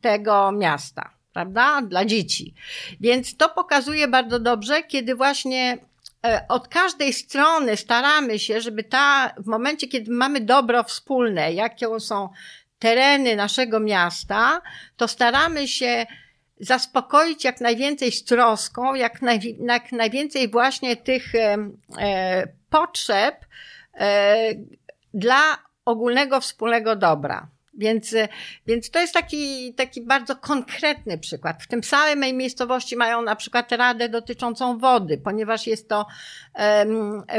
tego 0.00 0.52
miasta 0.52 1.13
prawda, 1.34 1.82
dla 1.82 2.04
dzieci. 2.04 2.54
Więc 3.00 3.36
to 3.36 3.48
pokazuje 3.48 4.08
bardzo 4.08 4.38
dobrze, 4.38 4.82
kiedy 4.82 5.14
właśnie 5.14 5.78
e, 6.26 6.44
od 6.48 6.68
każdej 6.68 7.12
strony 7.12 7.76
staramy 7.76 8.38
się, 8.38 8.60
żeby 8.60 8.84
ta, 8.84 9.34
w 9.38 9.46
momencie, 9.46 9.88
kiedy 9.88 10.12
mamy 10.12 10.40
dobro 10.40 10.82
wspólne, 10.82 11.52
jakie 11.52 12.00
są 12.00 12.28
tereny 12.78 13.36
naszego 13.36 13.80
miasta, 13.80 14.62
to 14.96 15.08
staramy 15.08 15.68
się 15.68 16.06
zaspokoić 16.60 17.44
jak 17.44 17.60
najwięcej 17.60 18.12
z 18.12 18.24
troską, 18.24 18.94
jak, 18.94 19.22
naj, 19.22 19.56
jak 19.68 19.92
najwięcej 19.92 20.48
właśnie 20.48 20.96
tych 20.96 21.34
e, 21.34 21.56
e, 21.98 22.46
potrzeb 22.70 23.44
e, 23.94 24.36
dla 25.14 25.58
ogólnego 25.84 26.40
wspólnego 26.40 26.96
dobra. 26.96 27.53
Więc, 27.78 28.14
więc 28.66 28.90
to 28.90 29.00
jest 29.00 29.14
taki, 29.14 29.74
taki 29.74 30.00
bardzo 30.00 30.36
konkretny 30.36 31.18
przykład. 31.18 31.62
W 31.62 31.68
tym 31.68 31.84
samej 31.84 32.34
miejscowości 32.34 32.96
mają 32.96 33.22
na 33.22 33.36
przykład 33.36 33.72
radę 33.72 34.08
dotyczącą 34.08 34.78
wody, 34.78 35.18
ponieważ 35.18 35.66
jest 35.66 35.88
to, 35.88 36.06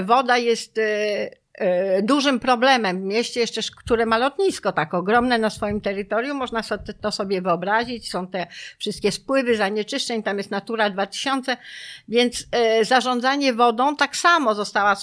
woda 0.03 0.38
jest 0.38 0.77
e, 0.77 1.29
e, 1.53 2.01
dużym 2.01 2.39
problemem. 2.39 3.01
W 3.01 3.03
mieście 3.03 3.39
jeszcze, 3.39 3.61
które 3.77 4.05
ma 4.05 4.17
lotnisko 4.17 4.71
tak 4.71 4.93
ogromne 4.93 5.38
na 5.38 5.49
swoim 5.49 5.81
terytorium, 5.81 6.38
można 6.38 6.61
to 7.01 7.11
sobie 7.11 7.41
wyobrazić, 7.41 8.11
są 8.11 8.27
te 8.27 8.47
wszystkie 8.77 9.11
spływy 9.11 9.57
zanieczyszczeń, 9.57 10.23
tam 10.23 10.38
jest 10.38 10.51
Natura 10.51 10.89
2000, 10.89 11.57
więc 12.07 12.47
e, 12.51 12.86
zarządzanie 12.86 13.53
wodą 13.53 13.95
tak 13.95 14.15
samo 14.15 14.55
została 14.55 14.95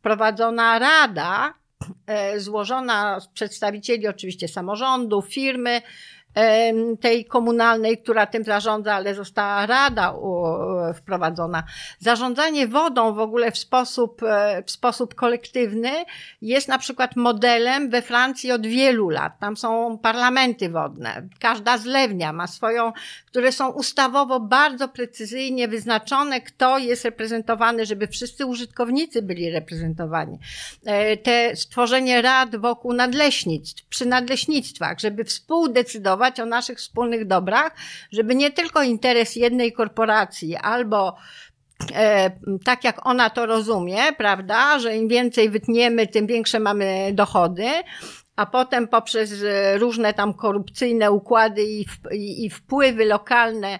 wprowadzona 0.00 0.78
rada, 0.78 1.54
E, 1.54 1.65
złożona 2.36 3.20
z 3.20 3.28
przedstawicieli 3.28 4.08
oczywiście 4.08 4.48
samorządu, 4.48 5.22
firmy, 5.22 5.82
tej 7.00 7.24
komunalnej, 7.24 7.98
która 7.98 8.26
tym 8.26 8.44
zarządza, 8.44 8.94
ale 8.94 9.14
została 9.14 9.66
rada 9.66 10.14
wprowadzona. 10.94 11.62
Zarządzanie 11.98 12.68
wodą 12.68 13.14
w 13.14 13.18
ogóle 13.18 13.50
w 13.50 13.58
sposób, 13.58 14.22
e, 14.22 14.62
w 14.66 14.70
sposób 14.70 15.14
kolektywny 15.14 15.90
jest 16.42 16.68
na 16.68 16.78
przykład 16.78 17.16
modelem 17.16 17.90
we 17.90 18.02
Francji 18.02 18.52
od 18.52 18.66
wielu 18.66 19.10
lat. 19.10 19.38
Tam 19.40 19.56
są 19.56 19.98
parlamenty 19.98 20.68
wodne. 20.68 21.22
Każda 21.40 21.78
zlewnia 21.78 22.32
ma 22.32 22.46
swoją, 22.46 22.92
które 23.26 23.52
są 23.52 23.68
ustawowo 23.68 24.40
bardzo 24.40 24.88
precyzyjnie 24.88 25.68
wyznaczone, 25.68 26.40
kto 26.40 26.78
jest 26.78 27.04
reprezentowany, 27.04 27.86
żeby 27.86 28.06
wszyscy 28.06 28.46
użytkownicy 28.46 29.22
byli 29.22 29.50
reprezentowani. 29.50 30.38
E, 30.84 31.16
te 31.16 31.56
stworzenie 31.56 32.22
rad 32.22 32.56
wokół 32.56 32.92
nadleśnictw, 32.92 33.84
przy 33.84 34.06
nadleśnictwach, 34.06 35.00
żeby 35.00 35.24
współdecydować 35.24 36.25
o 36.40 36.46
naszych 36.46 36.78
wspólnych 36.78 37.26
dobrach, 37.26 37.74
żeby 38.12 38.34
nie 38.34 38.50
tylko 38.50 38.82
interes 38.82 39.36
jednej 39.36 39.72
korporacji 39.72 40.56
albo 40.56 41.16
e, 41.94 42.30
tak 42.64 42.84
jak 42.84 43.06
ona 43.06 43.30
to 43.30 43.46
rozumie, 43.46 43.98
prawda, 44.18 44.78
że 44.78 44.96
im 44.96 45.08
więcej 45.08 45.50
wytniemy, 45.50 46.06
tym 46.06 46.26
większe 46.26 46.60
mamy 46.60 47.10
dochody, 47.12 47.68
a 48.36 48.46
potem 48.46 48.88
poprzez 48.88 49.44
różne 49.78 50.14
tam 50.14 50.34
korupcyjne 50.34 51.10
układy 51.12 51.62
i, 51.62 51.86
i, 52.44 52.50
wpływy 52.50 53.04
lokalne 53.04 53.78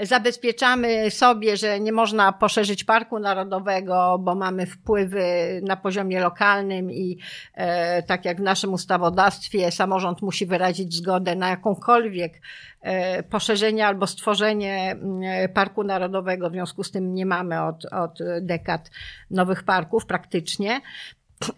zabezpieczamy 0.00 1.10
sobie, 1.10 1.56
że 1.56 1.80
nie 1.80 1.92
można 1.92 2.32
poszerzyć 2.32 2.84
parku 2.84 3.18
narodowego, 3.18 4.18
bo 4.18 4.34
mamy 4.34 4.66
wpływy 4.66 5.22
na 5.62 5.76
poziomie 5.76 6.20
lokalnym 6.20 6.90
i 6.90 7.18
e, 7.54 8.02
tak 8.02 8.24
jak 8.24 8.38
w 8.38 8.42
naszym 8.42 8.72
ustawodawstwie 8.72 9.70
samorząd 9.70 10.22
musi 10.22 10.46
wyrazić 10.46 10.94
zgodę 10.94 11.36
na 11.36 11.48
jakąkolwiek 11.48 12.32
e, 12.80 13.22
poszerzenie 13.22 13.86
albo 13.86 14.06
stworzenie 14.06 14.96
e, 15.24 15.48
parku 15.48 15.84
narodowego. 15.84 16.50
W 16.50 16.52
związku 16.52 16.84
z 16.84 16.90
tym 16.90 17.14
nie 17.14 17.26
mamy 17.26 17.62
od, 17.62 17.84
od 17.84 18.18
dekad 18.40 18.90
nowych 19.30 19.62
parków 19.62 20.06
praktycznie. 20.06 20.80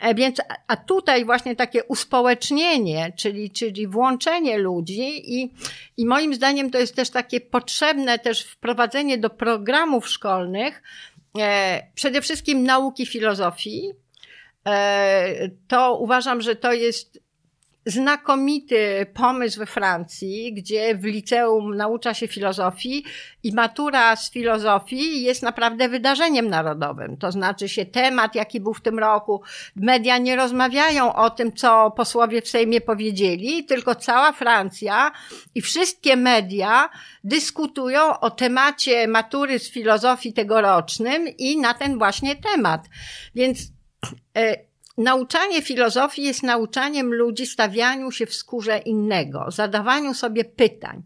E, 0.01 0.15
więc, 0.15 0.41
a 0.67 0.77
tutaj 0.77 1.25
właśnie 1.25 1.57
takie 1.57 1.85
uspołecznienie, 1.85 3.13
czyli, 3.17 3.51
czyli 3.51 3.87
włączenie 3.87 4.59
ludzi 4.59 5.35
i, 5.41 5.55
i 5.97 6.07
moim 6.07 6.35
zdaniem 6.35 6.71
to 6.71 6.79
jest 6.79 6.97
też 6.97 7.11
takie 7.11 7.41
potrzebne 7.41 8.19
też 8.19 8.45
wprowadzenie 8.45 9.19
do 9.19 9.31
programów 9.31 10.09
szkolnych 10.09 10.83
e, 11.39 11.83
przede 11.95 12.21
wszystkim 12.21 12.63
nauki 12.63 13.07
filozofii. 13.07 13.91
E, 14.67 15.49
to 15.69 15.97
uważam, 15.99 16.41
że 16.41 16.57
to 16.57 16.73
jest 16.73 17.30
znakomity 17.87 19.07
pomysł 19.15 19.59
we 19.59 19.67
Francji, 19.67 20.55
gdzie 20.55 20.95
w 20.95 21.05
liceum 21.05 21.77
naucza 21.77 22.15
się 22.15 22.29
filozofii 22.29 23.05
i 23.43 23.53
matura 23.53 24.17
z 24.17 24.31
filozofii 24.31 25.23
jest 25.23 25.43
naprawdę 25.43 25.89
wydarzeniem 25.89 26.49
narodowym. 26.49 27.17
To 27.17 27.33
znaczy 27.33 27.69
się 27.69 27.87
temat, 27.87 28.35
jaki 28.35 28.61
był 28.61 28.75
w 28.75 28.81
tym 28.81 28.99
roku. 28.99 29.43
Media 29.77 30.19
nie 30.19 30.37
rozmawiają 30.37 31.15
o 31.15 31.31
tym, 31.31 31.53
co 31.53 31.91
posłowie 31.91 32.43
w 32.43 32.49
Sejmie 32.49 32.81
powiedzieli, 32.81 33.65
tylko 33.65 33.95
cała 33.95 34.33
Francja 34.33 35.13
i 35.55 35.63
wszystkie 35.63 36.17
media 36.17 36.89
dyskutują 37.25 38.21
o 38.21 38.31
temacie 38.31 39.09
matury 39.09 39.59
z 39.59 39.71
filozofii 39.71 40.33
tegorocznym 40.33 41.29
i 41.39 41.57
na 41.57 41.75
ten 41.75 41.99
właśnie 41.99 42.37
temat. 42.37 42.89
Więc 43.35 43.59
e, 44.37 44.70
Nauczanie 45.01 45.63
filozofii 45.63 46.23
jest 46.23 46.43
nauczaniem 46.43 47.15
ludzi 47.15 47.47
stawianiu 47.47 48.11
się 48.11 48.27
w 48.27 48.35
skórze 48.35 48.79
innego, 48.79 49.45
zadawaniu 49.49 50.15
sobie 50.15 50.45
pytań, 50.45 51.03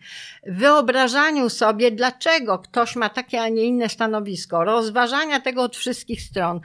wyobrażaniu 0.47 1.51
sobie, 1.51 1.91
dlaczego 1.91 2.59
ktoś 2.59 2.97
ma 2.97 3.09
takie, 3.09 3.43
a 3.43 3.49
nie 3.49 3.63
inne 3.63 3.89
stanowisko, 3.89 4.65
rozważania 4.65 5.41
tego 5.41 5.63
od 5.63 5.77
wszystkich 5.77 6.23
stron, 6.23 6.61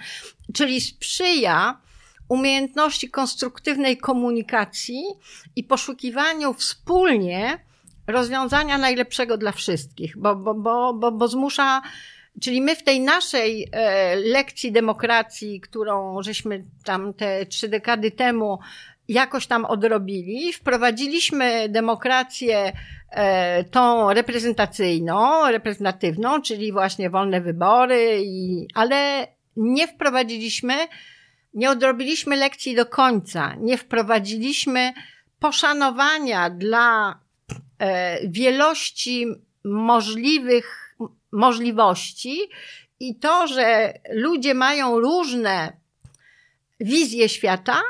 czyli 0.53 0.82
sprzyja 0.82 1.82
umiejętności 2.30 3.09
konstruktywnej 3.09 3.97
komunikacji 3.97 5.03
i 5.55 5.63
poszukiwaniu 5.63 6.53
wspólnie 6.53 7.59
rozwiązania 8.07 8.77
najlepszego 8.77 9.38
dla 9.38 9.51
wszystkich, 9.51 10.17
bo, 10.17 10.36
bo, 10.36 10.53
bo, 10.53 10.93
bo, 10.93 11.11
bo 11.11 11.27
zmusza 11.27 11.82
Czyli 12.42 12.62
my 12.62 12.76
w 12.76 12.84
tej 12.84 13.00
naszej 13.00 13.70
e, 13.72 14.16
lekcji 14.16 14.72
demokracji, 14.72 15.62
którą 15.62 16.24
żeśmy 16.24 16.64
tam 16.84 17.14
te 17.14 17.46
trzy 17.46 17.70
dekady 17.70 18.12
temu 18.12 18.60
jakoś 19.08 19.48
tam 19.48 19.66
odrobili, 19.66 20.54
wprowadziliśmy 20.54 21.70
demokrację 21.70 22.72
e, 23.12 23.64
tą 23.64 24.14
reprezentacyjną, 24.14 25.52
reprezentatywną, 25.52 26.42
czyli 26.42 26.72
właśnie 26.72 27.10
wolne 27.10 27.42
wybory, 27.42 28.22
i, 28.24 28.68
ale 28.76 29.28
nie 29.56 29.88
wprowadziliśmy, 29.88 30.74
nie 31.54 31.70
odrobiliśmy 31.70 32.36
lekcji 32.36 32.76
do 32.76 32.86
końca, 32.86 33.56
nie 33.60 33.78
wprowadziliśmy 33.78 34.94
poszanowania 35.40 36.50
dla 36.50 37.20
e, 37.80 38.28
wielości 38.28 39.28
możliwych 39.64 40.89
możliwości 41.32 42.49
i 42.99 43.19
to, 43.19 43.47
że 43.47 43.93
ludzie 44.13 44.53
mają 44.53 44.99
różne 44.99 45.77
wizje 46.80 47.30
świata 47.30 47.82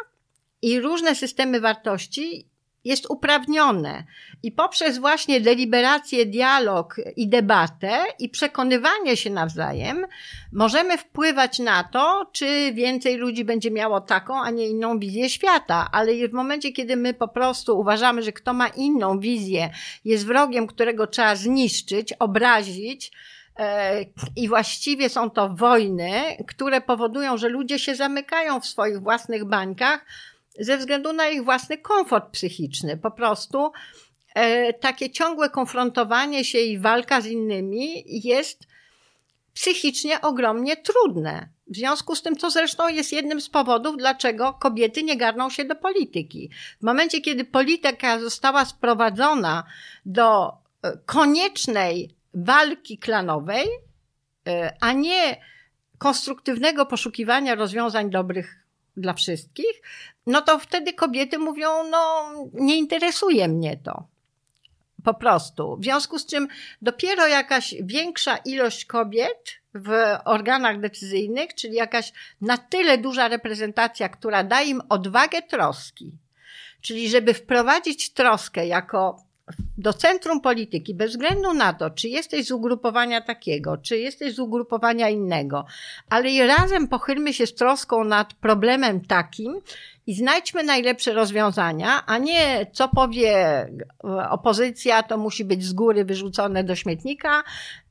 i 0.61 0.79
różne 0.79 1.15
systemy 1.15 1.61
wartości 1.61 2.48
jest 2.89 3.05
uprawnione. 3.09 4.03
I 4.43 4.51
poprzez 4.51 4.97
właśnie 4.97 5.41
deliberację, 5.41 6.25
dialog 6.25 6.95
i 7.15 7.27
debatę 7.27 8.03
i 8.19 8.29
przekonywanie 8.29 9.17
się 9.17 9.29
nawzajem, 9.29 10.05
możemy 10.53 10.97
wpływać 10.97 11.59
na 11.59 11.83
to, 11.83 12.29
czy 12.31 12.73
więcej 12.73 13.17
ludzi 13.17 13.45
będzie 13.45 13.71
miało 13.71 14.01
taką, 14.01 14.41
a 14.41 14.49
nie 14.49 14.67
inną 14.67 14.99
wizję 14.99 15.29
świata. 15.29 15.89
Ale 15.91 16.27
w 16.27 16.33
momencie, 16.33 16.71
kiedy 16.71 16.95
my 16.95 17.13
po 17.13 17.27
prostu 17.27 17.79
uważamy, 17.79 18.23
że 18.23 18.31
kto 18.31 18.53
ma 18.53 18.67
inną 18.67 19.19
wizję, 19.19 19.69
jest 20.05 20.25
wrogiem, 20.25 20.67
którego 20.67 21.07
trzeba 21.07 21.35
zniszczyć, 21.35 22.13
obrazić, 22.13 23.11
e, 23.59 24.05
i 24.35 24.47
właściwie 24.47 25.09
są 25.09 25.29
to 25.29 25.49
wojny, 25.49 26.11
które 26.47 26.81
powodują, 26.81 27.37
że 27.37 27.49
ludzie 27.49 27.79
się 27.79 27.95
zamykają 27.95 28.59
w 28.59 28.65
swoich 28.65 29.01
własnych 29.01 29.45
bańkach, 29.45 30.05
ze 30.59 30.77
względu 30.77 31.13
na 31.13 31.29
ich 31.29 31.43
własny 31.43 31.77
komfort 31.77 32.31
psychiczny. 32.31 32.97
Po 32.97 33.11
prostu 33.11 33.71
e, 34.35 34.73
takie 34.73 35.09
ciągłe 35.09 35.49
konfrontowanie 35.49 36.45
się 36.45 36.59
i 36.59 36.79
walka 36.79 37.21
z 37.21 37.25
innymi 37.25 38.03
jest 38.27 38.67
psychicznie 39.53 40.21
ogromnie 40.21 40.77
trudne. 40.77 41.49
W 41.67 41.75
związku 41.75 42.15
z 42.15 42.21
tym, 42.21 42.35
co 42.35 42.51
zresztą 42.51 42.87
jest 42.87 43.11
jednym 43.11 43.41
z 43.41 43.49
powodów, 43.49 43.97
dlaczego 43.97 44.53
kobiety 44.53 45.03
nie 45.03 45.17
garną 45.17 45.49
się 45.49 45.65
do 45.65 45.75
polityki. 45.75 46.49
W 46.81 46.83
momencie, 46.83 47.21
kiedy 47.21 47.45
polityka 47.45 48.19
została 48.19 48.65
sprowadzona 48.65 49.63
do 50.05 50.51
e, 50.81 50.97
koniecznej 51.05 52.15
walki 52.33 52.97
klanowej, 52.97 53.67
e, 54.47 54.77
a 54.79 54.93
nie 54.93 55.41
konstruktywnego 55.97 56.85
poszukiwania 56.85 57.55
rozwiązań 57.55 58.09
dobrych 58.09 58.65
dla 58.97 59.13
wszystkich, 59.13 59.81
no 60.29 60.41
to 60.41 60.59
wtedy 60.59 60.93
kobiety 60.93 61.37
mówią, 61.37 61.69
no 61.89 62.31
nie 62.53 62.77
interesuje 62.77 63.47
mnie 63.47 63.77
to. 63.77 64.07
Po 65.03 65.13
prostu. 65.13 65.77
W 65.77 65.83
związku 65.83 66.19
z 66.19 66.25
czym 66.25 66.47
dopiero 66.81 67.27
jakaś 67.27 67.75
większa 67.81 68.37
ilość 68.37 68.85
kobiet 68.85 69.51
w 69.73 69.89
organach 70.25 70.79
decyzyjnych, 70.79 71.55
czyli 71.55 71.73
jakaś 71.73 72.13
na 72.41 72.57
tyle 72.57 72.97
duża 72.97 73.27
reprezentacja, 73.27 74.09
która 74.09 74.43
da 74.43 74.61
im 74.61 74.81
odwagę 74.89 75.41
troski, 75.41 76.11
czyli 76.81 77.09
żeby 77.09 77.33
wprowadzić 77.33 78.13
troskę 78.13 78.67
jako 78.67 79.28
do 79.77 79.93
centrum 79.93 80.41
polityki, 80.41 80.93
bez 80.93 81.11
względu 81.11 81.53
na 81.53 81.73
to, 81.73 81.89
czy 81.89 82.09
jesteś 82.09 82.45
z 82.47 82.51
ugrupowania 82.51 83.21
takiego, 83.21 83.77
czy 83.77 83.97
jesteś 83.97 84.35
z 84.35 84.39
ugrupowania 84.39 85.09
innego, 85.09 85.65
ale 86.09 86.29
i 86.31 86.47
razem 86.47 86.87
pochylmy 86.87 87.33
się 87.33 87.47
z 87.47 87.55
troską 87.55 88.03
nad 88.03 88.33
problemem 88.33 89.01
takim 89.05 89.61
i 90.07 90.13
znajdźmy 90.13 90.63
najlepsze 90.63 91.13
rozwiązania, 91.13 92.05
a 92.05 92.17
nie 92.17 92.65
co 92.73 92.87
powie 92.87 93.65
opozycja, 94.29 95.03
to 95.03 95.17
musi 95.17 95.45
być 95.45 95.63
z 95.63 95.73
góry 95.73 96.05
wyrzucone 96.05 96.63
do 96.63 96.75
śmietnika 96.75 97.43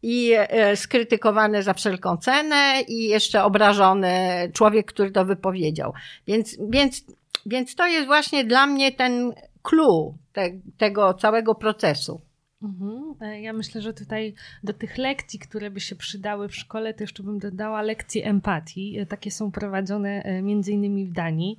i 0.03 0.33
e, 0.37 0.77
skrytykowane 0.77 1.63
za 1.63 1.75
wszelką 1.75 2.17
cenę 2.17 2.83
i 2.89 3.09
jeszcze 3.09 3.45
obrażony 3.45 4.11
człowiek, 4.55 4.87
który 4.87 5.11
to 5.11 5.25
wypowiedział. 5.25 5.93
Więc, 6.27 6.57
więc, 6.69 7.05
więc 7.47 7.75
to 7.75 7.87
jest 7.87 8.07
właśnie 8.07 8.45
dla 8.45 8.67
mnie 8.67 8.93
ten 8.93 9.33
clue 9.63 10.15
te, 10.39 10.51
tego 10.77 11.15
całego 11.15 11.55
procesu. 11.55 12.21
Mhm. 12.63 13.15
E, 13.21 13.41
ja 13.41 13.53
myślę, 13.53 13.81
że 13.81 13.95
tutaj 13.95 14.35
do 14.65 14.73
tych 14.73 14.99
lekcji, 14.99 15.39
które 15.39 15.71
by 15.71 15.81
się 15.81 15.97
przydały 15.97 16.49
w 16.49 16.57
szkole, 16.57 16.95
to 16.95 17.03
jeszcze 17.03 17.23
bym 17.23 17.39
dodała 17.39 17.83
lekcje 17.83 18.25
empatii. 18.25 18.99
E, 18.99 19.07
takie 19.07 19.31
są 19.31 19.51
prowadzone 19.51 20.23
e, 20.23 20.43
między 20.43 20.73
innymi 20.73 21.07
w 21.07 21.13
Danii 21.13 21.57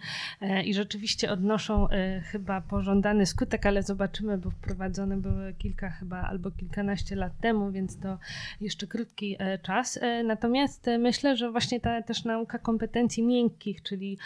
i 0.66 0.74
rzeczywiście 0.74 1.32
odnoszą 1.32 1.88
chyba 2.32 2.62
pożądany 2.62 3.26
skutek, 3.26 3.66
ale 3.66 3.84
zobaczymy, 3.84 4.38
bo 4.38 4.50
wprowadzone 4.50 5.18
były 5.18 5.54
kilka 5.54 5.90
chyba 5.90 6.22
albo 6.22 6.52
kilkanaście 6.52 7.16
lat 7.16 7.40
temu, 7.42 7.72
więc 7.72 8.00
to 8.00 8.18
jeszcze 8.62 8.88
krótki 8.88 9.38
czas. 9.64 10.00
Natomiast 10.24 10.86
myślę, 11.00 11.38
że 11.38 11.52
właśnie 11.52 11.80
ta 11.80 12.02
też 12.02 12.24
nauka 12.24 12.60
kompetencji 12.60 13.24
miękkich, 13.24 13.84
czyli 13.84 14.18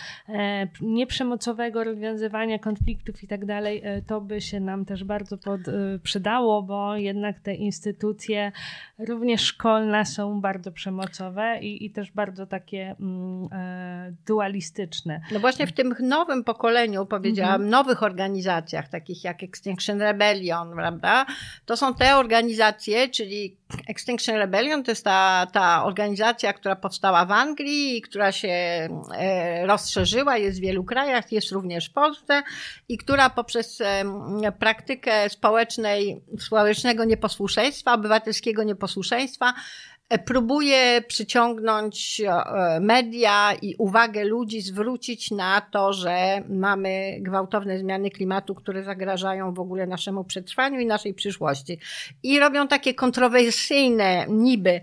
nieprzemocowego 0.82 1.84
rozwiązywania 1.84 2.60
konfliktów 2.60 3.24
i 3.24 3.28
tak 3.28 3.46
dalej, 3.46 3.84
to 4.08 4.22
by 4.22 4.42
się 4.42 4.60
nam 4.60 4.86
też 4.86 5.04
bardzo 5.04 5.38
przydało, 6.04 6.63
bo 6.64 6.96
jednak 6.96 7.40
te 7.40 7.56
instytucje, 7.56 8.52
również 9.00 9.42
szkolne, 9.42 10.06
są 10.06 10.42
bardzo 10.42 10.72
przemocowe 10.72 11.60
i, 11.62 11.86
i 11.86 11.92
też 11.92 12.12
bardzo 12.12 12.46
takie 12.46 12.96
mm, 13.00 13.50
e, 13.52 14.14
dualistyczne. 14.26 15.22
No 15.32 15.40
właśnie 15.40 15.68
w 15.68 15.72
tym 15.72 15.96
nowym 16.00 16.44
pokoleniu, 16.44 17.06
powiedziałam, 17.06 17.54
mhm. 17.54 17.70
nowych 17.70 18.04
organizacjach, 18.04 18.88
takich 18.88 19.24
jak 19.24 19.44
Extinction 19.44 20.02
Rebellion, 20.02 20.74
prawda? 20.76 21.26
To 21.66 21.78
są 21.78 21.94
te 21.94 22.18
organizacje, 22.18 23.10
czyli 23.10 23.58
Extinction 23.88 24.36
Rebellion 24.36 24.84
to 24.84 24.92
jest 24.92 25.04
ta, 25.04 25.48
ta 25.54 25.86
organizacja, 25.86 26.54
która 26.54 26.76
powstała 26.76 27.26
w 27.26 27.32
Anglii 27.32 27.98
i 27.98 28.02
która 28.02 28.32
się 28.32 28.50
e, 28.50 29.68
rozszerzyła, 29.68 30.38
jest 30.38 30.60
w 30.60 30.62
wielu 30.62 30.84
krajach, 30.84 31.32
jest 31.32 31.52
również 31.52 31.90
w 31.90 31.94
Polsce 31.94 32.44
i 32.90 32.98
która 32.98 33.30
poprzez 33.30 33.82
praktykę 34.60 35.30
społecznej, 35.30 36.22
społecznego 36.54 37.04
nieposłuszeństwa, 37.04 37.94
obywatelskiego 37.94 38.64
nieposłuszeństwa 38.64 39.54
E, 40.10 40.20
próbuje 40.20 41.02
przyciągnąć 41.08 42.22
e, 42.22 42.80
media 42.80 43.54
i 43.62 43.76
uwagę 43.76 44.24
ludzi, 44.24 44.62
zwrócić 44.62 45.32
na 45.32 45.62
to, 45.62 45.94
że 45.94 46.44
mamy 46.50 47.18
gwałtowne 47.22 47.80
zmiany 47.80 48.10
klimatu, 48.10 48.56
które 48.56 48.84
zagrażają 48.84 49.54
w 49.54 49.60
ogóle 49.60 49.88
naszemu 49.88 50.24
przetrwaniu 50.24 50.80
i 50.80 50.86
naszej 50.86 51.14
przyszłości. 51.14 51.80
I 52.24 52.40
robią 52.40 52.68
takie 52.68 52.94
kontrowersyjne 52.94 54.26
niby 54.30 54.82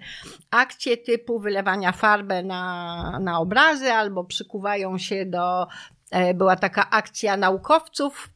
akcje 0.50 0.96
typu 0.96 1.38
wylewania 1.38 1.92
farby 1.92 2.42
na, 2.42 3.18
na 3.20 3.38
obrazy 3.38 3.92
albo 3.92 4.24
przykuwają 4.24 4.98
się 4.98 5.26
do, 5.26 5.66
e, 6.10 6.34
była 6.34 6.56
taka 6.56 6.90
akcja 6.90 7.36
naukowców, 7.36 8.30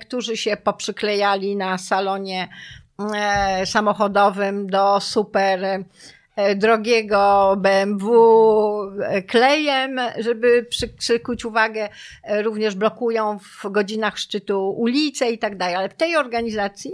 którzy 0.00 0.36
się 0.36 0.56
poprzyklejali 0.56 1.56
na 1.56 1.78
salonie 1.78 2.48
samochodowym 3.64 4.66
do 4.66 5.00
super 5.00 5.64
e, 6.36 6.54
drogiego 6.54 7.54
BMW 7.58 8.12
e, 9.02 9.22
klejem, 9.22 10.00
żeby 10.18 10.66
przykuć 10.98 11.44
uwagę, 11.44 11.88
również 12.42 12.74
blokują 12.74 13.38
w 13.38 13.70
godzinach 13.70 14.18
szczytu 14.18 14.70
ulice 14.70 15.30
i 15.30 15.38
tak 15.38 15.56
dalej. 15.56 15.74
Ale 15.74 15.88
w 15.88 15.94
tej 15.94 16.16
organizacji 16.16 16.92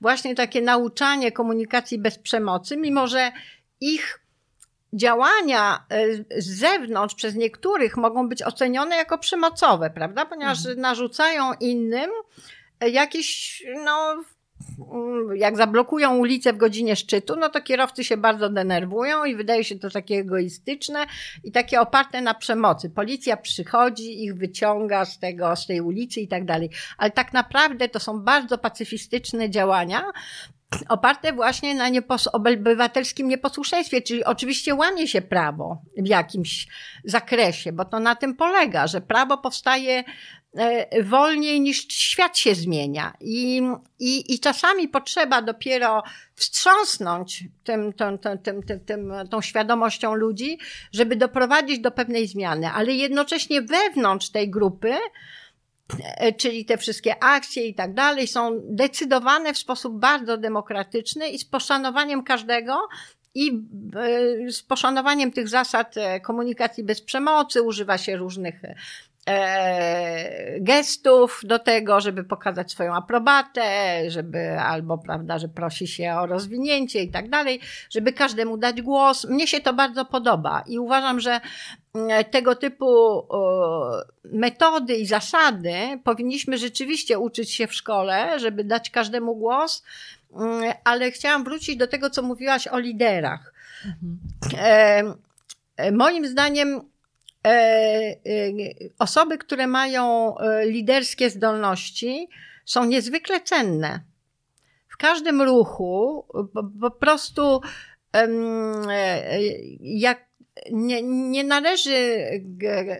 właśnie 0.00 0.34
takie 0.34 0.62
nauczanie 0.62 1.32
komunikacji 1.32 1.98
bez 1.98 2.18
przemocy, 2.18 2.76
mimo 2.76 3.06
że 3.06 3.32
ich 3.80 4.19
działania 4.92 5.84
z 6.38 6.58
zewnątrz 6.58 7.14
przez 7.14 7.34
niektórych 7.34 7.96
mogą 7.96 8.28
być 8.28 8.42
ocenione 8.42 8.96
jako 8.96 9.18
przemocowe, 9.18 9.90
prawda? 9.90 10.26
Ponieważ 10.26 10.58
mhm. 10.58 10.80
narzucają 10.80 11.52
innym 11.60 12.10
jakieś, 12.80 13.62
no, 13.84 14.24
jak 15.34 15.56
zablokują 15.56 16.16
ulicę 16.16 16.52
w 16.52 16.56
godzinie 16.56 16.96
szczytu, 16.96 17.36
no 17.36 17.48
to 17.48 17.62
kierowcy 17.62 18.04
się 18.04 18.16
bardzo 18.16 18.48
denerwują 18.48 19.24
i 19.24 19.36
wydaje 19.36 19.64
się 19.64 19.78
to 19.78 19.90
takie 19.90 20.16
egoistyczne 20.16 21.06
i 21.44 21.52
takie 21.52 21.80
oparte 21.80 22.20
na 22.20 22.34
przemocy. 22.34 22.90
Policja 22.90 23.36
przychodzi, 23.36 24.24
ich 24.24 24.34
wyciąga 24.34 25.04
z 25.04 25.18
tego, 25.18 25.56
z 25.56 25.66
tej 25.66 25.80
ulicy 25.80 26.20
i 26.20 26.28
tak 26.28 26.44
dalej. 26.44 26.70
Ale 26.98 27.10
tak 27.10 27.32
naprawdę 27.32 27.88
to 27.88 28.00
są 28.00 28.20
bardzo 28.20 28.58
pacyfistyczne 28.58 29.50
działania, 29.50 30.04
oparte 30.88 31.32
właśnie 31.32 31.74
na 31.74 31.88
niepos 31.88 32.26
obywatelskim 32.26 33.28
nieposłuszeństwie, 33.28 34.02
czyli 34.02 34.24
oczywiście 34.24 34.74
łamie 34.74 35.08
się 35.08 35.22
prawo 35.22 35.82
w 35.96 36.06
jakimś 36.06 36.66
zakresie, 37.04 37.72
bo 37.72 37.84
to 37.84 38.00
na 38.00 38.16
tym 38.16 38.36
polega, 38.36 38.86
że 38.86 39.00
prawo 39.00 39.38
powstaje 39.38 40.04
E, 40.56 41.02
wolniej 41.02 41.60
niż 41.60 41.88
świat 41.88 42.38
się 42.38 42.54
zmienia. 42.54 43.12
I, 43.20 43.62
i, 43.98 44.34
i 44.34 44.40
czasami 44.40 44.88
potrzeba 44.88 45.42
dopiero 45.42 46.02
wstrząsnąć 46.34 47.44
tym, 47.64 47.92
tym, 47.92 48.18
tym, 48.18 48.38
tym, 48.38 48.62
tym, 48.62 48.80
tym, 48.80 49.12
tą 49.30 49.40
świadomością 49.40 50.14
ludzi, 50.14 50.58
żeby 50.92 51.16
doprowadzić 51.16 51.78
do 51.78 51.90
pewnej 51.90 52.26
zmiany, 52.26 52.70
ale 52.70 52.92
jednocześnie 52.92 53.62
wewnątrz 53.62 54.30
tej 54.30 54.50
grupy, 54.50 54.94
czyli 56.38 56.64
te 56.64 56.78
wszystkie 56.78 57.22
akcje 57.22 57.66
i 57.66 57.74
tak 57.74 57.94
dalej, 57.94 58.26
są 58.26 58.60
decydowane 58.64 59.54
w 59.54 59.58
sposób 59.58 59.98
bardzo 59.98 60.36
demokratyczny 60.36 61.28
i 61.28 61.38
z 61.38 61.44
poszanowaniem 61.44 62.22
każdego 62.22 62.88
i 63.34 63.62
e, 64.46 64.52
z 64.52 64.62
poszanowaniem 64.62 65.32
tych 65.32 65.48
zasad 65.48 65.94
komunikacji 66.22 66.84
bez 66.84 67.00
przemocy, 67.02 67.62
używa 67.62 67.98
się 67.98 68.16
różnych 68.16 68.64
E, 68.64 68.74
gestów 70.60 71.40
do 71.44 71.58
tego, 71.58 72.00
żeby 72.00 72.24
pokazać 72.24 72.72
swoją 72.72 72.94
aprobatę, 72.94 74.02
żeby 74.10 74.60
albo, 74.60 74.98
prawda, 74.98 75.38
że 75.38 75.48
prosi 75.48 75.88
się 75.88 76.14
o 76.14 76.26
rozwinięcie 76.26 77.02
i 77.02 77.10
tak 77.10 77.28
dalej, 77.28 77.60
żeby 77.90 78.12
każdemu 78.12 78.56
dać 78.56 78.82
głos. 78.82 79.24
Mnie 79.24 79.46
się 79.46 79.60
to 79.60 79.72
bardzo 79.72 80.04
podoba 80.04 80.62
i 80.66 80.78
uważam, 80.78 81.20
że 81.20 81.40
mm, 81.94 82.24
tego 82.24 82.56
typu 82.56 82.86
metody 84.24 84.94
i 84.94 85.06
zasady 85.06 85.74
powinniśmy 86.04 86.58
rzeczywiście 86.58 87.18
uczyć 87.18 87.52
się 87.52 87.66
w 87.66 87.74
szkole, 87.74 88.38
żeby 88.38 88.64
dać 88.64 88.90
każdemu 88.90 89.36
głos, 89.36 89.84
mm, 90.36 90.72
ale 90.84 91.10
chciałam 91.10 91.44
wrócić 91.44 91.76
do 91.76 91.86
tego, 91.86 92.10
co 92.10 92.22
mówiłaś 92.22 92.68
o 92.68 92.78
liderach. 92.78 93.52
Mhm. 93.84 95.14
Moim 95.92 96.26
zdaniem 96.26 96.80
E, 96.80 96.82
e, 96.82 96.89
osoby, 98.98 99.38
które 99.38 99.66
mają 99.66 100.34
e, 100.38 100.66
liderskie 100.66 101.30
zdolności, 101.30 102.28
są 102.64 102.84
niezwykle 102.84 103.40
cenne. 103.40 104.00
W 104.88 104.96
każdym 104.96 105.42
ruchu 105.42 106.26
po, 106.80 106.90
prostu 106.90 107.60
jak 109.80 110.30
nie, 110.72 111.02
nie 111.02 111.44
należy 111.44 112.26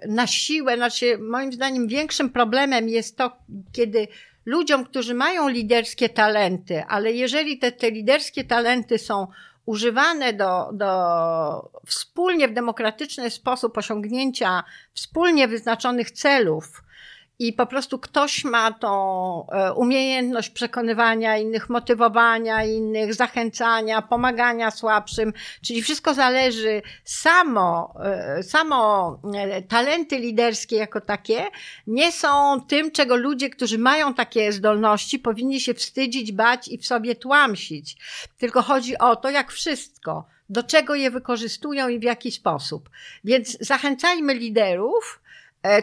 na 0.09 0.27
siłę, 0.27 0.77
znaczy 0.77 1.19
moim 1.19 1.53
zdaniem 1.53 1.89
większym 1.89 2.31
problemem 2.31 2.89
jest 2.89 3.17
to, 3.17 3.37
kiedy 3.73 4.09
ludziom, 4.47 4.85
którzy 4.85 5.15
mają 5.15 5.49
liderskie 5.49 6.09
talenty, 6.09 6.85
ale 6.89 7.13
jeżeli 7.13 7.59
te, 7.59 7.73
te 7.73 7.91
liderskie 7.91 8.45
talenty 8.45 8.99
są 8.99 9.27
używane 9.67 10.33
do, 10.33 10.71
do 10.73 11.71
wspólnie 11.87 12.49
w 12.49 12.55
demokratyczny 12.55 13.31
sposób 13.31 13.79
osiągnięcia 13.79 14.65
wspólnie 14.95 15.49
wyznaczonych 15.49 16.11
celów, 16.11 16.83
i 17.41 17.53
po 17.53 17.67
prostu 17.67 17.99
ktoś 17.99 18.45
ma 18.45 18.73
tą 18.73 19.47
e, 19.53 19.73
umiejętność 19.73 20.51
przekonywania 20.51 21.39
innych, 21.39 21.69
motywowania 21.69 22.65
innych, 22.65 23.15
zachęcania, 23.15 24.03
pomagania 24.03 24.71
słabszym, 24.71 25.33
czyli 25.63 25.83
wszystko 25.83 26.15
zależy 26.15 26.83
samo, 27.05 27.95
e, 28.05 28.43
samo 28.43 29.21
e, 29.35 29.63
talenty 29.63 30.19
liderskie 30.19 30.77
jako 30.77 31.01
takie 31.01 31.47
nie 31.87 32.13
są 32.13 32.61
tym, 32.69 32.91
czego 32.91 33.17
ludzie, 33.17 33.51
którzy 33.51 33.79
mają 33.79 34.15
takie 34.15 34.53
zdolności, 34.53 35.19
powinni 35.19 35.61
się 35.61 35.75
wstydzić, 35.75 36.33
bać 36.33 36.69
i 36.69 36.79
w 36.79 36.87
sobie 36.87 37.15
tłamsić. 37.15 37.97
Tylko 38.39 38.63
chodzi 38.63 38.99
o 38.99 39.17
to, 39.17 39.31
jak 39.31 39.53
wszystko, 39.53 40.25
do 40.49 40.63
czego 40.63 40.95
je 40.95 41.11
wykorzystują 41.11 41.89
i 41.89 41.99
w 41.99 42.03
jaki 42.03 42.33
sposób. 42.33 42.91
Więc 43.25 43.59
zachęcajmy 43.61 44.35
liderów, 44.35 45.21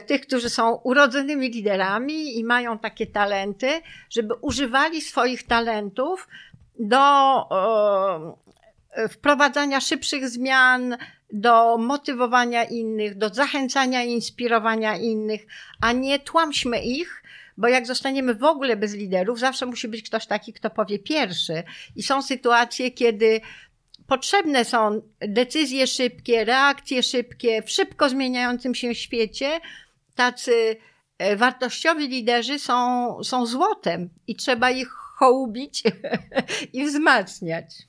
tych, 0.08 0.22
którzy 0.22 0.50
są 0.50 0.76
urodzonymi 0.76 1.50
liderami 1.50 2.38
i 2.38 2.44
mają 2.44 2.80
takie 2.80 3.08
talenty, 3.08 3.82
żeby 4.10 4.34
używali 4.34 5.02
swoich 5.02 5.44
talentów 5.44 6.28
do 6.80 6.98
e, 8.92 9.10
wprowadzania 9.10 9.82
szybszych 9.82 10.30
zmian, 10.30 10.98
do 11.34 11.78
motywowania 11.78 12.64
innych, 12.64 13.18
do 13.18 13.30
zachęcania 13.30 14.04
i 14.04 14.12
inspirowania 14.12 14.98
innych, 14.98 15.48
a 15.82 15.92
nie 15.92 16.20
tłamśmy 16.20 16.82
ich, 16.82 17.24
bo 17.58 17.68
jak 17.68 17.88
zostaniemy 17.88 18.36
w 18.36 18.44
ogóle 18.44 18.76
bez 18.76 18.94
liderów, 18.94 19.40
zawsze 19.40 19.66
musi 19.66 19.88
być 19.88 20.10
ktoś 20.10 20.26
taki, 20.26 20.54
kto 20.54 20.70
powie 20.70 21.00
pierwszy. 21.00 21.64
I 21.96 22.04
są 22.04 22.22
sytuacje, 22.22 22.92
kiedy 22.92 23.42
potrzebne 24.08 24.66
są 24.66 25.02
decyzje 25.20 25.88
szybkie, 25.88 26.46
reakcje 26.46 27.04
szybkie 27.04 27.62
w 27.62 27.72
szybko 27.72 28.10
zmieniającym 28.10 28.76
się 28.76 28.96
świecie. 28.96 29.60
Tacy 30.16 30.78
e, 31.18 31.36
wartościowi 31.36 32.08
liderzy 32.08 32.60
są, 32.60 33.18
są 33.24 33.46
złotem 33.46 34.10
i 34.28 34.36
trzeba 34.36 34.72
ich 34.72 35.07
hołubić 35.18 35.84
i 36.74 36.86
wzmacniać. 36.86 37.88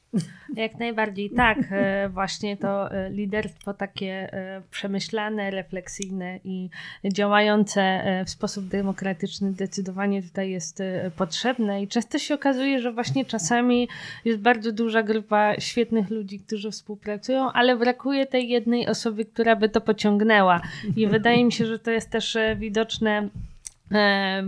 Jak 0.57 0.79
najbardziej 0.79 1.31
tak. 1.31 1.59
E, 1.71 2.09
właśnie 2.09 2.57
to 2.57 2.93
e, 2.93 3.11
liderstwo 3.11 3.75
takie 3.75 4.33
e, 4.33 4.63
przemyślane, 4.71 5.51
refleksyjne 5.51 6.41
i 6.45 6.71
działające 7.13 8.03
w 8.27 8.31
sposób 8.31 8.69
demokratyczny 8.69 9.53
zdecydowanie 9.53 10.23
tutaj 10.23 10.51
jest 10.51 10.83
potrzebne 11.17 11.83
i 11.83 11.89
często 11.89 12.19
się 12.19 12.35
okazuje, 12.35 12.81
że 12.81 12.93
właśnie 12.93 13.25
czasami 13.25 13.89
jest 14.25 14.41
bardzo 14.41 14.73
duża 14.73 15.03
grupa 15.03 15.61
świetnych 15.61 16.11
ludzi, 16.11 16.41
którzy 16.41 16.71
współpracują, 16.71 17.53
ale 17.53 17.77
brakuje 17.77 18.27
tej 18.27 18.49
jednej 18.49 18.89
osoby, 18.89 19.25
która 19.25 19.57
by 19.57 19.69
to 19.69 19.81
pociągnęła. 19.81 20.61
I 20.97 21.07
wydaje 21.07 21.45
mi 21.45 21.53
się, 21.53 21.67
że 21.67 21.79
to 21.79 21.91
jest 21.91 22.11
też 22.11 22.39
widoczne 22.57 23.29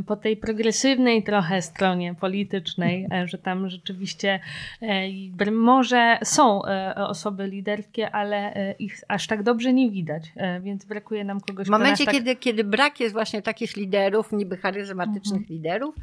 po 0.06 0.16
tej 0.16 0.36
progresywnej 0.36 1.22
trochę 1.22 1.62
stronie 1.62 2.14
politycznej, 2.14 3.06
e, 3.12 3.28
że 3.28 3.38
tam 3.38 3.68
rzeczywiście 3.68 4.40
e, 4.82 5.50
może 5.52 6.18
są 6.24 6.64
e, 6.64 6.94
osoby 6.94 7.46
liderskie, 7.46 8.10
ale 8.10 8.54
ich 8.78 9.00
aż 9.08 9.26
tak 9.26 9.42
dobrze 9.42 9.72
nie 9.72 9.90
widać, 9.90 10.32
więc 10.60 10.84
brakuje 10.84 11.24
nam 11.24 11.40
kogoś. 11.40 11.66
W 11.66 11.70
momencie, 11.70 12.04
tak... 12.04 12.14
kiedy, 12.14 12.36
kiedy 12.36 12.64
brak 12.64 13.00
jest 13.00 13.12
właśnie 13.12 13.42
takich 13.42 13.76
liderów, 13.76 14.32
niby 14.32 14.56
charyzmatycznych 14.56 15.40
mhm. 15.40 15.56
liderów, 15.56 15.94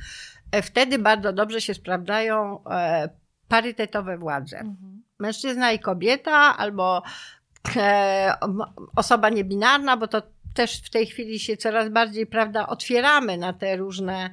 wtedy 0.64 1.00
bardzo 1.00 1.34
dobrze 1.34 1.62
się 1.62 1.74
sprawdzają 1.74 2.60
parytetowe 3.48 4.18
władze. 4.18 4.60
Mhm. 4.60 5.04
Mężczyzna 5.20 5.72
i 5.72 5.80
kobieta, 5.80 6.58
albo 6.58 7.04
osoba 8.96 9.30
niebinarna, 9.30 9.98
bo 9.98 10.08
to 10.08 10.22
też 10.58 10.82
w 10.82 10.90
tej 10.90 11.06
chwili 11.06 11.40
się 11.40 11.58
coraz 11.58 11.90
bardziej, 11.90 12.26
prawda, 12.26 12.68
otwieramy 12.68 13.38
na 13.38 13.54
te 13.54 13.76
różne 13.76 14.30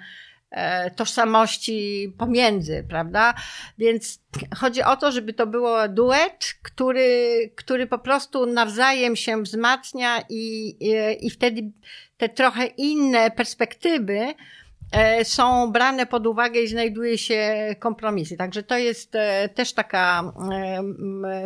e, 0.51 0.91
tożsamości 0.91 2.13
pomiędzy, 2.19 2.87
prawda? 2.89 3.35
Więc 3.79 4.21
chodzi 4.57 4.83
o 4.83 4.97
to, 4.97 5.13
żeby 5.13 5.33
to 5.33 5.47
było 5.47 5.89
duet, 5.89 6.55
który, 6.63 7.53
który 7.55 7.87
po 7.87 7.99
prostu 7.99 8.47
nawzajem 8.47 9.17
się 9.17 9.43
wzmacnia 9.43 10.25
i, 10.29 10.77
i, 10.81 11.27
i 11.27 11.31
wtedy 11.31 11.63
te 12.17 12.29
trochę 12.29 12.67
inne 12.67 13.31
perspektywy 13.31 14.19
E, 14.19 14.35
są 15.25 15.73
brane 15.73 16.07
pod 16.07 16.27
uwagę 16.27 16.61
i 16.61 16.69
znajduje 16.69 17.19
się 17.19 17.55
kompromisy. 17.79 18.37
Także 18.37 18.63
to 18.63 18.79
jest 18.79 19.15
e, 19.15 19.49
też 19.49 19.73
taka 19.73 20.33
e, 20.53 20.83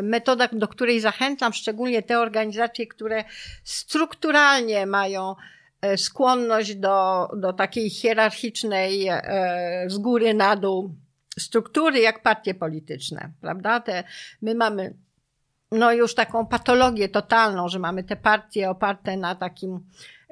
metoda, 0.03 0.49
do 0.53 0.68
której 0.68 1.01
zachęcam, 1.01 1.53
szczególnie 1.53 2.03
te 2.03 2.18
organizacje, 2.18 2.86
które 2.86 3.24
strukturalnie 3.64 4.86
mają 4.86 5.34
skłonność 5.97 6.74
do, 6.74 7.28
do 7.36 7.53
takiej 7.53 7.91
hierarchicznej 7.91 9.09
z 9.86 9.99
góry 9.99 10.34
na 10.34 10.57
dół 10.57 10.95
struktury, 11.39 12.01
jak 12.01 12.22
partie 12.22 12.55
polityczne, 12.55 13.30
prawda? 13.41 13.80
Te, 13.80 14.05
my 14.43 14.55
mamy 14.55 14.95
no 15.72 15.93
już 15.93 16.14
taką 16.14 16.47
patologię 16.47 17.09
totalną, 17.09 17.68
że 17.68 17.78
mamy 17.78 18.05
te 18.05 18.16
partie 18.16 18.70
oparte 18.70 19.16
na 19.16 19.34
takim 19.34 19.80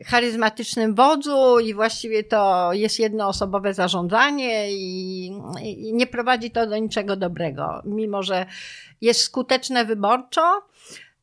charyzmatycznym 0.05 0.94
wodzu 0.94 1.59
i 1.59 1.74
właściwie 1.74 2.24
to 2.24 2.72
jest 2.72 2.99
jednoosobowe 2.99 3.74
zarządzanie 3.74 4.72
i, 4.72 5.26
i 5.62 5.92
nie 5.92 6.07
prowadzi 6.07 6.51
to 6.51 6.66
do 6.66 6.78
niczego 6.78 7.16
dobrego. 7.16 7.82
Mimo, 7.84 8.22
że 8.22 8.47
jest 9.01 9.20
skuteczne 9.20 9.84
wyborczo, 9.84 10.62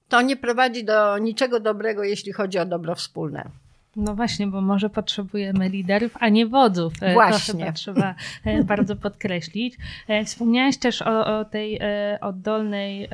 to 0.09 0.21
nie 0.21 0.37
prowadzi 0.37 0.83
do 0.83 1.17
niczego 1.17 1.59
dobrego, 1.59 2.03
jeśli 2.03 2.33
chodzi 2.33 2.59
o 2.59 2.65
dobro 2.65 2.95
wspólne. 2.95 3.49
No 3.95 4.15
właśnie, 4.15 4.47
bo 4.47 4.61
może 4.61 4.89
potrzebujemy 4.89 5.69
liderów, 5.69 6.17
a 6.19 6.29
nie 6.29 6.45
wodzów. 6.45 6.93
E, 7.01 7.13
właśnie. 7.13 7.53
To 7.53 7.59
chyba 7.59 7.71
trzeba 7.71 8.15
e, 8.45 8.63
bardzo 8.63 8.95
podkreślić. 8.95 9.77
E, 10.07 10.25
wspomniałaś 10.25 10.77
też 10.77 11.01
o, 11.01 11.39
o 11.39 11.45
tej 11.45 11.79
oddolnej 12.21 13.09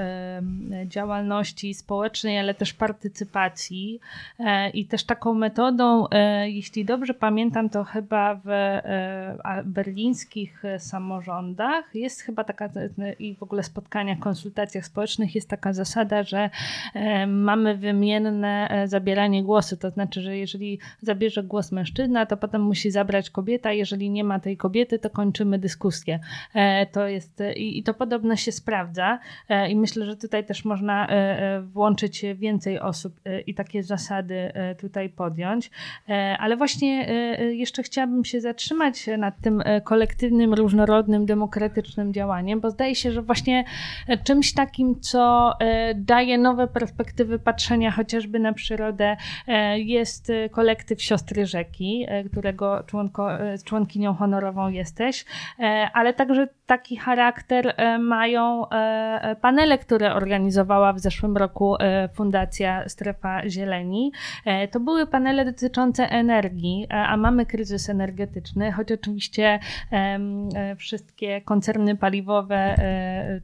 działalności 0.86 1.74
społecznej, 1.74 2.40
ale 2.40 2.54
też 2.54 2.74
partycypacji. 2.74 4.00
I 4.74 4.86
też 4.86 5.04
taką 5.04 5.34
metodą, 5.34 6.06
jeśli 6.44 6.86
dobrze 6.86 7.14
pamiętam, 7.14 7.70
to 7.70 7.84
chyba 7.84 8.40
w 8.46 8.50
berlińskich 9.66 10.64
samorządach 10.78 11.96
jest 11.96 12.22
chyba 12.22 12.44
taka, 12.44 12.70
i 13.20 13.36
w 13.36 13.44
ogóle 13.44 13.64
spotkaniach, 13.64 14.20
konsultacjach 14.20 14.86
społecznych 14.86 15.36
jest 15.36 15.50
taka 15.50 15.74
zasada, 15.74 16.24
że 16.24 16.50
mamy 17.28 17.78
wymienne 17.78 18.84
zabieranie 18.86 19.44
głosu. 19.44 19.78
To 19.78 19.90
znaczy, 19.90 20.22
że 20.22 20.38
jeżeli 20.38 20.69
zabierze 21.02 21.44
głos 21.44 21.72
mężczyzna, 21.72 22.26
to 22.26 22.38
potem 22.38 22.62
musi 22.62 22.92
zabrać 22.92 23.30
kobieta. 23.30 23.72
Jeżeli 23.72 24.10
nie 24.10 24.24
ma 24.24 24.40
tej 24.40 24.58
kobiety, 24.58 25.00
to 25.00 25.10
kończymy 25.10 25.60
dyskusję. 25.60 26.20
E, 26.54 26.86
to 26.86 27.08
jest 27.08 27.44
i, 27.56 27.84
to 27.84 27.94
podobno 27.94 28.36
się 28.36 28.52
sprawdza 28.52 29.20
e, 29.50 29.70
i 29.70 29.76
myślę, 29.76 30.06
że 30.06 30.18
tutaj 30.18 30.46
też 30.46 30.66
można 30.66 31.08
e, 31.08 31.62
włączyć 31.62 32.26
więcej 32.36 32.80
osób 32.80 33.14
i 33.48 33.54
takie 33.54 33.84
zasady 33.84 34.52
tutaj 34.80 35.10
podjąć. 35.10 35.72
Ale 36.40 36.58
właśnie 36.58 37.04
jeszcze 37.52 37.84
chciałabym 37.84 38.26
się 38.26 38.42
zatrzymać 38.42 39.10
nad 39.18 39.42
tym 39.42 39.64
kolektywnym, 39.84 40.54
różnorodnym, 40.54 41.26
demokratycznym 41.26 42.14
działaniem, 42.14 42.60
bo 42.60 42.70
zdaje 42.70 42.96
się, 42.96 43.12
że 43.12 43.22
właśnie 43.22 43.64
czymś 44.24 44.54
takim, 44.54 45.00
co 45.02 45.54
daje 45.96 46.38
nowe 46.38 46.68
perspektywy 46.68 47.40
patrzenia 47.40 47.92
chociażby 47.92 48.40
na 48.40 48.54
przyrodę, 48.54 49.18
jest 49.76 50.32
kolektyw 50.60 51.02
Siostry 51.02 51.46
Rzeki, 51.46 52.06
e, 52.08 52.24
którego 52.24 52.84
członko, 52.84 53.34
e, 53.34 53.58
członkinią 53.58 54.14
honorową 54.14 54.70
jesteś, 54.70 55.26
e, 55.60 55.90
ale 55.94 56.14
także 56.14 56.48
taki 56.70 56.98
charakter 56.98 57.76
mają 58.00 58.66
panele, 59.42 59.78
które 59.78 60.14
organizowała 60.14 60.94
w 60.94 61.00
zeszłym 61.00 61.38
roku 61.38 61.76
Fundacja 62.14 62.90
Strefa 62.90 63.50
Zieleni. 63.50 64.12
To 64.72 64.80
były 64.80 65.08
panele 65.08 65.46
dotyczące 65.46 66.10
energii, 66.10 66.88
a 66.90 67.18
mamy 67.18 67.46
kryzys 67.46 67.90
energetyczny, 67.90 68.72
choć 68.72 68.92
oczywiście 68.92 69.60
wszystkie 70.78 71.42
koncerny 71.42 71.96
paliwowe 71.96 72.76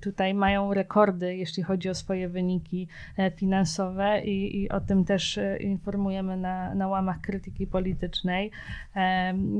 tutaj 0.01 0.34
mają 0.34 0.73
rekordy, 0.73 1.36
jeśli 1.36 1.63
chodzi 1.63 1.89
o 1.89 1.95
swoje 1.95 2.30
wyniki 2.30 2.88
finansowe 3.36 4.21
i, 4.21 4.61
i 4.61 4.69
o 4.69 4.80
tym 4.82 5.05
też 5.05 5.39
informujemy 5.59 6.38
na, 6.38 6.76
na 6.76 6.88
łamach 6.88 7.21
krytyki 7.21 7.67
politycznej. 7.67 8.51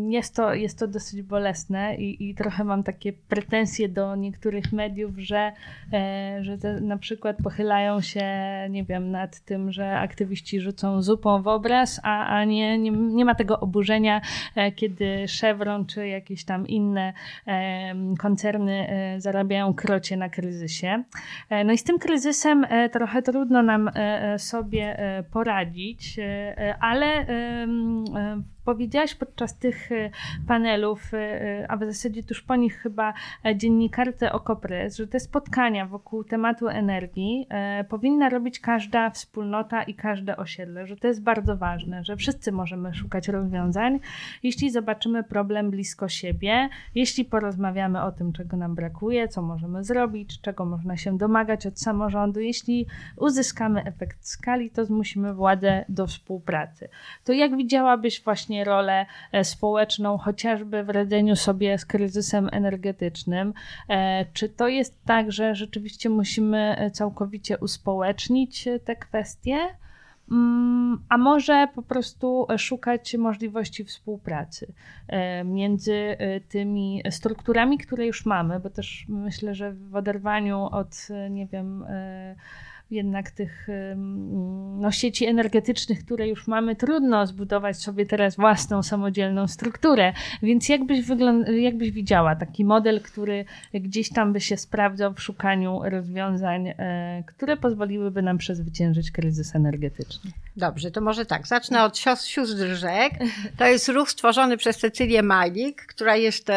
Jest 0.10 0.36
to, 0.36 0.54
jest 0.54 0.80
to 0.80 0.88
dosyć 0.88 1.22
bolesne 1.22 1.96
i, 1.96 2.30
i 2.30 2.36
trochę 2.36 2.64
mam 2.64 2.84
takie 2.84 3.14
pretensje 3.14 3.55
do 3.90 4.16
niektórych 4.16 4.72
mediów, 4.74 5.18
że, 5.18 5.52
e, 5.94 6.38
że 6.42 6.58
te, 6.58 6.82
na 6.82 6.98
przykład 6.98 7.38
pochylają 7.44 8.02
się, 8.02 8.26
nie 8.70 8.84
wiem, 8.84 9.12
nad 9.12 9.40
tym, 9.40 9.72
że 9.72 10.00
aktywiści 10.00 10.60
rzucą 10.60 11.02
zupą 11.02 11.42
w 11.42 11.48
obraz, 11.48 12.00
a, 12.04 12.26
a 12.26 12.44
nie, 12.44 12.78
nie, 12.78 12.92
nie 12.92 13.26
ma 13.26 13.36
tego 13.36 13.60
oburzenia, 13.60 14.22
e, 14.56 14.72
kiedy 14.72 15.26
Chevron 15.42 15.86
czy 15.86 16.08
jakieś 16.08 16.46
tam 16.46 16.68
inne 16.68 17.14
koncerny 18.20 18.90
e, 18.90 19.22
zarabiają 19.22 19.74
krocie 19.74 20.18
na 20.18 20.30
kryzysie. 20.30 21.04
No 21.66 21.74
i 21.74 21.78
z 21.78 21.84
tym 21.84 22.00
kryzysem 22.00 22.66
trochę 22.92 23.22
trudno 23.22 23.64
nam 23.64 23.92
sobie 24.38 24.98
poradzić, 25.32 26.20
ale 26.80 27.26
Powiedziałaś 28.66 29.16
podczas 29.16 29.58
tych 29.58 29.92
e, 29.92 30.10
panelów, 30.48 31.14
e, 31.14 31.18
e, 31.18 31.72
a 31.72 31.78
w 31.78 31.80
zasadzie 31.80 32.24
tuż 32.24 32.42
po 32.42 32.56
nich 32.56 32.76
chyba 32.78 33.14
dziennikarce 33.56 34.32
Okopres, 34.32 34.98
że 34.98 35.08
te 35.08 35.20
spotkania 35.20 35.86
wokół 35.86 36.24
tematu 36.24 36.68
energii 36.68 37.48
powinna 37.90 38.30
robić 38.30 38.60
każda 38.60 39.10
wspólnota 39.10 39.84
i 39.84 39.94
każde 39.94 40.38
osiedle, 40.38 40.88
że 40.88 40.98
to 40.98 41.08
jest 41.08 41.24
bardzo 41.24 41.58
ważne, 41.58 42.04
że 42.04 42.18
wszyscy 42.18 42.52
możemy 42.52 42.94
szukać 42.94 43.28
rozwiązań, 43.28 44.00
jeśli 44.44 44.72
zobaczymy 44.72 45.24
problem 45.24 45.72
blisko 45.72 46.10
siebie, 46.10 46.70
jeśli 46.96 47.26
porozmawiamy 47.26 48.04
o 48.04 48.12
tym, 48.12 48.34
czego 48.34 48.58
nam 48.58 48.76
brakuje, 48.76 49.28
co 49.28 49.42
możemy 49.42 49.84
zrobić, 49.84 50.42
czego 50.42 50.66
można 50.66 50.98
się 50.98 51.18
domagać 51.18 51.68
od 51.68 51.80
samorządu, 51.80 52.40
jeśli 52.40 52.86
uzyskamy 53.18 53.84
efekt 53.84 54.28
skali, 54.28 54.72
to 54.72 54.86
zmusimy 54.86 55.34
władzę 55.34 55.86
do 55.90 56.08
współpracy. 56.08 56.90
To 57.24 57.34
jak 57.34 57.58
widziałabyś 57.58 58.24
właśnie 58.24 58.55
właśnie 58.56 58.64
rolę 58.64 59.06
e, 59.32 59.44
społeczną, 59.44 60.18
chociażby 60.18 60.84
w 60.84 60.90
radzeniu 60.90 61.36
sobie 61.36 61.78
z 61.78 61.86
kryzysem 61.86 62.50
energetycznym. 62.52 63.54
E, 63.90 64.26
czy 64.34 64.50
to 64.50 64.68
jest 64.68 65.06
tak, 65.06 65.32
że 65.32 65.56
rzeczywiście 65.56 66.10
musimy 66.10 66.76
e, 66.78 66.92
całkowicie 66.92 67.58
uspołecznić 67.58 68.68
te 68.86 68.96
kwestie? 68.96 69.58
Mm, 70.32 71.04
a 71.10 71.18
może 71.18 71.68
po 71.76 71.82
prostu 71.82 72.48
szukać 72.58 73.16
możliwości 73.16 73.84
współpracy 73.84 74.74
między 75.46 76.18
tymi 76.50 77.04
strukturami, 77.10 77.78
które 77.78 78.06
już 78.06 78.26
mamy, 78.26 78.60
bo 78.60 78.70
też 78.70 79.06
myślę, 79.10 79.56
że 79.56 79.74
w 79.74 79.96
oderwaniu 79.96 80.70
od, 80.72 81.08
nie 81.30 81.48
wiem, 81.48 81.86
jednak 82.92 83.32
tych 83.32 83.68
no, 84.78 84.92
sieci 84.92 85.26
energetycznych, 85.26 86.06
które 86.06 86.28
już 86.28 86.48
mamy, 86.48 86.76
trudno 86.76 87.28
zbudować 87.28 87.78
sobie 87.78 88.06
teraz 88.06 88.36
własną 88.36 88.84
samodzielną 88.84 89.48
strukturę. 89.48 90.14
Więc 90.44 90.70
jakbyś, 90.70 91.06
wygląd- 91.06 91.50
jakbyś 91.50 91.92
widziała 91.92 92.36
taki 92.36 92.66
model, 92.66 93.02
który 93.02 93.46
gdzieś 93.74 94.10
tam 94.10 94.34
by 94.34 94.42
się 94.42 94.58
sprawdzał 94.58 95.14
w 95.14 95.22
szukaniu 95.22 95.82
rozwiązań, 95.84 96.68
e, 96.68 97.24
które 97.28 97.58
pozwoliłyby 97.58 98.22
nam 98.22 98.38
przezwyciężyć 98.38 99.12
kryzys 99.12 99.56
energetyczny? 99.56 100.32
Dobrze, 100.58 100.92
to 100.92 101.02
może 101.02 101.26
tak. 101.26 101.48
Zacznę 101.48 101.84
od 101.84 101.98
sióstr 101.98 102.66
rzek. 102.74 103.12
To 103.58 103.66
jest 103.66 103.90
ruch 103.90 104.10
stworzony 104.10 104.58
przez 104.58 104.78
Cecylię 104.78 105.24
Majlik, 105.24 105.86
która 105.86 106.16
jest 106.16 106.50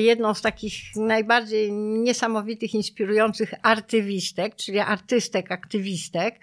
jedną 0.00 0.34
z 0.34 0.42
takich 0.42 0.74
najbardziej 0.96 1.72
niesamowitych, 1.72 2.74
inspirujących 2.74 3.54
artywistek, 3.62 4.56
czyli 4.56 4.78
artystek, 4.78 5.52
aktywistek, 5.52 6.34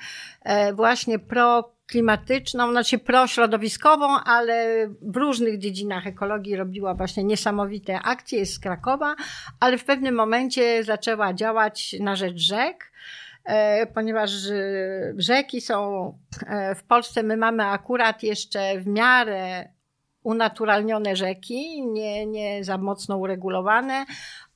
e, 0.41 0.73
właśnie 0.73 1.19
pro 1.19 1.75
klimatyczną, 1.87 2.71
znaczy 2.71 2.97
prośrodowiskową, 2.97 4.19
ale 4.25 4.87
w 5.01 5.17
różnych 5.17 5.57
dziedzinach 5.57 6.07
ekologii 6.07 6.55
robiła 6.55 6.93
właśnie 6.93 7.23
niesamowite 7.23 7.99
akcje, 7.99 8.39
jest 8.39 8.53
z 8.53 8.59
Krakowa, 8.59 9.15
ale 9.59 9.77
w 9.77 9.85
pewnym 9.85 10.15
momencie 10.15 10.83
zaczęła 10.83 11.33
działać 11.33 11.95
na 11.99 12.15
rzecz 12.15 12.37
rzek, 12.37 12.91
e, 13.45 13.85
ponieważ 13.85 14.31
rzeki 15.17 15.61
są 15.61 16.07
e, 16.47 16.75
w 16.75 16.83
Polsce, 16.83 17.23
my 17.23 17.37
mamy 17.37 17.65
akurat 17.65 18.23
jeszcze 18.23 18.79
w 18.79 18.87
miarę 18.87 19.69
unaturalnione 20.23 21.15
rzeki, 21.15 21.87
nie, 21.87 22.25
nie 22.25 22.63
za 22.63 22.77
mocno 22.77 23.17
uregulowane, 23.17 24.05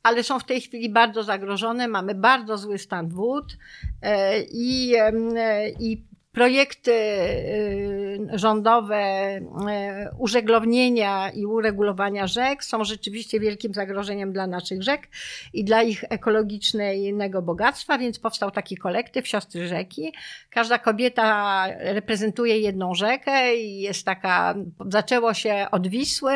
ale 0.03 0.23
są 0.23 0.39
w 0.39 0.43
tej 0.43 0.61
chwili 0.61 0.89
bardzo 0.89 1.23
zagrożone. 1.23 1.87
Mamy 1.87 2.15
bardzo 2.15 2.57
zły 2.57 2.77
stan 2.77 3.09
wód 3.09 3.57
e, 4.01 4.41
i, 4.41 4.93
i 5.79 6.03
projekty 6.35 6.91
y, 6.91 8.27
rządowe 8.33 9.37
y, 9.37 9.41
użeglownienia 10.19 11.29
i 11.29 11.45
uregulowania 11.45 12.27
rzek 12.27 12.63
są 12.63 12.83
rzeczywiście 12.83 13.39
wielkim 13.39 13.73
zagrożeniem 13.73 14.33
dla 14.33 14.47
naszych 14.47 14.83
rzek 14.83 15.07
i 15.53 15.63
dla 15.63 15.83
ich 15.83 16.03
ekologicznego 16.09 17.41
bogactwa, 17.41 17.97
więc 17.97 18.19
powstał 18.19 18.51
taki 18.51 18.77
kolektyw 18.77 19.27
Siostry 19.27 19.67
Rzeki. 19.67 20.13
Każda 20.49 20.79
kobieta 20.79 21.65
reprezentuje 21.79 22.59
jedną 22.59 22.93
rzekę 22.93 23.55
i 23.55 23.81
jest 23.81 24.05
taka, 24.05 24.55
zaczęło 24.89 25.33
się 25.33 25.67
od 25.71 25.87
Wisły, 25.87 26.33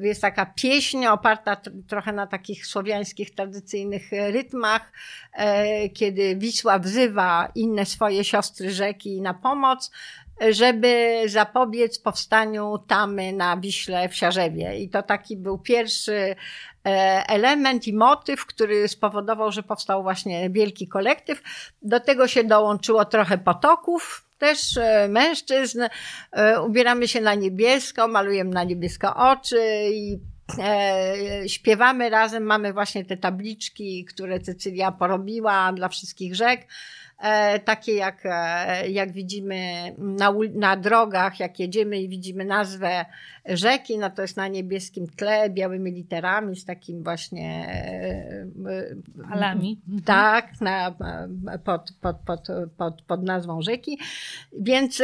jest 0.00 0.20
taka 0.20 0.46
pieśń 0.46 1.06
oparta 1.06 1.56
trochę 1.88 2.12
na 2.12 2.26
takich 2.26 2.66
słowiańskich, 2.66 3.34
tradycyjnych 3.34 4.10
rytmach, 4.12 4.92
e, 5.32 5.88
kiedy 5.88 6.36
Wisła 6.36 6.78
wzywa 6.78 7.48
inne 7.54 7.86
swoje 7.86 8.24
siostry 8.24 8.70
rzeki 8.70 9.20
na 9.20 9.34
pomoc. 9.34 9.90
żeby 10.50 11.22
zapobiec 11.26 11.98
powstaniu 11.98 12.78
tamy 12.78 13.32
na 13.32 13.56
Wiśle 13.56 14.08
w 14.08 14.16
Siarzewie. 14.16 14.78
I 14.78 14.88
to 14.88 15.02
taki 15.02 15.36
był 15.36 15.58
pierwszy 15.58 16.36
e, 16.84 17.24
element 17.28 17.88
i 17.88 17.92
motyw, 17.92 18.46
który 18.46 18.88
spowodował, 18.88 19.52
że 19.52 19.62
powstał 19.62 20.02
właśnie 20.02 20.50
wielki 20.50 20.88
kolektyw. 20.88 21.42
Do 21.82 22.00
tego 22.00 22.28
się 22.28 22.44
dołączyło 22.44 23.04
trochę 23.04 23.38
potoków, 23.38 24.24
też 24.38 24.76
e, 24.76 25.08
mężczyzn. 25.08 25.82
E, 26.32 26.60
ubieramy 26.62 27.08
się 27.08 27.20
na 27.20 27.34
niebiesko, 27.34 28.08
malujemy 28.08 28.50
na 28.50 28.64
niebiesko 28.64 29.16
oczy 29.16 29.90
i 29.92 30.18
śpiewamy 31.46 32.10
razem. 32.10 32.42
Mamy 32.42 32.72
właśnie 32.72 33.04
te 33.04 33.16
tabliczki, 33.16 34.04
które 34.04 34.40
Cecylia 34.40 34.92
porobiła 34.92 35.72
dla 35.72 35.88
wszystkich 35.88 36.34
rzek. 36.34 36.66
E, 37.24 37.58
takie 37.58 37.94
jak, 37.94 38.20
e, 38.24 38.90
jak 38.90 39.12
widzimy 39.12 39.94
na, 39.98 40.32
na 40.54 40.76
drogach, 40.76 41.40
jak 41.40 41.60
jedziemy 41.60 42.00
i 42.00 42.08
widzimy 42.08 42.44
nazwę 42.44 43.04
rzeki, 43.46 43.98
no 43.98 44.10
to 44.10 44.22
jest 44.22 44.36
na 44.36 44.48
niebieskim 44.48 45.06
tle, 45.06 45.50
białymi 45.50 45.92
literami, 45.92 46.56
z 46.56 46.64
takim 46.64 47.02
właśnie 47.02 47.66
e, 47.68 49.28
falami. 49.28 49.80
Tak, 50.04 50.60
na, 50.60 50.94
pod, 51.64 51.92
pod, 52.00 52.16
pod, 52.26 52.48
pod, 52.76 53.02
pod 53.02 53.22
nazwą 53.22 53.62
rzeki. 53.62 53.98
Więc 54.60 55.02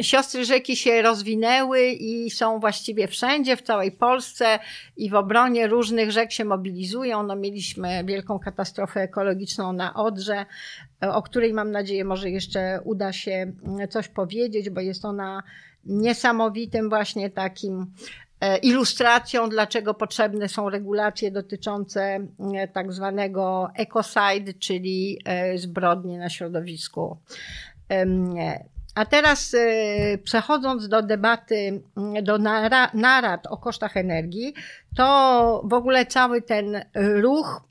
siostry 0.00 0.44
rzeki 0.44 0.76
się 0.76 1.02
rozwinęły 1.02 1.86
i 1.86 2.30
są 2.30 2.60
właściwie 2.60 3.08
wszędzie, 3.08 3.56
w 3.56 3.62
całej 3.62 3.92
Polsce 3.92 4.58
i 4.96 5.10
w 5.10 5.14
obronie 5.14 5.66
różnych 5.66 6.12
rzek 6.12 6.32
się 6.32 6.44
mobilizują. 6.44 7.22
No, 7.22 7.36
mieliśmy 7.36 8.04
wielką 8.04 8.38
katastrofę 8.38 9.00
ekologiczną 9.00 9.72
na 9.72 9.94
Odrze, 9.94 10.46
o 11.00 11.22
której 11.22 11.52
mam 11.52 11.70
nadzieję 11.70 12.04
może 12.04 12.30
jeszcze 12.30 12.80
uda 12.84 13.12
się 13.12 13.52
mm, 13.66 13.88
coś 13.88 14.08
powiedzieć, 14.08 14.70
bo 14.70 14.80
jest 14.80 15.04
ona 15.04 15.42
niesamowitym 15.84 16.88
właśnie 16.88 17.30
takim 17.30 17.86
e, 18.40 18.58
ilustracją, 18.58 19.48
dlaczego 19.48 19.94
potrzebne 19.94 20.48
są 20.48 20.70
regulacje 20.70 21.30
dotyczące 21.30 22.02
mm, 22.02 22.28
tak 22.72 22.92
zwanego 22.92 23.70
ecocide, 23.74 24.54
czyli 24.58 25.18
e, 25.24 25.58
zbrodni 25.58 26.18
na 26.18 26.30
środowisku. 26.30 27.16
A 28.94 29.06
teraz 29.06 29.54
e, 29.54 29.58
przechodząc 30.18 30.88
do 30.88 31.02
debaty, 31.02 31.82
mm, 31.96 32.24
do 32.24 32.38
narad 32.94 33.46
o 33.46 33.56
kosztach 33.56 33.96
energii, 33.96 34.54
to 34.96 35.62
w 35.64 35.72
ogóle 35.72 36.06
cały 36.06 36.42
ten 36.42 36.84
ruch 36.94 37.66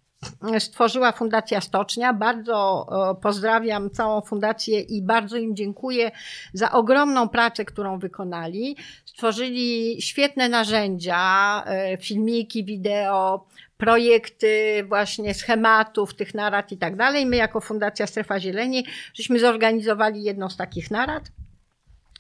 stworzyła 0.60 1.12
Fundacja 1.12 1.62
Stocznia. 1.62 2.14
Bardzo 2.14 2.88
pozdrawiam 3.22 3.90
całą 3.90 4.22
fundację 4.22 4.82
i 4.82 5.02
bardzo 5.02 5.38
im 5.38 5.56
dziękuję 5.56 6.12
za 6.54 6.72
ogromną 6.72 7.30
pracę, 7.30 7.66
którą 7.66 8.00
wykonali. 8.00 8.78
Stworzyli 9.06 10.02
świetne 10.02 10.50
narzędzia, 10.50 11.64
e, 11.66 11.98
filmiki, 11.98 12.64
wideo, 12.64 13.46
projekty 13.78 14.84
właśnie 14.88 15.34
schematów 15.34 16.14
tych 16.14 16.34
narad 16.34 16.72
i 16.72 16.78
tak 16.78 16.96
dalej. 16.96 17.26
My 17.26 17.36
jako 17.36 17.62
Fundacja 17.62 18.08
Strefa 18.08 18.40
Zieleni 18.40 18.86
żeśmy 19.14 19.40
zorganizowali 19.40 20.24
jedną 20.24 20.50
z 20.50 20.58
takich 20.58 20.92
narad 20.92 21.24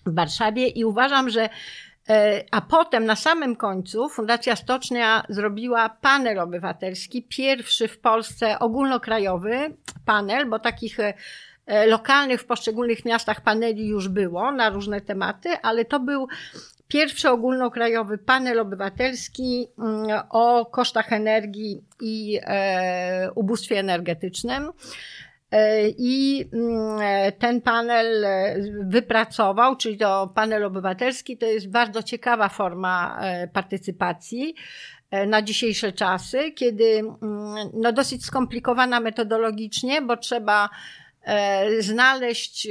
w 0.05 0.15
Warszawie 0.15 0.67
i 0.67 0.85
uważam, 0.85 1.29
że 1.29 1.49
E, 1.49 1.49
a 2.51 2.61
potem 2.61 3.05
na 3.05 3.15
samym 3.15 3.55
końcu 3.55 4.09
Fundacja 4.09 4.55
Stocznia 4.55 5.23
zrobiła 5.29 5.89
panel 5.89 6.39
obywatelski, 6.39 7.23
pierwszy 7.23 7.87
w 7.87 7.99
Polsce 7.99 8.59
ogólnokrajowy 8.59 9.75
panel, 10.05 10.49
bo 10.49 10.59
takich 10.59 10.99
e, 10.99 11.13
e, 11.65 11.87
lokalnych 11.87 12.41
w 12.41 12.45
poszczególnych 12.45 13.05
miastach 13.05 13.41
paneli 13.41 13.87
już 13.87 14.09
było 14.09 14.51
na 14.51 14.69
różne 14.69 15.01
tematy, 15.01 15.49
ale 15.61 15.85
to 15.85 15.99
był 15.99 16.27
pierwszy 16.87 17.29
ogólnokrajowy 17.29 18.17
panel 18.17 18.59
obywatelski 18.59 19.67
mm, 19.79 20.21
o 20.29 20.65
kosztach 20.65 21.13
energii 21.13 21.83
i 22.01 22.39
ubóstwie 23.35 23.79
energetycznym. 23.79 24.71
E, 25.55 25.89
I 25.97 26.49
mm, 26.53 26.99
e, 27.01 27.31
ten 27.31 27.61
panel 27.61 28.25
e, 28.25 28.55
wypracował, 28.83 29.75
czyli 29.75 29.97
to 29.97 30.31
panel 30.35 30.63
obywatelski, 30.63 31.37
to 31.37 31.45
jest 31.45 31.69
bardzo 31.69 32.03
ciekawa 32.03 32.49
forma 32.49 33.21
partycypacji 33.53 34.55
na 35.27 35.41
dzisiejsze 35.41 35.91
czasy, 35.91 36.51
kiedy 36.51 36.85
mm, 36.85 37.21
no 37.73 37.91
dosyć 37.91 38.25
skomplikowana 38.25 38.99
metodologicznie, 38.99 40.01
bo 40.01 40.17
trzeba 40.17 40.69
znaleźć 41.79 42.67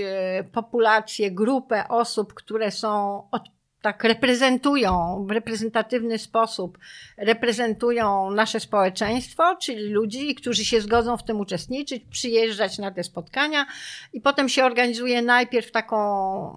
populację, 0.53 1.30
grupę 1.30 1.85
osób, 1.89 2.35
które 2.35 2.70
są 2.70 3.22
od 3.30 3.43
tak 3.85 4.05
reprezentują 4.05 5.24
w 5.28 5.30
reprezentatywny 5.30 6.18
sposób, 6.18 6.78
reprezentują 7.16 8.30
nasze 8.30 8.61
społeczeństwo, 8.61 9.57
czyli 9.57 9.89
ludzi, 9.89 10.35
którzy 10.35 10.64
się 10.64 10.80
zgodzą 10.80 11.16
w 11.16 11.24
tym 11.24 11.41
uczestniczyć, 11.41 12.05
przyjeżdżać 12.11 12.78
na 12.78 12.91
te 12.91 13.05
spotkania 13.05 13.66
i 14.12 14.20
potem 14.20 14.49
się 14.49 14.64
organizuje 14.64 15.22
najpierw 15.22 15.70
taką 15.70 15.97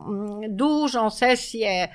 mm, 0.07 0.55
dużą 0.55 1.09
sesję 1.09 1.87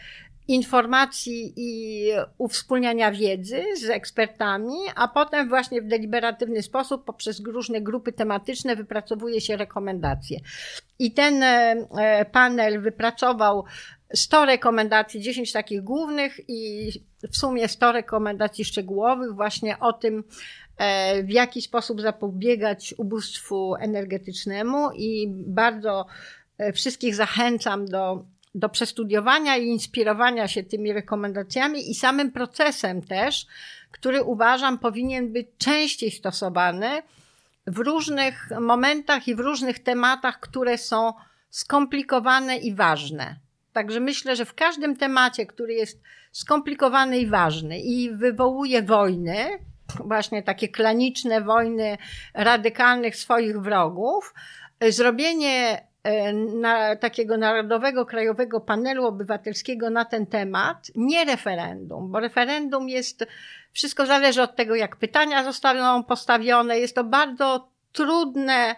informacji 0.49 1.53
i 1.57 2.07
uwspólniania 2.39 3.13
wiedzy 3.13 3.63
z 3.77 3.91
ekspertami, 3.91 4.75
a 4.95 5.09
potem 5.09 5.49
właśnie 5.49 5.83
w 5.83 5.87
deliberatywny 5.87 6.63
sposób 6.63 7.05
poprzez 7.05 7.41
różne 7.41 7.81
grupy 7.81 8.13
tematyczne 8.13 8.77
wypracowuje 8.77 9.41
się 9.41 9.57
rekomendacje. 9.57 10.39
I 10.99 11.13
ten 11.13 11.43
e, 11.43 12.25
panel 12.33 12.81
wypracował 12.81 13.65
100 14.15 14.45
rekomendacji, 14.45 15.21
10 15.21 15.53
takich 15.53 15.83
głównych 15.83 16.41
i 16.49 16.91
w 17.33 17.37
sumie 17.37 17.69
100 17.69 17.93
rekomendacji 17.93 18.65
szczegółowych 18.65 19.35
właśnie 19.35 19.79
o 19.79 19.93
tym, 19.93 20.25
e, 20.77 21.23
w 21.23 21.31
jaki 21.31 21.63
sposób 21.63 22.01
zapobiegać 22.01 22.95
ubóstwu 22.99 23.75
energetycznemu 23.75 24.91
i 24.93 25.29
bardzo 25.31 26.07
e, 26.59 26.73
wszystkich 26.73 27.15
zachęcam 27.15 27.87
do, 27.87 28.25
do 28.55 28.69
przestudiowania 28.69 29.57
i 29.57 29.67
inspirowania 29.67 30.49
się 30.49 30.63
tymi 30.63 30.93
rekomendacjami 30.93 31.91
i 31.91 31.95
samym 31.95 32.33
procesem 32.33 33.03
też, 33.03 33.47
który 33.91 34.23
uważam 34.23 34.79
powinien 34.79 35.33
być 35.33 35.47
częściej 35.59 36.11
stosowany 36.11 37.03
w 37.67 37.79
różnych 37.79 38.49
momentach 38.61 39.29
i 39.29 39.35
w 39.35 39.41
różnych 39.41 39.79
tematach, 39.79 40.41
które 40.41 40.79
są 40.79 41.13
skomplikowane 41.51 42.57
i 42.57 42.75
ważne. 42.75 43.37
Także 43.73 44.01
myślę, 44.01 44.37
że 44.37 44.45
w 44.45 44.55
każdym 44.55 44.97
temacie, 44.97 45.47
który 45.47 45.75
jest 45.75 46.03
skomplikowany 46.33 47.19
i 47.19 47.27
ważny 47.27 47.81
i 47.81 48.11
wywołuje 48.11 48.83
wojny, 48.83 49.59
właśnie 50.05 50.43
takie 50.43 50.69
klaniczne 50.69 51.41
wojny 51.41 51.99
radykalnych 52.35 53.17
swoich 53.17 53.61
wrogów, 53.61 54.35
zrobienie 54.89 55.87
e, 56.03 56.33
na, 56.33 56.97
takiego 56.97 57.37
narodowego, 57.37 58.07
krajowego 58.07 58.61
panelu 58.61 59.07
obywatelskiego 59.07 59.91
na 59.91 60.05
ten 60.05 60.27
temat, 60.27 60.91
nie 60.95 61.25
referendum, 61.25 62.13
bo 62.13 62.21
referendum 62.21 62.89
jest, 62.89 63.27
wszystko 63.73 64.07
zależy 64.07 64.43
od 64.43 64.57
tego, 64.57 64.75
jak 64.75 64.97
pytania 64.97 65.45
zostaną 65.45 66.05
postawione, 66.05 66.79
jest 66.79 66.95
to 66.95 67.05
bardzo 67.05 67.69
trudne, 67.93 68.77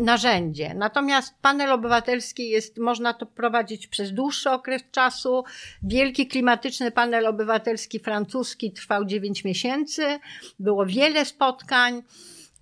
narzędzie. 0.00 0.74
Natomiast 0.74 1.34
panel 1.42 1.72
obywatelski 1.72 2.48
jest, 2.48 2.78
można 2.78 3.14
to 3.14 3.26
prowadzić 3.26 3.86
przez 3.86 4.12
dłuższy 4.12 4.50
okres 4.50 4.82
czasu. 4.90 5.44
Wielki 5.82 6.26
klimatyczny 6.26 6.90
panel 6.90 7.26
obywatelski 7.26 8.00
francuski 8.00 8.72
trwał 8.72 9.04
9 9.04 9.44
miesięcy. 9.44 10.18
Było 10.58 10.86
wiele 10.86 11.24
spotkań 11.24 12.02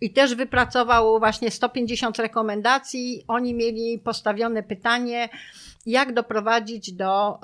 i 0.01 0.12
też 0.12 0.34
wypracował 0.34 1.18
właśnie 1.18 1.51
150 1.51 2.18
rekomendacji. 2.18 3.24
Oni 3.28 3.55
mieli 3.55 3.99
postawione 3.99 4.62
pytanie, 4.62 5.28
jak 5.86 6.14
doprowadzić 6.14 6.92
do 6.92 7.40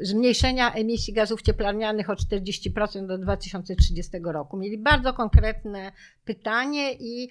y, 0.00 0.02
zmniejszenia 0.02 0.72
emisji 0.72 1.14
gazów 1.14 1.42
cieplarnianych 1.42 2.10
o 2.10 2.14
40% 2.14 3.06
do 3.06 3.18
2030 3.18 4.12
roku. 4.24 4.56
Mieli 4.56 4.78
bardzo 4.78 5.12
konkretne 5.12 5.92
pytanie 6.24 6.92
i 6.92 7.28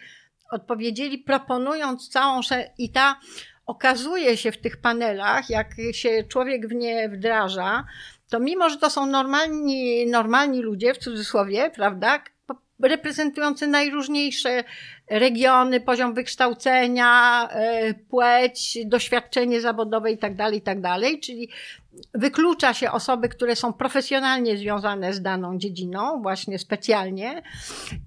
odpowiedzieli, 0.54 1.18
proponując 1.18 2.10
całą 2.10 2.42
i 2.78 2.90
ta 2.90 3.20
okazuje 3.66 4.38
się 4.38 4.52
w 4.52 4.58
tych 4.58 4.78
panelach, 4.78 5.50
jak 5.50 5.68
się 5.92 6.24
człowiek 6.24 6.68
w 6.68 6.74
nie 6.74 7.10
wdraża, 7.10 7.86
to 8.30 8.40
mimo, 8.40 8.70
że 8.70 8.78
to 8.78 8.90
są 8.90 9.06
normalni, 9.06 10.06
normalni 10.08 10.62
ludzie, 10.62 10.94
w 10.94 10.98
cudzysłowie, 10.98 11.72
prawda, 11.76 12.24
reprezentujący 12.84 13.68
najróżniejsze 13.68 14.64
regiony, 15.20 15.80
poziom 15.80 16.14
wykształcenia, 16.14 17.48
e, 17.52 17.94
płeć, 17.94 18.78
doświadczenie 18.86 19.62
zawodowe 19.62 20.12
i 20.12 20.18
tak 20.18 20.36
dalej, 20.36 20.60
i 20.60 20.62
tak. 20.62 20.78
Czyli 21.22 21.50
wyklucza 22.14 22.74
się 22.74 22.92
osoby, 22.92 23.30
które 23.30 23.56
są 23.56 23.74
profesjonalnie 23.74 24.58
związane 24.58 25.14
z 25.14 25.22
daną 25.22 25.58
dziedziną, 25.58 26.22
właśnie 26.22 26.60
specjalnie. 26.60 27.42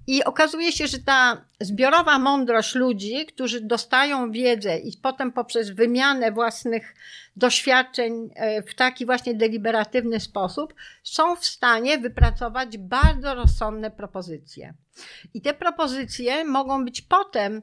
I 0.07 0.23
okazuje 0.23 0.71
się, 0.71 0.87
że 0.87 0.99
ta 0.99 1.41
zbiorowa 1.59 2.19
mądrość 2.19 2.75
ludzi, 2.75 3.25
którzy 3.25 3.61
dostają 3.61 4.31
wiedzę 4.31 4.77
i 4.77 4.97
potem 5.01 5.31
poprzez 5.31 5.69
wymianę 5.69 6.31
własnych 6.31 6.95
doświadczeń 7.35 8.29
e, 8.35 8.61
w 8.61 8.75
taki 8.75 9.05
właśnie 9.05 9.33
deliberatywny 9.33 10.19
sposób, 10.19 10.73
są 11.03 11.35
w 11.35 11.45
stanie 11.45 11.97
wypracować 11.97 12.77
bardzo 12.77 13.35
rozsądne 13.35 13.91
propozycje. 13.91 14.73
I 15.33 15.41
te 15.41 15.53
propozycje 15.53 16.45
mogą 16.45 16.85
być 16.85 17.01
potem 17.01 17.61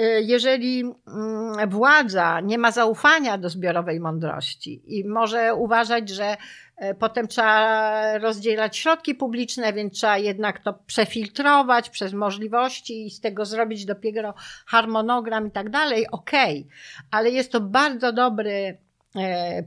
Y, 0.00 0.22
jeżeli 0.22 0.80
mm, 0.80 1.70
władza 1.70 2.40
nie 2.40 2.58
ma 2.58 2.70
zaufania 2.70 3.38
do 3.38 3.48
zbiorowej 3.48 4.00
mądrości 4.00 4.82
i 4.86 5.08
może 5.08 5.54
uważać, 5.54 6.08
że 6.08 6.36
y, 6.82 6.94
potem 6.94 7.28
trzeba 7.28 8.18
rozdzielać 8.18 8.76
środki 8.76 9.14
publiczne, 9.14 9.72
więc 9.72 9.94
trzeba 9.94 10.18
jednak 10.18 10.58
to 10.58 10.72
przefiltrować 10.86 11.90
przez 11.90 12.12
możliwości 12.12 13.06
i 13.06 13.10
z 13.10 13.20
tego 13.20 13.44
zrobić 13.44 13.84
dopiero 13.84 14.34
harmonogram 14.66 15.48
i 15.48 15.50
tak 15.50 15.70
dalej, 15.70 16.06
okej, 16.10 16.60
okay. 16.60 17.06
ale 17.10 17.30
jest 17.30 17.52
to 17.52 17.60
bardzo 17.60 18.12
dobry 18.12 18.78
y, 19.16 19.18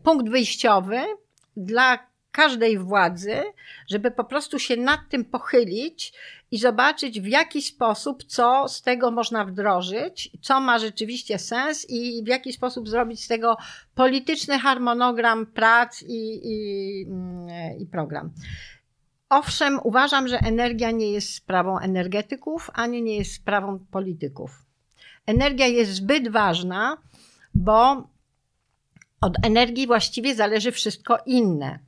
punkt 0.03 0.29
wyjściowy 0.29 0.99
dla 1.57 1.99
każdej 2.31 2.77
władzy, 2.77 3.43
żeby 3.89 4.11
po 4.11 4.23
prostu 4.23 4.59
się 4.59 4.77
nad 4.77 4.99
tym 5.09 5.25
pochylić 5.25 6.13
i 6.51 6.57
zobaczyć, 6.57 7.21
w 7.21 7.27
jaki 7.27 7.61
sposób, 7.61 8.23
co 8.23 8.67
z 8.67 8.81
tego 8.81 9.11
można 9.11 9.45
wdrożyć, 9.45 10.29
co 10.41 10.61
ma 10.61 10.79
rzeczywiście 10.79 11.39
sens 11.39 11.89
i 11.89 12.23
w 12.23 12.27
jaki 12.27 12.53
sposób 12.53 12.89
zrobić 12.89 13.23
z 13.23 13.27
tego 13.27 13.57
polityczny 13.95 14.59
harmonogram 14.59 15.45
prac 15.45 16.01
i, 16.01 16.41
i, 16.43 17.05
mm, 17.07 17.77
i 17.79 17.85
program. 17.85 18.31
Owszem, 19.29 19.79
uważam, 19.83 20.27
że 20.27 20.39
energia 20.39 20.91
nie 20.91 21.11
jest 21.11 21.33
sprawą 21.33 21.79
energetyków, 21.79 22.69
ani 22.73 23.01
nie 23.01 23.17
jest 23.17 23.33
sprawą 23.33 23.79
polityków. 23.91 24.65
Energia 25.25 25.67
jest 25.67 25.91
zbyt 25.91 26.27
ważna, 26.27 26.97
bo 27.53 28.07
od 29.21 29.45
energii 29.45 29.87
właściwie 29.87 30.35
zależy 30.35 30.71
wszystko 30.71 31.17
inne 31.25 31.79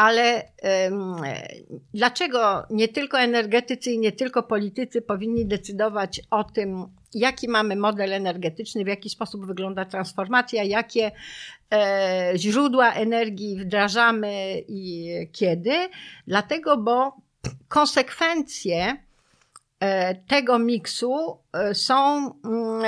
ale 0.00 0.42
dlaczego 1.94 2.66
nie 2.70 2.88
tylko 2.88 3.20
energetycy 3.20 3.90
i 3.90 3.98
nie 3.98 4.12
tylko 4.12 4.42
politycy 4.42 5.02
powinni 5.02 5.46
decydować 5.46 6.20
o 6.30 6.44
tym, 6.44 6.86
jaki 7.14 7.48
mamy 7.48 7.76
model 7.76 8.12
energetyczny, 8.12 8.84
w 8.84 8.88
jaki 8.88 9.10
sposób 9.10 9.46
wygląda 9.46 9.84
transformacja, 9.84 10.64
jakie 10.64 11.10
e, 11.72 12.32
źródła 12.36 12.92
energii 12.92 13.56
wdrażamy 13.56 14.62
i 14.68 15.10
kiedy? 15.32 15.72
Dlatego, 16.26 16.76
bo 16.76 17.16
konsekwencje 17.68 18.96
e, 19.80 20.14
tego 20.14 20.58
miksu 20.58 21.38
e, 21.52 21.74
są 21.74 22.30
mm, 22.44 22.82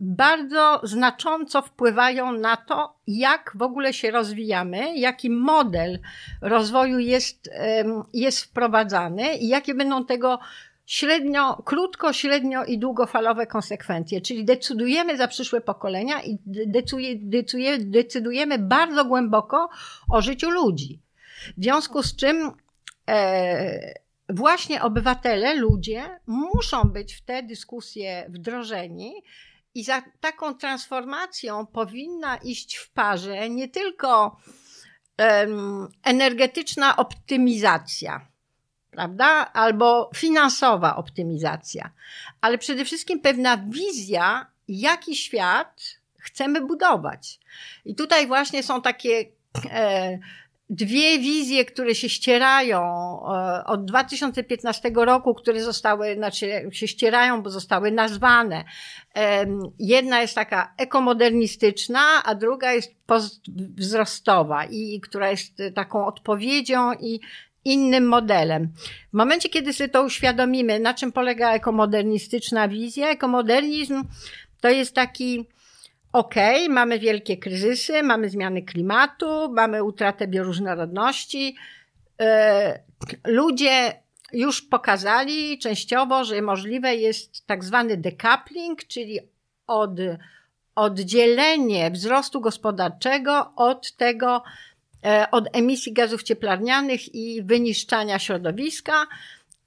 bardzo 0.00 0.80
znacząco 0.82 1.62
wpływają 1.62 2.32
na 2.32 2.56
to, 2.56 2.94
jak 3.06 3.52
w 3.54 3.62
ogóle 3.62 3.92
się 3.92 4.10
rozwijamy, 4.10 4.98
jaki 4.98 5.30
model 5.30 5.98
rozwoju 6.42 6.98
jest, 6.98 7.50
jest 8.12 8.40
wprowadzany 8.40 9.36
i 9.36 9.48
jakie 9.48 9.74
będą 9.74 10.04
tego 10.04 10.38
średnio, 10.86 11.62
krótko, 11.64 12.12
średnio 12.12 12.64
i 12.64 12.78
długofalowe 12.78 13.46
konsekwencje. 13.46 14.20
Czyli 14.20 14.44
decydujemy 14.44 15.16
za 15.16 15.28
przyszłe 15.28 15.60
pokolenia 15.60 16.22
i 16.22 16.38
decydujemy, 17.80 18.58
bardzo 18.58 19.04
głęboko 19.04 19.68
o 20.08 20.22
życiu 20.22 20.50
ludzi. 20.50 21.00
W 21.56 21.62
związku 21.62 22.02
z 22.02 22.16
czym 22.16 22.52
e, 23.08 23.94
właśnie 24.28 24.82
obywatele, 24.82 25.54
ludzie 25.54 26.02
muszą 26.26 26.82
być 26.82 27.14
w 27.14 27.20
te 27.20 27.42
dyskusje 27.42 28.26
wdrożeni, 28.28 29.14
i 29.74 29.84
za 29.84 30.02
taką 30.20 30.54
transformacją 30.54 31.66
powinna 31.66 32.36
iść 32.36 32.76
w 32.76 32.90
parze 32.90 33.50
nie 33.50 33.68
tylko 33.68 34.36
um, 35.18 35.88
energetyczna 36.04 36.96
optymizacja, 36.96 38.26
prawda? 38.90 39.52
Albo 39.52 40.10
finansowa 40.14 40.96
optymizacja, 40.96 41.90
ale 42.40 42.58
przede 42.58 42.84
wszystkim 42.84 43.20
pewna 43.20 43.56
wizja, 43.56 44.46
jaki 44.68 45.16
świat 45.16 46.00
chcemy 46.18 46.60
budować. 46.60 47.40
I 47.84 47.94
tutaj 47.94 48.26
właśnie 48.26 48.62
są 48.62 48.82
takie 48.82 49.24
e, 49.70 50.18
dwie 50.70 51.18
wizje, 51.18 51.64
które 51.64 51.94
się 51.94 52.08
ścierają 52.08 52.80
e, 52.82 53.64
od 53.64 53.84
2015 53.84 54.90
roku, 54.94 55.34
które 55.34 55.62
zostały, 55.62 56.14
znaczy 56.14 56.68
się 56.72 56.88
ścierają, 56.88 57.42
bo 57.42 57.50
zostały 57.50 57.90
nazwane. 57.90 58.64
Jedna 59.78 60.20
jest 60.20 60.34
taka 60.34 60.74
ekomodernistyczna, 60.76 62.00
a 62.24 62.34
druga 62.34 62.72
jest 62.72 62.94
postwzrostowa 63.06 64.64
i 64.64 65.00
która 65.00 65.30
jest 65.30 65.62
taką 65.74 66.06
odpowiedzią 66.06 66.92
i 67.00 67.20
innym 67.64 68.08
modelem. 68.08 68.72
W 69.10 69.16
momencie, 69.16 69.48
kiedy 69.48 69.72
sobie 69.72 69.88
to 69.88 70.02
uświadomimy, 70.02 70.80
na 70.80 70.94
czym 70.94 71.12
polega 71.12 71.52
ekomodernistyczna 71.52 72.68
wizja, 72.68 73.08
ekomodernizm 73.08 74.04
to 74.60 74.68
jest 74.68 74.94
taki 74.94 75.46
okej, 76.12 76.64
okay, 76.64 76.74
mamy 76.74 76.98
wielkie 76.98 77.36
kryzysy, 77.36 78.02
mamy 78.02 78.30
zmiany 78.30 78.62
klimatu, 78.62 79.52
mamy 79.52 79.84
utratę 79.84 80.26
bioróżnorodności. 80.28 81.56
E, 82.20 82.80
ludzie 83.26 84.02
już 84.32 84.62
pokazali 84.62 85.58
częściowo, 85.58 86.24
że 86.24 86.42
możliwe 86.42 86.96
jest 86.96 87.46
tak 87.46 87.64
zwany 87.64 87.96
decoupling, 87.96 88.84
czyli 88.86 89.18
od, 89.66 89.90
oddzielenie 90.74 91.90
wzrostu 91.90 92.40
gospodarczego 92.40 93.52
od 93.56 93.96
tego, 93.96 94.42
e, 95.04 95.26
od 95.30 95.44
emisji 95.52 95.92
gazów 95.92 96.22
cieplarnianych 96.22 97.14
i 97.14 97.42
wyniszczania 97.42 98.18
środowiska. 98.18 99.06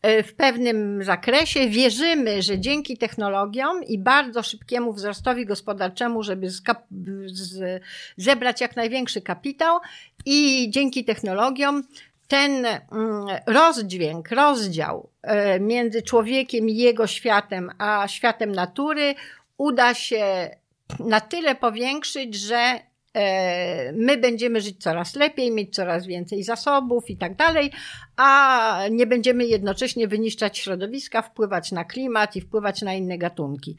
E, 0.03 0.23
w 0.23 0.35
pewnym 0.35 1.03
zakresie. 1.03 1.67
Wierzymy, 1.69 2.41
że 2.41 2.59
dzięki 2.59 2.97
technologiom 2.97 3.83
i 3.83 3.97
bardzo 3.97 4.43
szybkiemu 4.43 4.93
wzrostowi 4.93 5.45
gospodarczemu, 5.45 6.23
żeby 6.23 6.47
zebrać 8.17 8.61
jak 8.61 8.75
największy 8.75 9.21
kapitał 9.21 9.79
i 10.25 10.67
dzięki 10.69 11.05
technologiom 11.05 11.83
ten 12.27 12.65
mm, 12.65 12.81
rozdźwięk, 13.47 14.31
rozdział 14.31 15.09
e, 15.21 15.59
między 15.59 16.01
człowiekiem 16.01 16.69
i 16.69 16.75
jego 16.75 17.07
światem, 17.07 17.71
a 17.77 18.07
światem 18.07 18.51
natury 18.51 19.15
uda 19.57 19.93
się 19.93 20.49
na 20.99 21.21
tyle 21.21 21.55
powiększyć, 21.55 22.35
że 22.35 22.79
my 23.93 24.17
będziemy 24.17 24.61
żyć 24.61 24.83
coraz 24.83 25.15
lepiej, 25.15 25.51
mieć 25.51 25.75
coraz 25.75 26.05
więcej 26.07 26.43
zasobów 26.43 27.09
i 27.09 27.17
tak 27.17 27.35
dalej, 27.35 27.71
a 28.15 28.79
nie 28.91 29.07
będziemy 29.07 29.45
jednocześnie 29.45 30.07
wyniszczać 30.07 30.57
środowiska, 30.57 31.21
wpływać 31.21 31.71
na 31.71 31.85
klimat 31.85 32.35
i 32.35 32.41
wpływać 32.41 32.81
na 32.81 32.93
inne 32.93 33.17
gatunki. 33.17 33.77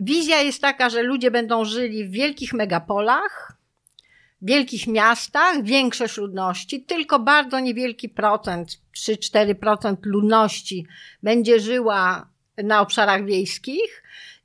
Wizja 0.00 0.40
jest 0.40 0.60
taka, 0.60 0.90
że 0.90 1.02
ludzie 1.02 1.30
będą 1.30 1.64
żyli 1.64 2.04
w 2.04 2.10
wielkich 2.10 2.52
megapolach, 2.52 3.56
wielkich 4.42 4.86
miastach, 4.86 5.62
większość 5.62 6.16
ludności, 6.16 6.82
tylko 6.82 7.18
bardzo 7.18 7.60
niewielki 7.60 8.08
procent, 8.08 8.80
3-4% 8.96 9.96
ludności 10.02 10.86
będzie 11.22 11.60
żyła 11.60 12.28
na 12.64 12.80
obszarach 12.80 13.24
wiejskich 13.24 14.02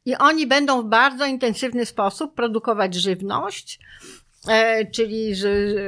i 0.07 0.15
oni 0.15 0.47
będą 0.47 0.81
w 0.81 0.85
bardzo 0.85 1.25
intensywny 1.25 1.85
sposób 1.85 2.35
produkować 2.35 2.95
żywność, 2.95 3.79
E, 4.47 4.85
czyli 4.85 5.35
z, 5.35 5.41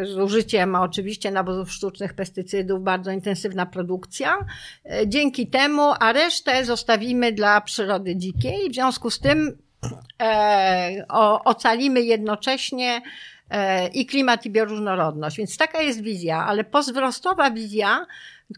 z 0.10 0.18
użyciem 0.18 0.76
oczywiście 0.76 1.32
nawozów 1.32 1.72
sztucznych, 1.72 2.14
pestycydów, 2.14 2.84
bardzo 2.84 3.12
intensywna 3.12 3.66
produkcja. 3.66 4.46
E, 4.86 5.08
dzięki 5.08 5.48
temu, 5.48 5.94
a 6.00 6.14
resztę 6.14 6.66
zostawimy 6.66 7.32
dla 7.32 7.62
przyrody 7.62 8.16
dzikiej. 8.16 8.70
W 8.70 8.74
związku 8.74 9.10
z 9.10 9.20
tym 9.20 9.58
e, 10.22 11.06
o, 11.10 11.44
ocalimy 11.44 12.02
jednocześnie 12.02 13.02
e, 13.50 13.88
i 13.88 14.06
klimat, 14.06 14.46
i 14.46 14.50
bioróżnorodność. 14.50 15.38
Więc 15.38 15.58
taka 15.58 15.82
jest 15.82 16.02
wizja, 16.02 16.46
ale 16.46 16.64
pozwrostowa 16.64 17.52
wizja, 17.52 18.06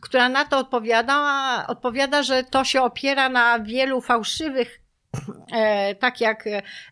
która 0.01 0.29
na 0.29 0.45
to 0.45 0.57
odpowiada, 0.57 1.65
odpowiada, 1.67 2.23
że 2.23 2.43
to 2.43 2.63
się 2.63 2.81
opiera 2.81 3.29
na 3.29 3.59
wielu 3.59 4.01
fałszywych 4.01 4.80
tak 5.99 6.21
jak 6.21 6.45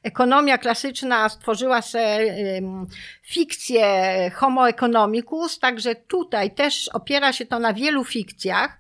ekonomia 0.04 0.58
klasyczna 0.58 1.30
stworzyła 1.30 1.82
sobie 1.82 2.62
fikcję 3.24 3.86
homo 4.36 4.70
economicus, 4.70 5.60
także 5.60 5.96
tutaj 5.96 6.52
też 6.52 6.90
opiera 6.94 7.34
się 7.34 7.46
to 7.46 7.60
na 7.60 7.74
wielu 7.74 8.04
fikcjach 8.04 8.78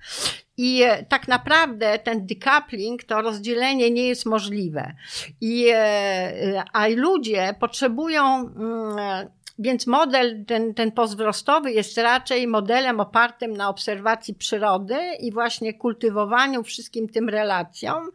i 0.61 0.83
tak 1.09 1.27
naprawdę 1.27 1.99
ten 1.99 2.25
decoupling, 2.25 3.03
to 3.03 3.21
rozdzielenie 3.21 3.91
nie 3.91 4.07
jest 4.07 4.25
możliwe. 4.25 4.93
I, 5.41 5.69
e, 5.73 6.63
a 6.73 6.87
ludzie 6.87 7.55
potrzebują 7.59 8.35
mm, 8.35 9.29
więc 9.59 9.87
model 9.87 10.45
ten, 10.45 10.73
ten 10.73 10.91
postwzrostowy 10.91 11.71
jest 11.71 11.97
raczej 11.97 12.47
modelem 12.47 12.99
opartym 12.99 13.57
na 13.57 13.69
obserwacji 13.69 14.33
przyrody 14.33 14.99
i 15.19 15.31
właśnie 15.31 15.73
kultywowaniu 15.73 16.63
wszystkim 16.63 17.09
tym 17.09 17.29
relacjom 17.29 18.09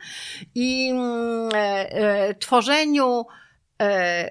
i 0.55 0.91
mm, 0.91 1.49
e, 1.55 1.91
e, 1.91 2.35
tworzeniu 2.35 3.27
e, 3.83 4.31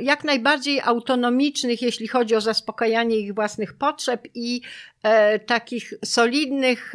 jak 0.00 0.24
najbardziej 0.24 0.80
autonomicznych, 0.80 1.82
jeśli 1.82 2.08
chodzi 2.08 2.34
o 2.34 2.40
zaspokajanie 2.40 3.16
ich 3.16 3.34
własnych 3.34 3.78
potrzeb 3.78 4.28
i 4.34 4.60
takich 5.46 5.92
solidnych, 6.04 6.92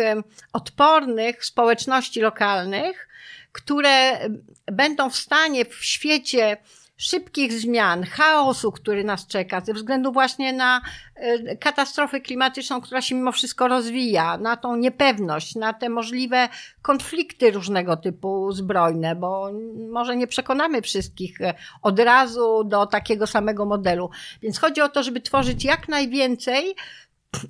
odpornych 0.53 1.45
społeczności 1.45 2.21
lokalnych, 2.21 3.07
które 3.51 4.19
będą 4.65 5.09
w 5.09 5.15
stanie 5.15 5.65
w 5.65 5.85
świecie 5.85 6.57
szybkich 7.03 7.53
zmian, 7.53 8.03
chaosu, 8.03 8.71
który 8.71 9.03
nas 9.03 9.27
czeka, 9.27 9.61
ze 9.61 9.73
względu 9.73 10.11
właśnie 10.11 10.53
na 10.53 10.81
e, 11.15 11.57
katastrofę 11.57 12.21
klimatyczną, 12.21 12.81
która 12.81 13.01
się 13.01 13.15
mimo 13.15 13.31
wszystko 13.31 13.67
rozwija, 13.67 14.37
na 14.37 14.57
tą 14.57 14.75
niepewność, 14.75 15.55
na 15.55 15.73
te 15.73 15.89
możliwe 15.89 16.49
konflikty 16.81 17.51
różnego 17.51 17.97
typu 17.97 18.51
zbrojne, 18.51 19.15
bo 19.15 19.51
może 19.91 20.15
nie 20.15 20.27
przekonamy 20.27 20.81
wszystkich 20.81 21.41
e, 21.41 21.53
od 21.81 21.99
razu 21.99 22.63
do 22.63 22.85
takiego 22.85 23.27
samego 23.27 23.65
modelu. 23.65 24.09
Więc 24.41 24.59
chodzi 24.59 24.81
o 24.81 24.89
to, 24.89 25.03
żeby 25.03 25.21
tworzyć 25.21 25.65
jak 25.65 25.87
najwięcej 25.87 26.75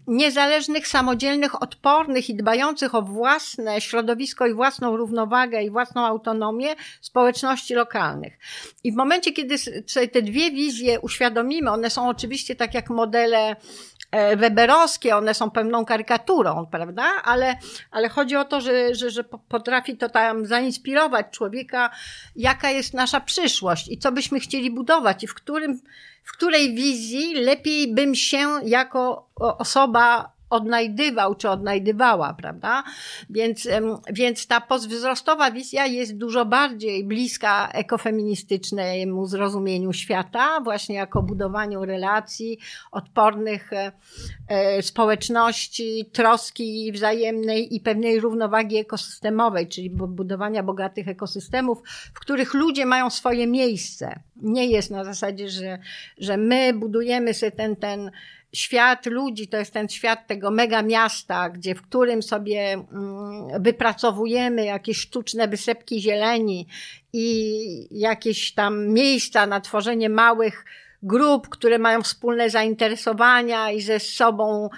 niezależnych, 0.07 0.88
samodzielnych, 0.88 1.61
odpornych 1.61 2.30
i 2.30 2.35
dbających 2.35 2.95
o 2.95 3.01
własne 3.01 3.81
środowisko 3.81 4.47
i 4.47 4.53
własną 4.53 4.97
równowagę 4.97 5.64
i 5.64 5.69
własną 5.69 6.05
autonomię 6.05 6.76
społeczności 7.01 7.73
lokalnych. 7.73 8.34
I 8.84 8.91
w 8.91 8.95
momencie, 8.95 9.31
kiedy 9.31 9.57
sobie 9.57 10.07
te 10.07 10.22
dwie 10.22 10.51
wizje 10.51 10.99
uświadomimy, 10.99 11.72
one 11.72 11.89
są 11.89 12.10
oczywiście 12.10 12.55
tak 12.55 12.73
jak 12.73 12.89
modele 12.89 13.55
weberowskie, 14.35 15.15
one 15.15 15.34
są 15.34 15.52
pewną 15.52 15.85
karykaturą, 15.85 16.65
prawda? 16.72 17.03
Ale, 17.23 17.56
ale 17.91 18.10
chodzi 18.10 18.35
o 18.35 18.45
to, 18.45 18.61
że, 18.61 18.95
że, 18.95 19.10
że 19.10 19.23
potrafi 19.23 19.98
to 19.98 20.10
tam 20.10 20.45
zainspirować 20.45 21.26
człowieka, 21.31 21.90
jaka 22.35 22.72
jest 22.72 22.94
nasza 22.94 23.19
przyszłość 23.19 23.88
i 23.88 23.98
co 23.98 24.11
byśmy 24.11 24.40
chcieli 24.40 24.72
budować 24.72 25.23
i 25.23 25.27
w 25.27 25.34
którym 25.34 25.80
w 26.23 26.31
której 26.31 26.76
wizji 26.76 27.35
lepiej 27.35 27.94
bym 27.94 28.15
się 28.15 28.49
jako 28.65 29.30
osoba 29.35 30.32
odnajdywał 30.54 31.36
czy 31.36 31.50
odnajdywała, 31.50 32.34
prawda? 32.34 32.84
Więc, 33.30 33.68
więc 34.14 34.48
ta 34.48 34.62
postwzrostowa 34.62 35.52
wizja 35.52 35.86
jest 35.86 36.18
dużo 36.18 36.46
bardziej 36.46 37.04
bliska 37.04 37.70
ekofeministycznemu 37.74 39.26
zrozumieniu 39.26 39.94
świata, 39.94 40.60
właśnie 40.64 40.96
jako 40.96 41.24
budowaniu 41.24 41.86
relacji, 41.86 42.60
odpornych 42.92 43.74
e, 43.74 43.92
e, 44.48 44.82
społeczności, 44.82 46.10
troski 46.12 46.92
wzajemnej 46.92 47.76
i 47.76 47.80
pewnej 47.80 48.20
równowagi 48.20 48.78
ekosystemowej, 48.78 49.68
czyli 49.68 49.90
budowania 49.90 50.64
bogatych 50.64 51.08
ekosystemów, 51.08 51.82
w 52.14 52.20
których 52.20 52.54
ludzie 52.54 52.86
mają 52.86 53.10
swoje 53.10 53.48
miejsce. 53.48 54.20
Nie 54.36 54.68
jest 54.68 54.92
na 54.92 55.04
zasadzie, 55.04 55.50
że, 55.50 55.80
że 56.18 56.38
my 56.38 56.74
budujemy 56.74 57.34
sobie 57.34 57.52
ten, 57.52 57.76
ten 57.76 58.12
świat 58.56 59.06
ludzi 59.06 59.48
to 59.48 59.58
jest 59.58 59.74
ten 59.74 59.90
świat 59.90 60.28
tego 60.28 60.52
mega 60.52 60.82
miasta, 60.82 61.50
gdzie 61.50 61.76
w 61.76 61.82
którym 61.82 62.24
sobie 62.24 62.74
mm, 62.74 63.64
wypracowujemy 63.64 64.66
jakieś 64.66 64.98
sztuczne 64.98 65.48
wysepki 65.48 66.02
zieleni 66.02 66.68
i 67.14 68.00
jakieś 68.00 68.54
tam 68.54 68.88
miejsca 68.88 69.48
na 69.48 69.62
tworzenie 69.62 70.10
małych 70.10 70.66
grup, 71.04 71.50
które 71.50 71.80
mają 71.80 72.02
wspólne 72.02 72.50
zainteresowania 72.50 73.72
i 73.72 73.82
ze 73.82 74.00
sobą 74.00 74.70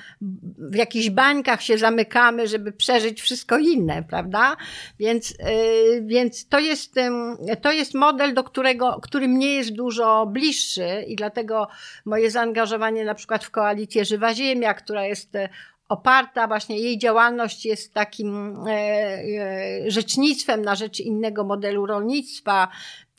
w 0.58 0.76
jakichś 0.76 1.10
bańkach 1.10 1.62
się 1.62 1.78
zamykamy, 1.78 2.48
żeby 2.48 2.72
przeżyć 2.72 3.22
wszystko 3.22 3.58
inne, 3.58 4.04
prawda? 4.04 4.58
Więc, 5.00 5.30
yy, 5.30 6.02
więc 6.06 6.48
to 6.48 6.60
jest, 6.60 6.96
yy, 6.96 7.58
to 7.58 7.72
jest 7.72 7.94
model, 7.94 8.34
do 8.34 8.44
którego, 8.44 9.00
który 9.02 9.28
mnie 9.28 9.56
jest 9.56 9.74
dużo 9.74 10.26
bliższy 10.26 11.04
i 11.08 11.16
dlatego 11.16 11.68
moje 12.06 12.32
zaangażowanie 12.32 13.06
na 13.06 13.16
przykład 13.16 13.46
w 13.46 13.52
koalicję 13.52 14.06
Żywa 14.06 14.34
Ziemia, 14.34 14.74
która 14.74 15.06
jest 15.06 15.36
y, 15.36 15.50
oparta, 15.90 16.48
właśnie 16.48 16.80
jej 16.80 16.98
działalność 16.98 17.66
jest 17.66 17.94
takim 17.94 18.58
e, 18.68 18.72
e, 18.72 19.92
rzecznictwem 19.92 20.62
na 20.62 20.76
rzecz 20.76 21.00
innego 21.00 21.44
modelu 21.44 21.86
rolnictwa, 21.86 22.68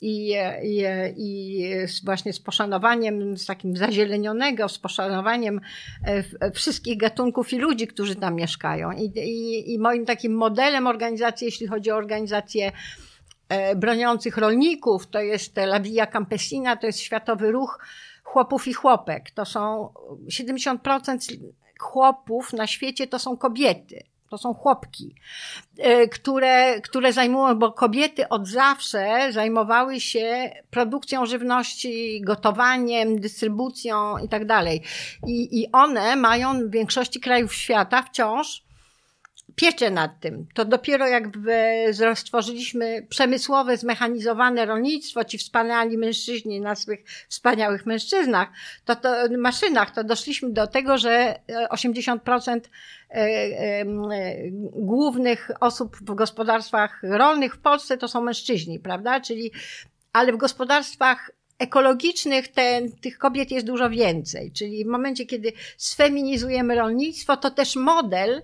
i, 0.01 0.35
i, 0.63 0.83
i 1.17 1.65
właśnie 2.03 2.33
z 2.33 2.39
poszanowaniem, 2.39 3.37
z 3.37 3.45
takim 3.45 3.77
zazielenionego, 3.77 4.69
z 4.69 4.79
poszanowaniem 4.79 5.61
e, 6.39 6.51
wszystkich 6.51 6.97
gatunków 6.97 7.53
i 7.53 7.57
ludzi, 7.57 7.87
którzy 7.87 8.15
tam 8.15 8.35
mieszkają. 8.35 8.91
I, 8.91 9.03
i, 9.19 9.73
i 9.73 9.79
moim 9.79 10.05
takim 10.05 10.35
modelem 10.35 10.87
organizacji, 10.87 11.45
jeśli 11.45 11.67
chodzi 11.67 11.91
o 11.91 11.95
organizację 11.95 12.71
e, 13.49 13.75
broniących 13.75 14.37
rolników, 14.37 15.07
to 15.07 15.19
jest 15.19 15.57
La 15.57 15.79
Via 15.79 16.05
Campesina, 16.05 16.75
to 16.75 16.87
jest 16.87 16.99
światowy 16.99 17.51
ruch 17.51 17.79
chłopów 18.23 18.67
i 18.67 18.73
chłopek. 18.73 19.31
To 19.31 19.45
są 19.45 19.89
70% 20.27 21.37
chłopów 21.79 22.53
na 22.53 22.67
świecie 22.67 23.07
to 23.07 23.19
są 23.19 23.37
kobiety. 23.37 24.03
To 24.29 24.37
są 24.37 24.53
chłopki, 24.53 25.15
e, 25.77 26.07
które, 26.07 26.81
które 26.81 27.13
zajmują, 27.13 27.55
bo 27.55 27.71
kobiety 27.71 28.29
od 28.29 28.47
zawsze 28.47 29.27
zajmowały 29.31 29.99
się 29.99 30.51
produkcją 30.69 31.25
żywności, 31.25 32.21
gotowaniem, 32.21 33.19
dystrybucją 33.19 34.17
i 34.17 34.29
tak 34.29 34.45
dalej. 34.45 34.81
I 35.27 35.67
one 35.71 36.15
mają 36.15 36.67
w 36.67 36.71
większości 36.71 37.19
krajów 37.19 37.53
świata 37.53 38.03
wciąż 38.03 38.66
pieczę 39.55 39.91
nad 39.91 40.19
tym. 40.19 40.47
To 40.53 40.65
dopiero 40.65 41.07
jak 41.07 41.23
stworzyliśmy 42.15 43.05
przemysłowe, 43.09 43.77
zmechanizowane 43.77 44.65
rolnictwo, 44.65 45.23
ci 45.23 45.37
wspaniali 45.37 45.97
mężczyźni 45.97 46.61
na 46.61 46.75
swych 46.75 46.99
wspaniałych 47.29 47.85
mężczyznach, 47.85 48.49
to, 48.85 48.95
to 48.95 49.09
maszynach, 49.37 49.91
to 49.91 50.03
doszliśmy 50.03 50.49
do 50.49 50.67
tego, 50.67 50.97
że 50.97 51.39
80% 51.69 52.59
e, 53.09 53.15
e, 53.15 53.85
głównych 54.73 55.51
osób 55.59 55.97
w 55.97 56.15
gospodarstwach 56.15 56.99
rolnych 57.03 57.55
w 57.55 57.59
Polsce 57.59 57.97
to 57.97 58.07
są 58.07 58.21
mężczyźni, 58.21 58.79
prawda? 58.79 59.21
Czyli, 59.21 59.51
ale 60.13 60.33
w 60.33 60.37
gospodarstwach 60.37 61.31
ekologicznych 61.59 62.47
ten, 62.47 62.91
tych 62.91 63.17
kobiet 63.17 63.51
jest 63.51 63.65
dużo 63.65 63.89
więcej. 63.89 64.51
Czyli 64.51 64.85
w 64.85 64.87
momencie, 64.87 65.25
kiedy 65.25 65.53
sfeminizujemy 65.77 66.75
rolnictwo, 66.75 67.37
to 67.37 67.51
też 67.51 67.75
model, 67.75 68.41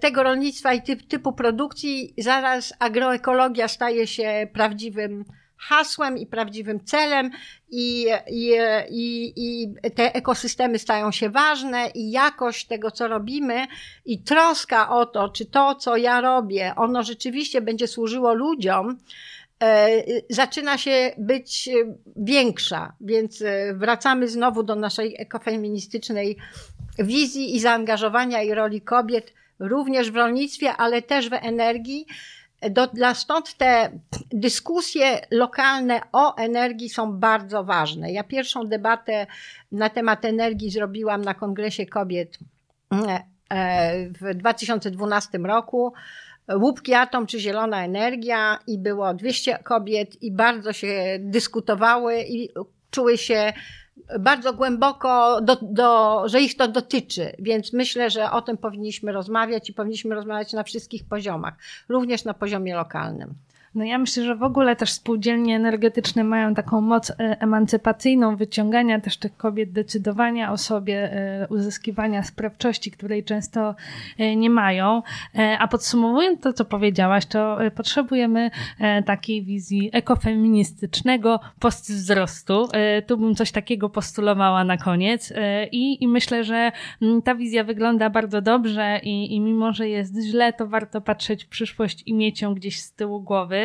tego 0.00 0.22
rolnictwa 0.22 0.74
i 0.74 0.82
typ, 0.82 1.06
typu 1.06 1.32
produkcji. 1.32 2.14
Zaraz 2.18 2.74
agroekologia 2.78 3.68
staje 3.68 4.06
się 4.06 4.48
prawdziwym 4.52 5.24
hasłem 5.62 6.18
i 6.18 6.26
prawdziwym 6.26 6.84
celem 6.84 7.30
i, 7.70 8.06
i, 8.30 8.56
i, 8.90 9.32
i 9.36 9.74
te 9.94 10.14
ekosystemy 10.14 10.78
stają 10.78 11.12
się 11.12 11.30
ważne 11.30 11.90
i 11.94 12.10
jakość 12.10 12.66
tego, 12.66 12.90
co 12.90 13.08
robimy 13.08 13.66
i 14.04 14.22
troska 14.22 14.90
o 14.90 15.06
to, 15.06 15.28
czy 15.28 15.46
to, 15.46 15.74
co 15.74 15.96
ja 15.96 16.20
robię, 16.20 16.72
ono 16.76 17.02
rzeczywiście 17.02 17.60
będzie 17.60 17.86
służyło 17.86 18.34
ludziom, 18.34 18.98
e, 19.62 20.02
zaczyna 20.30 20.78
się 20.78 21.14
być 21.18 21.70
większa, 22.16 22.92
więc 23.00 23.42
e, 23.42 23.74
wracamy 23.74 24.28
znowu 24.28 24.62
do 24.62 24.74
naszej 24.74 25.14
ekofeministycznej 25.18 26.36
wizji 26.98 27.56
i 27.56 27.60
zaangażowania 27.60 28.42
i 28.42 28.54
roli 28.54 28.80
kobiet 28.80 29.32
również 29.62 30.10
w 30.10 30.16
rolnictwie, 30.16 30.72
ale 30.72 31.02
też 31.02 31.30
w 31.30 31.32
energii. 31.32 32.06
Do, 32.70 32.86
dla 32.86 33.14
stąd 33.14 33.54
te 33.54 33.90
dyskusje 34.32 35.20
lokalne 35.30 36.00
o 36.12 36.36
energii 36.36 36.88
są 36.88 37.12
bardzo 37.12 37.64
ważne. 37.64 38.12
Ja 38.12 38.24
pierwszą 38.24 38.64
debatę 38.64 39.26
na 39.72 39.90
temat 39.90 40.24
energii 40.24 40.70
zrobiłam 40.70 41.22
na 41.22 41.34
Kongresie 41.34 41.86
Kobiet 41.86 42.38
e, 43.50 44.08
w 44.08 44.34
2012 44.34 45.38
roku. 45.38 45.92
Łupki 46.54 46.94
atom 46.94 47.26
czy 47.26 47.40
zielona 47.40 47.84
energia 47.84 48.58
i 48.66 48.78
było 48.78 49.14
200 49.14 49.58
kobiet 49.58 50.22
i 50.22 50.32
bardzo 50.32 50.72
się 50.72 51.16
dyskutowały 51.20 52.22
i 52.22 52.48
czuły 52.90 53.18
się 53.18 53.52
bardzo 54.20 54.52
głęboko, 54.52 55.40
do, 55.40 55.56
do, 55.62 56.22
że 56.28 56.40
ich 56.40 56.56
to 56.56 56.68
dotyczy, 56.68 57.32
więc 57.38 57.72
myślę, 57.72 58.10
że 58.10 58.30
o 58.30 58.42
tym 58.42 58.56
powinniśmy 58.56 59.12
rozmawiać 59.12 59.70
i 59.70 59.74
powinniśmy 59.74 60.14
rozmawiać 60.14 60.52
na 60.52 60.62
wszystkich 60.62 61.04
poziomach, 61.04 61.54
również 61.88 62.24
na 62.24 62.34
poziomie 62.34 62.74
lokalnym. 62.74 63.34
No 63.74 63.84
ja 63.84 63.98
myślę, 63.98 64.24
że 64.24 64.36
w 64.36 64.42
ogóle 64.42 64.76
też 64.76 64.92
spółdzielnie 64.92 65.56
energetyczne 65.56 66.24
mają 66.24 66.54
taką 66.54 66.80
moc 66.80 67.10
e, 67.10 67.14
emancypacyjną 67.40 68.36
wyciągania 68.36 69.00
też 69.00 69.16
tych 69.16 69.36
kobiet, 69.36 69.72
decydowania 69.72 70.52
o 70.52 70.56
sobie, 70.56 71.12
e, 71.12 71.46
uzyskiwania 71.48 72.22
sprawczości, 72.22 72.90
której 72.90 73.24
często 73.24 73.74
e, 74.18 74.36
nie 74.36 74.50
mają. 74.50 75.02
A 75.58 75.68
podsumowując 75.68 76.40
to, 76.40 76.52
co 76.52 76.64
powiedziałaś, 76.64 77.26
to 77.26 77.58
potrzebujemy 77.76 78.50
takiej 79.06 79.42
wizji 79.42 79.90
ekofeministycznego 79.92 81.40
postwzrostu. 81.60 82.68
Tu 83.06 83.16
bym 83.16 83.34
coś 83.34 83.52
takiego 83.52 83.88
postulowała 83.88 84.64
na 84.64 84.76
koniec 84.76 85.32
i, 85.72 86.04
i 86.04 86.08
myślę, 86.08 86.44
że 86.44 86.72
mm, 87.02 87.22
ta 87.22 87.34
wizja 87.34 87.64
wygląda 87.64 88.10
bardzo 88.10 88.40
dobrze 88.40 89.00
i, 89.02 89.34
i 89.34 89.40
mimo, 89.40 89.72
że 89.72 89.88
jest 89.88 90.22
źle, 90.22 90.52
to 90.52 90.66
warto 90.66 91.00
patrzeć 91.00 91.44
w 91.44 91.48
przyszłość 91.48 92.02
i 92.06 92.14
mieć 92.14 92.42
ją 92.42 92.54
gdzieś 92.54 92.80
z 92.80 92.92
tyłu 92.92 93.20
głowy. 93.20 93.61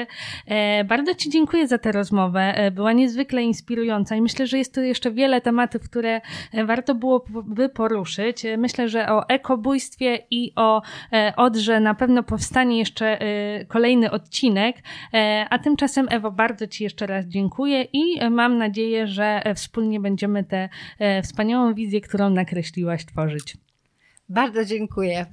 E, 0.47 0.83
bardzo 0.83 1.15
Ci 1.15 1.29
dziękuję 1.29 1.67
za 1.67 1.77
tę 1.77 1.91
rozmowę. 1.91 2.57
E, 2.57 2.71
była 2.71 2.93
niezwykle 2.93 3.43
inspirująca 3.43 4.15
i 4.15 4.21
myślę, 4.21 4.47
że 4.47 4.57
jest 4.57 4.75
tu 4.75 4.81
jeszcze 4.81 5.11
wiele 5.11 5.41
tematów, 5.41 5.81
które 5.81 6.21
e, 6.53 6.65
warto 6.65 6.95
byłoby 6.95 7.69
poruszyć. 7.69 8.43
Myślę, 8.57 8.89
że 8.89 9.11
o 9.11 9.29
ekobójstwie 9.29 10.19
i 10.31 10.53
o 10.55 10.81
Odrze 11.35 11.79
na 11.79 11.93
pewno 11.95 12.23
powstanie 12.23 12.79
jeszcze 12.79 13.19
kolejny 13.67 14.11
odcinek. 14.11 14.75
A 15.49 15.59
tymczasem, 15.59 16.07
Ewo, 16.09 16.31
bardzo 16.31 16.67
Ci 16.67 16.83
jeszcze 16.83 17.07
raz 17.07 17.25
dziękuję 17.25 17.83
i 17.93 18.29
mam 18.29 18.57
nadzieję, 18.57 19.07
że 19.07 19.41
wspólnie 19.55 19.99
będziemy 19.99 20.43
tę 20.43 20.69
wspaniałą 21.23 21.73
wizję, 21.73 22.01
którą 22.01 22.29
nakreśliłaś, 22.29 23.05
tworzyć. 23.05 23.57
Bardzo 24.29 24.65
dziękuję. 24.65 25.25